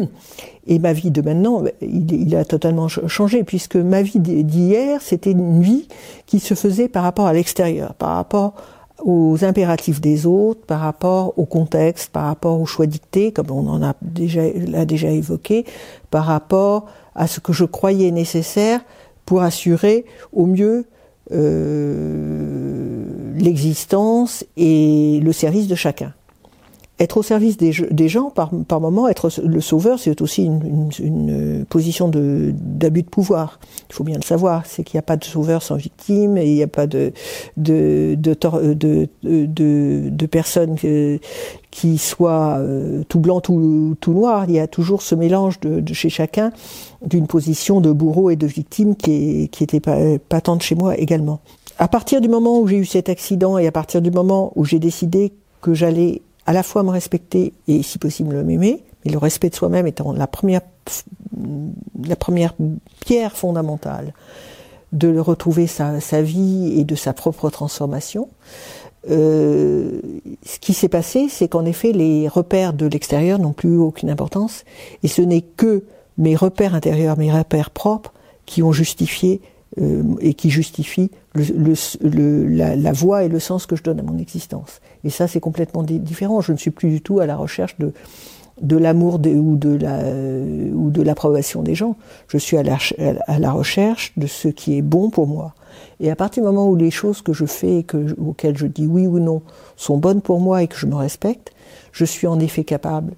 et 0.68 0.78
ma 0.78 0.92
vie 0.92 1.10
de 1.10 1.22
maintenant, 1.22 1.64
il, 1.80 2.36
a 2.36 2.44
totalement 2.44 2.90
changé 2.90 3.46
puisque 3.46 3.78
ma 3.78 4.02
vie 4.02 4.20
d'hier, 4.20 5.02
c'était 5.02 5.32
une 5.32 5.62
vie 5.62 5.88
qui 6.26 6.42
se 6.42 6.54
faisait 6.54 6.90
par 6.90 7.04
rapport 7.04 7.28
à 7.28 7.34
l'extérieur, 7.34 7.94
par 7.94 8.16
rapport 8.16 8.56
aux 9.04 9.44
impératifs 9.44 10.02
des 10.02 10.26
autres, 10.26 10.66
par 10.66 10.80
rapport 10.80 11.38
au 11.38 11.46
contexte, 11.46 12.12
par 12.12 12.26
rapport 12.26 12.60
aux 12.60 12.66
choix 12.66 12.88
dictés, 12.88 13.32
comme 13.32 13.52
on 13.52 13.68
en 13.68 13.84
a 13.84 13.94
déjà, 14.02 14.42
l'a 14.54 14.86
déjà 14.86 15.10
évoqué, 15.10 15.66
par 16.10 16.26
rapport 16.26 16.88
à 17.16 17.28
ce 17.28 17.40
que 17.40 17.54
je 17.54 17.66
croyais 17.66 18.12
nécessaire 18.12 18.82
pour 19.26 19.42
assurer 19.42 20.06
au 20.34 20.46
mieux 20.46 20.86
euh, 21.32 23.04
l'existence 23.36 24.46
et 24.56 25.20
le 25.22 25.32
service 25.32 25.68
de 25.68 25.76
chacun. 25.76 26.14
Être 27.00 27.18
au 27.18 27.24
service 27.24 27.58
des, 27.58 28.08
gens, 28.08 28.32
par, 28.32 28.82
moment, 28.82 29.08
être 29.08 29.30
le 29.44 29.62
sauveur, 29.62 30.00
c'est 30.00 30.20
aussi 30.22 30.46
une, 30.46 30.90
une, 31.00 31.66
position 31.70 32.10
d'abus 32.10 33.04
de, 33.04 33.08
pouvoir. 33.08 33.60
Il 33.90 33.94
faut 33.94 34.04
bien 34.04 34.16
le 34.16 34.24
savoir, 34.24 34.66
c'est 34.66 34.84
qu'il 34.84 34.98
n'y 34.98 35.00
a 35.00 35.04
pas 35.04 35.16
de 35.16 35.24
sauveur 35.24 35.62
sans 35.62 35.76
victime, 35.76 36.38
et 36.38 36.48
il 36.48 36.56
n'y 36.56 36.64
a 36.64 36.68
pas 36.68 36.88
de, 36.88 37.14
de, 37.56 38.18
de, 38.18 40.26
personnes 40.26 40.76
qui 41.70 41.98
soient 42.00 42.58
euh, 42.58 43.04
tout 43.08 43.20
blanc, 43.20 43.42
tout, 43.42 43.96
tout 44.02 44.14
noir. 44.14 44.46
Il 44.48 44.56
y 44.56 44.60
a 44.60 44.68
toujours 44.68 45.04
ce 45.04 45.14
mélange 45.14 45.60
de, 45.60 45.94
chez 45.94 46.10
chacun 46.10 46.52
d'une 47.06 47.28
position 47.28 47.80
de 47.80 47.92
bourreau 47.92 48.32
et 48.32 48.36
de 48.36 48.48
victime 48.48 48.96
qui, 48.96 49.44
est, 49.44 49.48
qui 49.50 49.64
était 49.64 49.82
patente 50.30 50.64
chez 50.64 50.74
moi 50.74 50.98
également. 50.98 51.42
À 51.78 51.88
partir 51.88 52.22
du 52.22 52.28
moment 52.28 52.60
où 52.60 52.68
j'ai 52.68 52.78
eu 52.78 52.86
cet 52.86 53.08
accident 53.08 53.60
et 53.60 53.68
à 53.68 53.72
partir 53.72 54.02
du 54.02 54.10
moment 54.10 54.52
où 54.56 54.66
j'ai 54.66 54.80
décidé 54.80 55.32
que 55.62 55.76
j'allais 55.76 56.24
à 56.48 56.54
la 56.54 56.64
fois 56.64 56.82
me 56.82 56.90
respecter 56.90 57.54
et 57.68 57.84
si 57.84 57.98
possible 58.00 58.42
m'aimer, 58.44 58.84
mais 59.06 59.12
le 59.12 59.18
respect 59.18 59.50
de 59.50 59.56
soi-même 59.56 59.86
étant 59.86 60.14
la 60.14 60.26
première, 60.28 60.62
pierre 63.06 63.36
fondamentale 63.36 64.14
de 64.94 65.20
retrouver 65.20 65.68
sa, 65.68 66.22
vie 66.22 66.80
et 66.80 66.86
de 66.86 66.96
sa 66.96 67.12
propre 67.14 67.50
transformation. 67.50 68.30
Euh, 69.10 70.02
ce 70.46 70.60
qui 70.60 70.74
s'est 70.74 70.88
passé, 70.88 71.28
c'est 71.30 71.50
qu'en 71.50 71.66
effet, 71.66 71.92
les 71.92 72.30
repères 72.30 72.74
de 72.74 72.86
l'extérieur 72.86 73.40
n'ont 73.40 73.54
plus 73.54 73.78
aucune 73.78 74.10
importance, 74.10 74.64
et 75.04 75.10
ce 75.10 75.22
n'est 75.22 75.42
que 75.42 75.84
mes 76.18 76.36
repères 76.36 76.76
intérieurs, 76.76 77.18
mes 77.18 77.32
repères 77.32 77.72
propres, 77.72 78.14
qui 78.46 78.64
ont 78.64 78.72
justifié 78.72 79.42
euh, 79.80 80.04
et 80.22 80.34
qui 80.34 80.50
le, 81.34 82.48
la, 82.48 82.92
voie 82.94 83.24
et 83.24 83.30
le 83.30 83.40
sens 83.40 83.66
que 83.66 83.76
je 83.76 83.84
donne 83.84 84.00
à 84.00 84.04
mon 84.04 84.18
existence. 84.18 84.82
Et 85.04 85.10
ça, 85.10 85.28
c'est 85.28 85.40
complètement 85.40 85.84
différent. 85.84 86.42
Je 86.42 86.52
ne 86.52 86.58
suis 86.58 86.72
plus 86.72 86.90
du 86.90 87.02
tout 87.02 87.20
à 87.20 87.26
la 87.26 87.36
recherche 87.36 87.76
de, 87.78 87.94
l'amour 88.76 89.16
ou 89.16 89.56
de 89.56 89.70
la 89.70 90.00
ou 90.74 90.90
de 90.90 91.02
l'approbation 91.04 91.62
des 91.62 91.76
gens. 91.76 91.96
Je 92.28 92.38
suis 92.38 92.58
à 92.58 92.64
la, 92.64 92.78
à 93.28 93.38
la, 93.38 93.52
recherche 93.52 94.14
de 94.18 94.26
ce 94.26 94.48
qui 94.48 94.78
est 94.78 94.82
bon 94.82 95.10
pour 95.12 95.28
moi. 95.28 95.54
Et 96.00 96.10
à 96.10 96.16
partir 96.16 96.42
du 96.42 96.48
moment 96.48 96.68
où 96.68 96.76
les 96.76 96.92
choses 96.92 97.22
que 97.22 97.34
je 97.34 97.46
fais 97.46 97.80
et 97.80 97.84
que, 97.84 98.16
auxquelles 98.20 98.58
je 98.58 98.66
dis 98.66 98.88
oui 98.88 99.06
ou 99.06 99.20
non 99.20 99.44
sont 99.76 99.98
bonnes 99.98 100.22
pour 100.22 100.40
moi 100.40 100.64
et 100.64 100.68
que 100.68 100.78
je 100.78 100.88
me 100.88 100.96
respecte, 100.96 101.52
je 101.92 102.06
suis 102.06 102.26
en 102.26 102.40
effet 102.40 102.64
capable, 102.64 103.14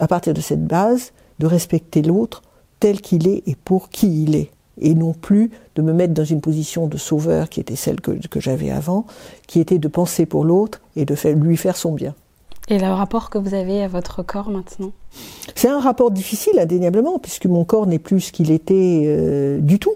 à 0.00 0.08
partir 0.08 0.34
de 0.34 0.40
cette 0.40 0.64
base, 0.64 1.12
de 1.38 1.46
respecter 1.46 2.02
l'autre 2.02 2.42
tel 2.80 3.00
qu'il 3.00 3.28
est 3.28 3.42
et 3.46 3.54
pour 3.54 3.90
qui 3.90 4.24
il 4.24 4.34
est 4.34 4.50
et 4.80 4.94
non 4.94 5.12
plus 5.12 5.50
de 5.76 5.82
me 5.82 5.92
mettre 5.92 6.14
dans 6.14 6.24
une 6.24 6.40
position 6.40 6.86
de 6.86 6.96
sauveur 6.96 7.48
qui 7.48 7.60
était 7.60 7.76
celle 7.76 8.00
que, 8.00 8.12
que 8.28 8.40
j'avais 8.40 8.70
avant, 8.70 9.06
qui 9.46 9.60
était 9.60 9.78
de 9.78 9.88
penser 9.88 10.26
pour 10.26 10.44
l'autre 10.44 10.80
et 10.96 11.04
de 11.04 11.14
faire, 11.14 11.36
lui 11.36 11.56
faire 11.56 11.76
son 11.76 11.92
bien. 11.92 12.14
Et 12.68 12.78
le 12.78 12.86
rapport 12.86 13.28
que 13.28 13.36
vous 13.36 13.54
avez 13.54 13.82
à 13.82 13.88
votre 13.88 14.22
corps 14.22 14.48
maintenant? 14.48 14.92
C'est 15.54 15.68
un 15.68 15.80
rapport 15.80 16.10
difficile, 16.10 16.58
indéniablement, 16.58 17.18
puisque 17.18 17.46
mon 17.46 17.64
corps 17.64 17.86
n'est 17.86 17.98
plus 17.98 18.20
ce 18.20 18.32
qu'il 18.32 18.50
était 18.50 19.02
euh, 19.04 19.58
du 19.60 19.78
tout. 19.78 19.92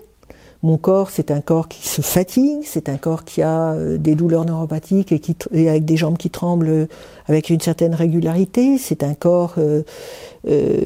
Mon 0.62 0.76
corps, 0.76 1.10
c'est 1.10 1.30
un 1.30 1.40
corps 1.40 1.68
qui 1.68 1.86
se 1.86 2.02
fatigue, 2.02 2.62
c'est 2.64 2.88
un 2.88 2.96
corps 2.96 3.24
qui 3.24 3.42
a 3.42 3.72
euh, 3.72 3.96
des 3.96 4.14
douleurs 4.14 4.44
neuropathiques 4.44 5.12
et, 5.12 5.20
qui, 5.20 5.36
et 5.52 5.70
avec 5.70 5.84
des 5.84 5.96
jambes 5.96 6.18
qui 6.18 6.30
tremblent 6.30 6.88
avec 7.26 7.48
une 7.48 7.60
certaine 7.60 7.94
régularité. 7.94 8.76
C'est 8.76 9.02
un 9.02 9.14
corps 9.14 9.54
euh, 9.56 9.82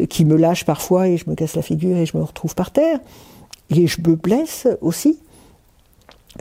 qui 0.09 0.25
me 0.25 0.37
lâche 0.37 0.65
parfois 0.65 1.09
et 1.09 1.17
je 1.17 1.29
me 1.29 1.35
casse 1.35 1.57
la 1.57 1.63
figure 1.63 1.97
et 1.97 2.07
je 2.07 2.17
me 2.17 2.23
retrouve 2.23 2.55
par 2.55 2.71
terre 2.71 3.01
et 3.71 3.87
je 3.87 4.01
me 4.01 4.17
blesse 4.17 4.69
aussi. 4.81 5.19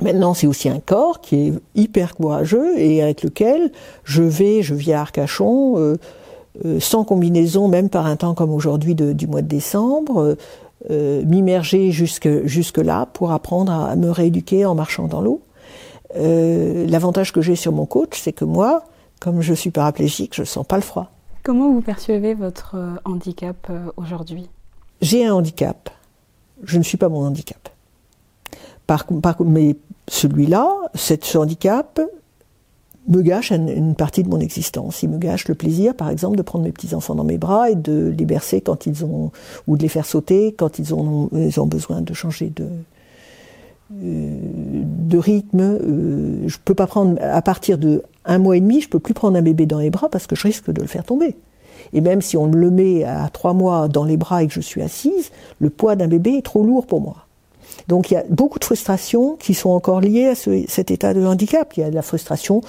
Maintenant, 0.01 0.33
c'est 0.33 0.47
aussi 0.47 0.69
un 0.69 0.79
corps 0.79 1.19
qui 1.19 1.47
est 1.47 1.53
hyper 1.75 2.15
courageux 2.15 2.79
et 2.79 3.01
avec 3.01 3.23
lequel 3.23 3.71
je 4.05 4.23
vais, 4.23 4.61
je 4.61 4.73
viens 4.73 4.99
à 4.99 5.01
Arcachon, 5.01 5.77
euh, 5.77 5.97
euh, 6.65 6.79
sans 6.79 7.03
combinaison, 7.03 7.67
même 7.67 7.89
par 7.89 8.05
un 8.05 8.15
temps 8.15 8.33
comme 8.33 8.51
aujourd'hui 8.51 8.95
du 8.95 9.27
mois 9.27 9.41
de 9.41 9.47
décembre, 9.47 10.37
euh, 10.89 11.25
m'immerger 11.25 11.91
jusque, 11.91 12.29
jusque 12.45 12.77
là 12.77 13.05
pour 13.05 13.31
apprendre 13.31 13.71
à, 13.71 13.95
me 13.97 14.09
rééduquer 14.09 14.65
en 14.65 14.75
marchant 14.75 15.07
dans 15.07 15.21
l'eau. 15.21 15.41
L'avantage 16.15 17.31
que 17.31 17.41
j'ai 17.41 17.55
sur 17.55 17.71
mon 17.71 17.85
coach, 17.85 18.19
c'est 18.21 18.33
que 18.33 18.43
moi, 18.43 18.83
comme 19.19 19.41
je 19.41 19.53
suis 19.53 19.71
paraplégique, 19.71 20.35
je 20.35 20.41
ne 20.41 20.45
sens 20.45 20.65
pas 20.65 20.75
le 20.75 20.81
froid. 20.81 21.09
Comment 21.43 21.71
vous 21.71 21.81
percevez 21.81 22.33
votre 22.33 22.75
handicap 23.05 23.71
aujourd'hui? 23.95 24.49
J'ai 25.01 25.25
un 25.25 25.33
handicap 25.33 25.89
je 26.63 26.77
ne 26.77 26.83
suis 26.83 26.97
pas 26.97 27.09
mon 27.09 27.25
handicap. 27.25 27.69
Mais 29.45 29.75
celui-là, 30.07 30.69
ce 30.95 31.37
handicap, 31.37 32.01
me 33.07 33.21
gâche 33.21 33.51
une, 33.51 33.95
partie 33.95 34.23
de 34.23 34.29
mon 34.29 34.39
existence. 34.39 35.03
Il 35.03 35.09
me 35.09 35.17
gâche 35.17 35.47
le 35.47 35.55
plaisir, 35.55 35.95
par 35.95 36.09
exemple, 36.09 36.37
de 36.37 36.41
prendre 36.41 36.63
mes 36.63 36.71
petits-enfants 36.71 37.15
dans 37.15 37.23
mes 37.23 37.37
bras 37.37 37.69
et 37.69 37.75
de 37.75 38.13
les 38.15 38.25
bercer 38.25 38.61
quand 38.61 38.85
ils 38.85 39.03
ont, 39.03 39.31
ou 39.67 39.77
de 39.77 39.81
les 39.81 39.89
faire 39.89 40.05
sauter 40.05 40.53
quand 40.53 40.79
ils 40.79 40.93
ont, 40.93 41.29
besoin 41.65 42.01
de 42.01 42.13
changer 42.13 42.51
de, 42.55 42.67
euh, 44.03 44.37
de 44.83 45.17
rythme. 45.17 45.61
Euh, 45.61 46.47
je 46.47 46.57
peux 46.63 46.75
pas 46.75 46.87
prendre, 46.87 47.19
à 47.21 47.41
partir 47.41 47.77
de 47.77 48.03
un 48.25 48.37
mois 48.37 48.55
et 48.55 48.61
demi, 48.61 48.81
je 48.81 48.89
peux 48.89 48.99
plus 48.99 49.15
prendre 49.15 49.37
un 49.37 49.41
bébé 49.41 49.65
dans 49.65 49.79
les 49.79 49.89
bras 49.89 50.09
parce 50.09 50.27
que 50.27 50.35
je 50.35 50.43
risque 50.43 50.71
de 50.71 50.81
le 50.81 50.87
faire 50.87 51.03
tomber. 51.03 51.35
Et 51.93 52.01
même 52.01 52.21
si 52.21 52.37
on 52.37 52.47
le 52.47 52.71
met 52.71 53.03
à 53.03 53.29
trois 53.29 53.53
mois 53.53 53.87
dans 53.87 54.03
les 54.03 54.17
bras 54.17 54.43
et 54.43 54.47
que 54.47 54.53
je 54.53 54.61
suis 54.61 54.81
assise, 54.81 55.31
le 55.59 55.69
poids 55.69 55.95
d'un 55.95 56.07
bébé 56.07 56.37
est 56.37 56.45
trop 56.45 56.63
lourd 56.63 56.85
pour 56.85 57.01
moi. 57.01 57.25
Donc 57.87 58.11
il 58.11 58.13
y 58.15 58.17
a 58.17 58.23
beaucoup 58.29 58.59
de 58.59 58.65
frustrations 58.65 59.35
qui 59.35 59.53
sont 59.53 59.69
encore 59.69 60.01
liées 60.01 60.27
à 60.27 60.35
cet 60.35 60.91
état 60.91 61.13
de 61.13 61.25
handicap. 61.25 61.73
Il 61.77 61.81
y 61.81 61.83
a 61.83 61.89
de 61.89 61.95
la 61.95 62.01
frustration. 62.01 62.61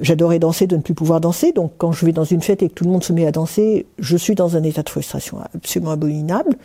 J'adorais 0.00 0.38
danser, 0.38 0.66
de 0.66 0.76
ne 0.76 0.82
plus 0.82 0.94
pouvoir 0.94 1.20
danser. 1.20 1.52
Donc 1.52 1.72
quand 1.78 1.92
je 1.92 2.06
vais 2.06 2.12
dans 2.12 2.24
une 2.24 2.42
fête 2.42 2.62
et 2.62 2.68
que 2.68 2.74
tout 2.74 2.84
le 2.84 2.90
monde 2.90 3.04
se 3.04 3.12
met 3.12 3.26
à 3.26 3.32
danser, 3.32 3.86
je 3.98 4.16
suis 4.16 4.34
dans 4.34 4.56
un 4.56 4.62
état 4.62 4.82
de 4.82 4.88
frustration 4.88 5.38
absolument 5.54 5.92
abominable. 5.92 6.56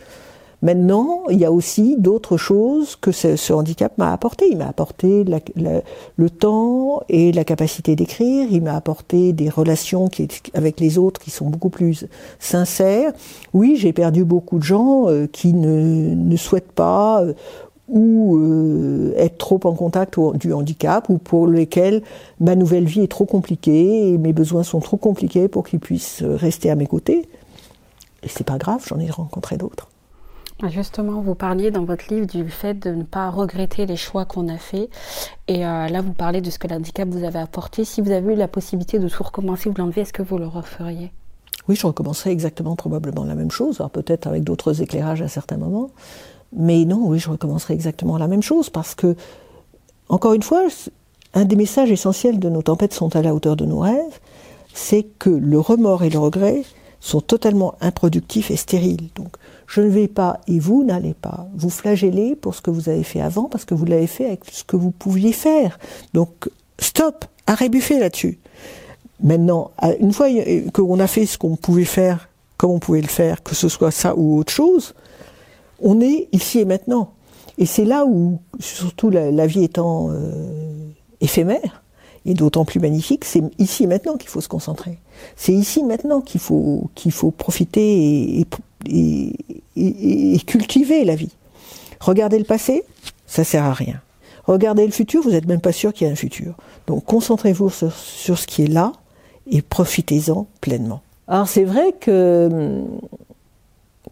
Maintenant, 0.62 1.22
il 1.30 1.38
y 1.38 1.46
a 1.46 1.52
aussi 1.52 1.96
d'autres 1.96 2.36
choses 2.36 2.94
que 2.96 3.12
ce, 3.12 3.52
handicap 3.52 3.96
m'a 3.96 4.12
apporté. 4.12 4.46
Il 4.50 4.58
m'a 4.58 4.68
apporté 4.68 5.24
le 5.24 6.30
temps 6.30 7.02
et 7.08 7.32
la 7.32 7.44
capacité 7.44 7.96
d'écrire. 7.96 8.48
Il 8.50 8.62
m'a 8.62 8.76
apporté 8.76 9.32
des 9.32 9.48
relations 9.48 10.08
avec 10.52 10.78
les 10.80 10.98
autres 10.98 11.20
qui 11.20 11.30
sont 11.30 11.48
beaucoup 11.48 11.70
plus 11.70 12.06
sincères. 12.38 13.12
Oui, 13.54 13.76
j'ai 13.76 13.94
perdu 13.94 14.24
beaucoup 14.24 14.58
de 14.58 14.64
gens 14.64 15.08
euh, 15.08 15.26
qui 15.26 15.54
ne, 15.54 16.14
ne, 16.14 16.36
souhaitent 16.36 16.72
pas 16.72 17.22
euh, 17.22 17.32
ou 17.88 18.36
euh, 18.36 19.14
être 19.16 19.38
trop 19.38 19.60
en 19.64 19.72
contact 19.72 20.18
du 20.34 20.52
handicap 20.52 21.08
ou 21.08 21.16
pour 21.16 21.46
lesquels 21.46 22.02
ma 22.38 22.54
nouvelle 22.54 22.84
vie 22.84 23.00
est 23.00 23.10
trop 23.10 23.24
compliquée 23.24 24.12
et 24.12 24.18
mes 24.18 24.34
besoins 24.34 24.62
sont 24.62 24.80
trop 24.80 24.98
compliqués 24.98 25.48
pour 25.48 25.66
qu'ils 25.66 25.80
puissent 25.80 26.22
rester 26.22 26.70
à 26.70 26.74
mes 26.74 26.86
côtés. 26.86 27.28
Et 28.22 28.28
c'est 28.28 28.44
pas 28.44 28.58
grave, 28.58 28.84
j'en 28.86 28.98
ai 28.98 29.10
rencontré 29.10 29.56
d'autres. 29.56 29.88
Justement, 30.68 31.22
vous 31.22 31.34
parliez 31.34 31.70
dans 31.70 31.84
votre 31.84 32.12
livre 32.12 32.26
du 32.26 32.48
fait 32.50 32.74
de 32.74 32.90
ne 32.90 33.02
pas 33.02 33.30
regretter 33.30 33.86
les 33.86 33.96
choix 33.96 34.24
qu'on 34.24 34.48
a 34.48 34.58
faits. 34.58 34.90
Et 35.48 35.64
euh, 35.64 35.88
là, 35.88 36.02
vous 36.02 36.12
parlez 36.12 36.40
de 36.40 36.50
ce 36.50 36.58
que 36.58 36.68
l'handicap 36.68 37.08
vous 37.08 37.24
avait 37.24 37.38
apporté. 37.38 37.84
Si 37.84 38.00
vous 38.00 38.10
avez 38.10 38.34
eu 38.34 38.36
la 38.36 38.48
possibilité 38.48 38.98
de 38.98 39.08
tout 39.08 39.22
recommencer 39.22 39.68
ou 39.68 39.72
de 39.72 39.78
l'enlever, 39.78 40.02
est-ce 40.02 40.12
que 40.12 40.22
vous 40.22 40.36
le 40.36 40.46
referiez? 40.46 41.12
Oui, 41.68 41.76
je 41.76 41.86
recommencerais 41.86 42.30
exactement 42.30 42.76
probablement 42.76 43.24
la 43.24 43.34
même 43.34 43.50
chose, 43.50 43.80
alors 43.80 43.90
peut-être 43.90 44.26
avec 44.26 44.44
d'autres 44.44 44.82
éclairages 44.82 45.22
à 45.22 45.28
certains 45.28 45.56
moments. 45.56 45.90
Mais 46.52 46.84
non, 46.84 47.06
oui, 47.06 47.18
je 47.18 47.30
recommencerais 47.30 47.74
exactement 47.74 48.18
la 48.18 48.26
même 48.26 48.42
chose 48.42 48.70
parce 48.70 48.94
que, 48.94 49.14
encore 50.08 50.34
une 50.34 50.42
fois, 50.42 50.66
un 51.32 51.44
des 51.44 51.56
messages 51.56 51.90
essentiels 51.90 52.38
de 52.38 52.48
nos 52.48 52.62
tempêtes 52.62 52.92
sont 52.92 53.14
à 53.14 53.22
la 53.22 53.34
hauteur 53.34 53.56
de 53.56 53.64
nos 53.64 53.78
rêves, 53.78 54.20
c'est 54.74 55.04
que 55.18 55.30
le 55.30 55.58
remords 55.58 56.02
et 56.02 56.10
le 56.10 56.18
regret 56.18 56.64
sont 57.00 57.20
totalement 57.20 57.74
improductifs 57.80 58.50
et 58.50 58.56
stériles. 58.56 59.08
Donc, 59.16 59.36
je 59.66 59.80
ne 59.80 59.88
vais 59.88 60.08
pas 60.08 60.40
et 60.46 60.58
vous 60.58 60.84
n'allez 60.84 61.14
pas 61.14 61.46
vous 61.54 61.70
flageller 61.70 62.36
pour 62.36 62.54
ce 62.54 62.60
que 62.60 62.70
vous 62.70 62.88
avez 62.88 63.02
fait 63.02 63.20
avant 63.20 63.44
parce 63.44 63.64
que 63.64 63.74
vous 63.74 63.86
l'avez 63.86 64.06
fait 64.06 64.26
avec 64.26 64.40
ce 64.50 64.64
que 64.64 64.76
vous 64.76 64.90
pouviez 64.90 65.32
faire. 65.32 65.78
Donc, 66.12 66.50
stop, 66.78 67.24
arrêt 67.46 67.68
buffet 67.68 67.98
là-dessus. 67.98 68.38
Maintenant, 69.22 69.70
une 70.00 70.12
fois 70.12 70.28
qu'on 70.72 70.98
a 70.98 71.06
fait 71.06 71.26
ce 71.26 71.38
qu'on 71.38 71.56
pouvait 71.56 71.84
faire, 71.84 72.28
comme 72.56 72.70
on 72.70 72.78
pouvait 72.78 73.02
le 73.02 73.08
faire, 73.08 73.42
que 73.42 73.54
ce 73.54 73.68
soit 73.68 73.90
ça 73.90 74.14
ou 74.16 74.38
autre 74.38 74.52
chose, 74.52 74.94
on 75.80 76.00
est 76.00 76.28
ici 76.32 76.60
et 76.60 76.64
maintenant. 76.64 77.12
Et 77.58 77.66
c'est 77.66 77.84
là 77.84 78.04
où, 78.06 78.40
surtout 78.58 79.10
la, 79.10 79.46
vie 79.46 79.64
étant 79.64 80.08
euh, 80.10 80.88
éphémère, 81.20 81.79
et 82.26 82.34
d'autant 82.34 82.64
plus 82.64 82.80
magnifique, 82.80 83.24
c'est 83.24 83.42
ici 83.58 83.86
maintenant 83.86 84.16
qu'il 84.16 84.28
faut 84.28 84.40
se 84.40 84.48
concentrer. 84.48 84.98
C'est 85.36 85.52
ici 85.52 85.82
maintenant 85.82 86.20
qu'il 86.20 86.40
faut, 86.40 86.90
faut 87.10 87.30
profiter 87.30 88.44
et, 88.86 89.36
cultiver 90.46 91.04
la 91.04 91.14
vie. 91.14 91.32
Regardez 92.00 92.38
le 92.38 92.44
passé, 92.44 92.84
ça 93.26 93.44
sert 93.44 93.64
à 93.64 93.72
rien. 93.72 94.00
Regardez 94.44 94.84
le 94.84 94.92
futur, 94.92 95.22
vous 95.22 95.30
n'êtes 95.30 95.46
même 95.46 95.60
pas 95.60 95.72
sûr 95.72 95.92
qu'il 95.92 96.06
y 96.06 96.10
a 96.10 96.12
un 96.12 96.16
futur. 96.16 96.54
Donc 96.86 97.04
concentrez-vous 97.04 97.70
sur, 97.70 97.92
sur, 97.92 98.38
ce 98.38 98.46
qui 98.46 98.64
est 98.64 98.68
là 98.68 98.92
et 99.50 99.62
profitez-en 99.62 100.46
pleinement. 100.60 101.02
Alors 101.28 101.48
c'est 101.48 101.64
vrai 101.64 101.94
que 101.98 102.82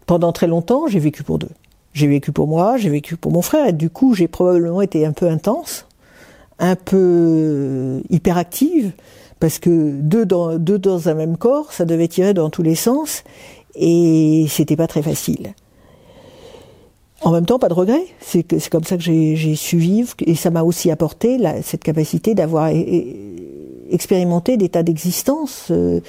pendant 0.05 0.31
très 0.31 0.47
longtemps, 0.47 0.87
j'ai 0.87 0.99
vécu 0.99 1.23
pour 1.23 1.37
deux. 1.39 1.49
J'ai 1.93 2.07
vécu 2.07 2.31
pour 2.31 2.47
moi, 2.47 2.77
j'ai 2.77 2.89
vécu 2.89 3.17
pour 3.17 3.31
mon 3.31 3.41
frère, 3.41 3.67
et 3.67 3.73
du 3.73 3.89
coup 3.89 4.13
j'ai 4.13 4.27
probablement 4.27 4.81
été 4.81 5.05
un 5.05 5.11
peu 5.11 5.27
intense 5.27 5.85
un 6.59 6.75
peu 6.75 8.01
hyperactive, 8.09 8.91
Parce 9.39 9.59
que 9.59 9.91
deux 9.91 10.25
dans, 10.25 10.57
deux 10.57 10.77
dans 10.77 11.07
un 11.07 11.13
même 11.13 11.37
corps, 11.37 11.71
ça 11.71 11.85
devait 11.85 12.09
tirer 12.09 12.33
dans 12.33 12.49
tous 12.49 12.63
les 12.63 12.75
sens, 12.75 13.23
et 13.75 14.45
c'était 14.49 14.75
pas 14.75 14.87
très 14.87 15.01
facile. 15.01 15.53
En 17.21 17.31
même 17.31 17.45
temps, 17.45 17.59
pas 17.59 17.67
de 17.69 17.73
regret. 17.73 18.03
C'est 18.21 18.43
comme 18.69 18.83
ça 18.83 18.97
que 18.97 19.03
j'ai 19.03 19.55
su 19.55 19.77
vivre, 19.77 20.13
et 20.25 20.35
ça 20.35 20.49
m'a 20.49 20.63
aussi 20.63 20.91
apporté 20.91 21.37
cette 21.63 21.83
capacité 21.83 22.35
d'avoir 22.35 22.69
expérimenté 23.91 24.57
des 24.57 24.69
tas 24.69 24.83
d'existences, 24.83 25.67
euh, 25.71 25.99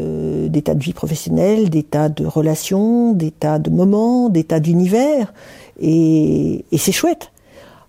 euh, 0.00 0.48
des 0.48 0.62
tas 0.62 0.74
de 0.74 0.82
vie 0.82 0.92
professionnelle, 0.92 1.70
des 1.70 1.82
tas 1.82 2.08
de 2.08 2.26
relations, 2.26 3.12
des 3.12 3.30
tas 3.30 3.58
de 3.58 3.70
moments, 3.70 4.28
des 4.28 4.44
tas 4.44 4.60
d'univers, 4.60 5.32
et, 5.80 6.64
c'est 6.76 6.92
chouette. 6.92 7.32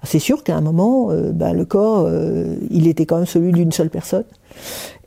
C'est 0.03 0.19
sûr 0.19 0.43
qu'à 0.43 0.55
un 0.55 0.61
moment, 0.61 1.11
euh, 1.11 1.31
ben, 1.31 1.53
le 1.53 1.65
corps, 1.65 2.09
il 2.69 2.87
était 2.87 3.05
quand 3.05 3.17
même 3.17 3.25
celui 3.25 3.51
d'une 3.51 3.71
seule 3.71 3.89
personne. 3.89 4.25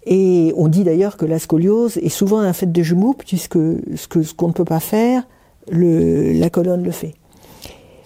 Et 0.07 0.53
on 0.57 0.69
dit 0.69 0.85
d'ailleurs 0.85 1.17
que 1.17 1.25
la 1.25 1.39
scoliose 1.39 1.97
est 1.97 2.11
souvent 2.11 2.39
un 2.39 2.53
fait 2.53 2.71
de 2.71 2.83
jumeaux, 2.83 3.15
puisque 3.15 3.59
ce 3.59 4.35
qu'on 4.35 4.49
ne 4.49 4.53
peut 4.53 4.65
pas 4.65 4.81
faire, 4.81 5.23
la 5.71 6.51
colonne 6.51 6.83
le 6.83 6.91
fait. 6.91 7.15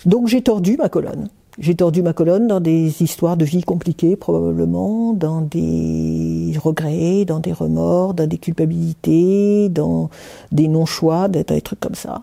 Donc 0.07 0.29
j'ai 0.29 0.43
tordu 0.43 0.77
ma 0.77 0.89
colonne. 0.89 1.29
J'ai 1.59 1.75
tordu 1.75 2.03
ma 2.03 2.13
colonne 2.13 2.47
dans 2.47 2.61
des 2.61 3.03
histoires 3.03 3.37
de 3.37 3.45
vie 3.45 3.63
compliquées 3.63 4.15
probablement, 4.15 5.13
dans 5.13 5.41
des 5.41 6.55
regrets, 6.63 7.25
dans 7.25 7.41
des 7.41 7.53
remords, 7.53 8.15
dans 8.15 8.29
des 8.29 8.39
culpabilités, 8.39 9.69
dans 9.69 10.09
des 10.53 10.69
non-choix, 10.69 11.27
des, 11.27 11.43
des 11.43 11.61
trucs 11.61 11.81
comme 11.81 11.97
ça. 11.97 12.23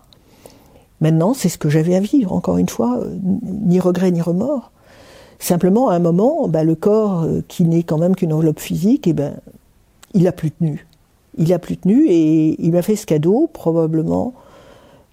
Maintenant, 1.00 1.34
c'est 1.34 1.48
ce 1.48 1.58
que 1.58 1.68
j'avais 1.68 1.94
à 1.94 2.00
vivre, 2.00 2.32
encore 2.32 2.58
une 2.58 2.68
fois, 2.68 2.98
euh, 2.98 3.14
ni 3.22 3.80
regrets 3.80 4.10
ni 4.10 4.22
remords. 4.22 4.72
Simplement, 5.38 5.88
à 5.88 5.94
un 5.94 5.98
moment, 5.98 6.48
bah, 6.48 6.64
le 6.64 6.74
corps, 6.74 7.22
euh, 7.22 7.42
qui 7.48 7.64
n'est 7.64 7.82
quand 7.82 7.98
même 7.98 8.16
qu'une 8.16 8.32
enveloppe 8.32 8.60
physique, 8.60 9.06
eh 9.06 9.12
ben, 9.12 9.34
il 10.14 10.26
a 10.26 10.32
plus 10.32 10.50
tenu. 10.50 10.86
Il 11.36 11.52
a 11.52 11.58
plus 11.58 11.76
tenu 11.76 12.06
et 12.08 12.56
il 12.64 12.72
m'a 12.72 12.82
fait 12.82 12.96
ce 12.96 13.04
cadeau, 13.04 13.50
probablement, 13.52 14.32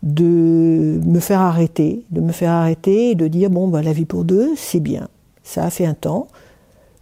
de 0.04 1.00
me 1.06 1.20
faire 1.20 1.40
arrêter, 1.40 2.04
de 2.12 2.22
me 2.22 2.34
faire 2.34 2.52
arrêter 2.52 3.12
et 3.12 3.16
de 3.16 3.28
dire 3.28 3.50
bon 3.50 3.70
ben 3.70 3.82
la 3.82 3.94
vie 3.94 4.06
pour 4.06 4.26
deux 4.26 4.52
c'est 4.58 4.82
bien, 4.82 5.08
ça 5.44 5.64
a 5.64 5.70
fait 5.70 5.86
un 5.86 5.94
temps. 5.94 6.28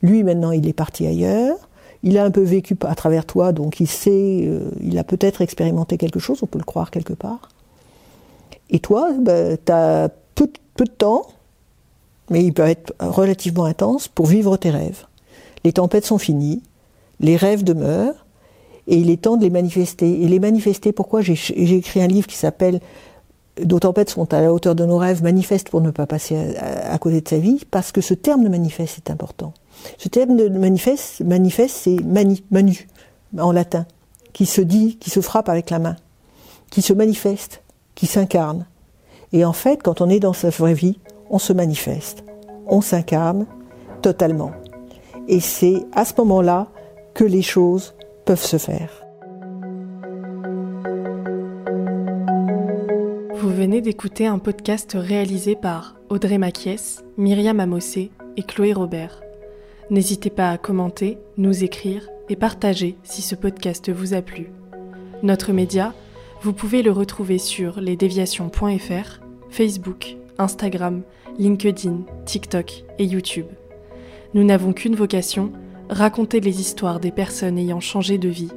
Lui 0.04 0.24
maintenant 0.24 0.52
il 0.52 0.68
est 0.68 0.74
parti 0.74 1.08
ailleurs, 1.08 1.58
il 2.04 2.20
a 2.20 2.24
un 2.24 2.30
peu 2.30 2.42
vécu 2.42 2.78
à 2.82 2.94
travers 2.94 3.26
toi 3.26 3.54
donc 3.54 3.80
il 3.80 3.88
sait, 3.88 4.44
euh, 4.46 4.70
il 4.82 5.00
a 5.00 5.04
peut-être 5.04 5.42
expérimenté 5.42 5.98
quelque 5.98 6.20
chose, 6.20 6.40
on 6.44 6.46
peut 6.46 6.60
le 6.60 6.64
croire 6.64 6.92
quelque 6.92 7.14
part. 7.14 7.50
Et 8.72 8.80
toi, 8.80 9.12
ben, 9.20 9.58
tu 9.64 9.72
as 9.72 10.10
peu, 10.36 10.48
peu 10.76 10.86
de 10.86 10.92
temps, 10.92 11.28
mais 12.30 12.44
il 12.44 12.54
peut 12.54 12.64
être 12.64 12.94
relativement 13.00 13.66
intense 13.66 14.08
pour 14.08 14.26
vivre 14.26 14.58
tes 14.58 14.70
rêves. 14.70 15.06
Les 15.64 15.74
tempêtes 15.74 16.06
sont 16.06 16.18
finies, 16.18 16.64
les 17.20 17.36
rêves 17.36 17.64
demeurent, 17.64 18.26
et 18.88 18.98
il 18.98 19.10
est 19.10 19.22
temps 19.22 19.38
de 19.38 19.44
les 19.44 19.50
manifester. 19.50 20.24
Et 20.24 20.28
les 20.28 20.40
manifester, 20.40 20.92
pourquoi? 20.92 21.22
J'ai 21.22 21.76
écrit 21.76 22.02
un 22.02 22.08
livre 22.08 22.28
qui 22.28 22.36
s'appelle 22.36 22.80
Nos 23.64 23.80
tempêtes 23.80 24.10
sont 24.10 24.34
à 24.34 24.42
la 24.42 24.52
hauteur 24.52 24.74
de 24.74 24.86
nos 24.86 24.98
rêves, 24.98 25.22
manifeste 25.22 25.70
pour 25.70 25.82
ne 25.82 25.92
pas 25.92 26.08
passer 26.08 26.56
à, 26.58 26.98
côté 26.98 27.22
de 27.22 27.28
sa 27.28 27.38
vie, 27.38 27.66
parce 27.70 27.92
que 27.92 28.02
ce 28.02 28.14
terme 28.14 28.44
de 28.44 28.50
manifeste 28.50 28.98
est 28.98 29.12
important. 29.12 29.54
Ce 29.98 30.10
terme 30.10 30.36
de 30.36 30.48
manifeste, 30.50 31.22
manifeste 31.22 31.76
c'est 31.82 32.00
mani, 32.04 32.44
manu, 32.50 32.88
en 33.38 33.52
latin, 33.52 33.86
qui 34.34 34.46
se 34.46 34.62
dit, 34.62 34.98
qui 34.98 35.10
se 35.10 35.22
frappe 35.22 35.50
avec 35.50 35.70
la 35.70 35.80
main, 35.80 35.96
qui 36.70 36.82
se 36.82 36.94
manifeste, 36.94 37.62
qui 38.02 38.08
s'incarne. 38.08 38.66
Et 39.32 39.46
en 39.46 39.54
fait, 39.54 39.84
quand 39.84 40.02
on 40.02 40.10
est 40.10 40.20
dans 40.20 40.34
sa 40.34 40.50
vraie 40.50 40.74
vie, 40.74 41.00
on 41.30 41.38
se 41.38 41.54
manifeste, 41.54 42.24
on 42.66 42.82
s'incarne 42.82 43.46
totalement. 44.02 44.54
Et 45.28 45.40
c'est 45.40 45.86
à 45.94 46.04
ce 46.04 46.14
moment-là 46.18 46.70
que 47.14 47.24
les 47.24 47.44
choses 47.44 47.94
peuvent 48.26 48.44
se 48.44 48.58
faire. 48.58 48.90
Vous 53.36 53.54
venez 53.54 53.82
d'écouter 53.82 54.26
un 54.26 54.40
podcast 54.40 54.98
réalisé 55.00 55.56
par 55.56 55.96
Audrey 56.10 56.40
Maquies, 56.40 57.02
Myriam 57.18 57.60
Amossé 57.60 58.10
et 58.36 58.42
Chloé 58.42 58.74
Robert. 58.74 59.22
N'hésitez 59.92 60.32
pas 60.32 60.50
à 60.50 60.58
commenter, 60.58 61.20
nous 61.38 61.64
écrire 61.64 62.10
et 62.30 62.36
partager 62.36 62.98
si 63.04 63.22
ce 63.22 63.36
podcast 63.36 63.92
vous 63.92 64.16
a 64.16 64.24
plu. 64.24 64.52
Notre 65.22 65.54
média, 65.54 65.94
vous 66.42 66.54
pouvez 66.54 66.82
le 66.82 66.92
retrouver 66.92 67.38
sur 67.38 67.80
lesdéviations.fr, 67.80 69.20
Facebook, 69.50 70.18
Instagram, 70.40 71.04
LinkedIn, 71.38 72.00
TikTok 72.26 72.84
et 72.98 73.06
YouTube. 73.06 73.46
Nous 74.34 74.44
n'avons 74.44 74.74
qu'une 74.74 74.96
vocation, 74.96 75.52
raconter 75.90 76.40
les 76.40 76.60
histoires 76.60 77.00
des 77.00 77.12
personnes 77.12 77.60
ayant 77.60 77.80
changé 77.80 78.18
de 78.18 78.30
vie. 78.30 78.52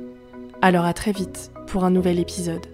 Alors 0.63 0.87
à 0.87 0.95
très 0.95 1.13
vite 1.13 1.51
pour 1.67 1.85
un 1.85 1.91
nouvel 1.91 2.19
épisode. 2.19 2.74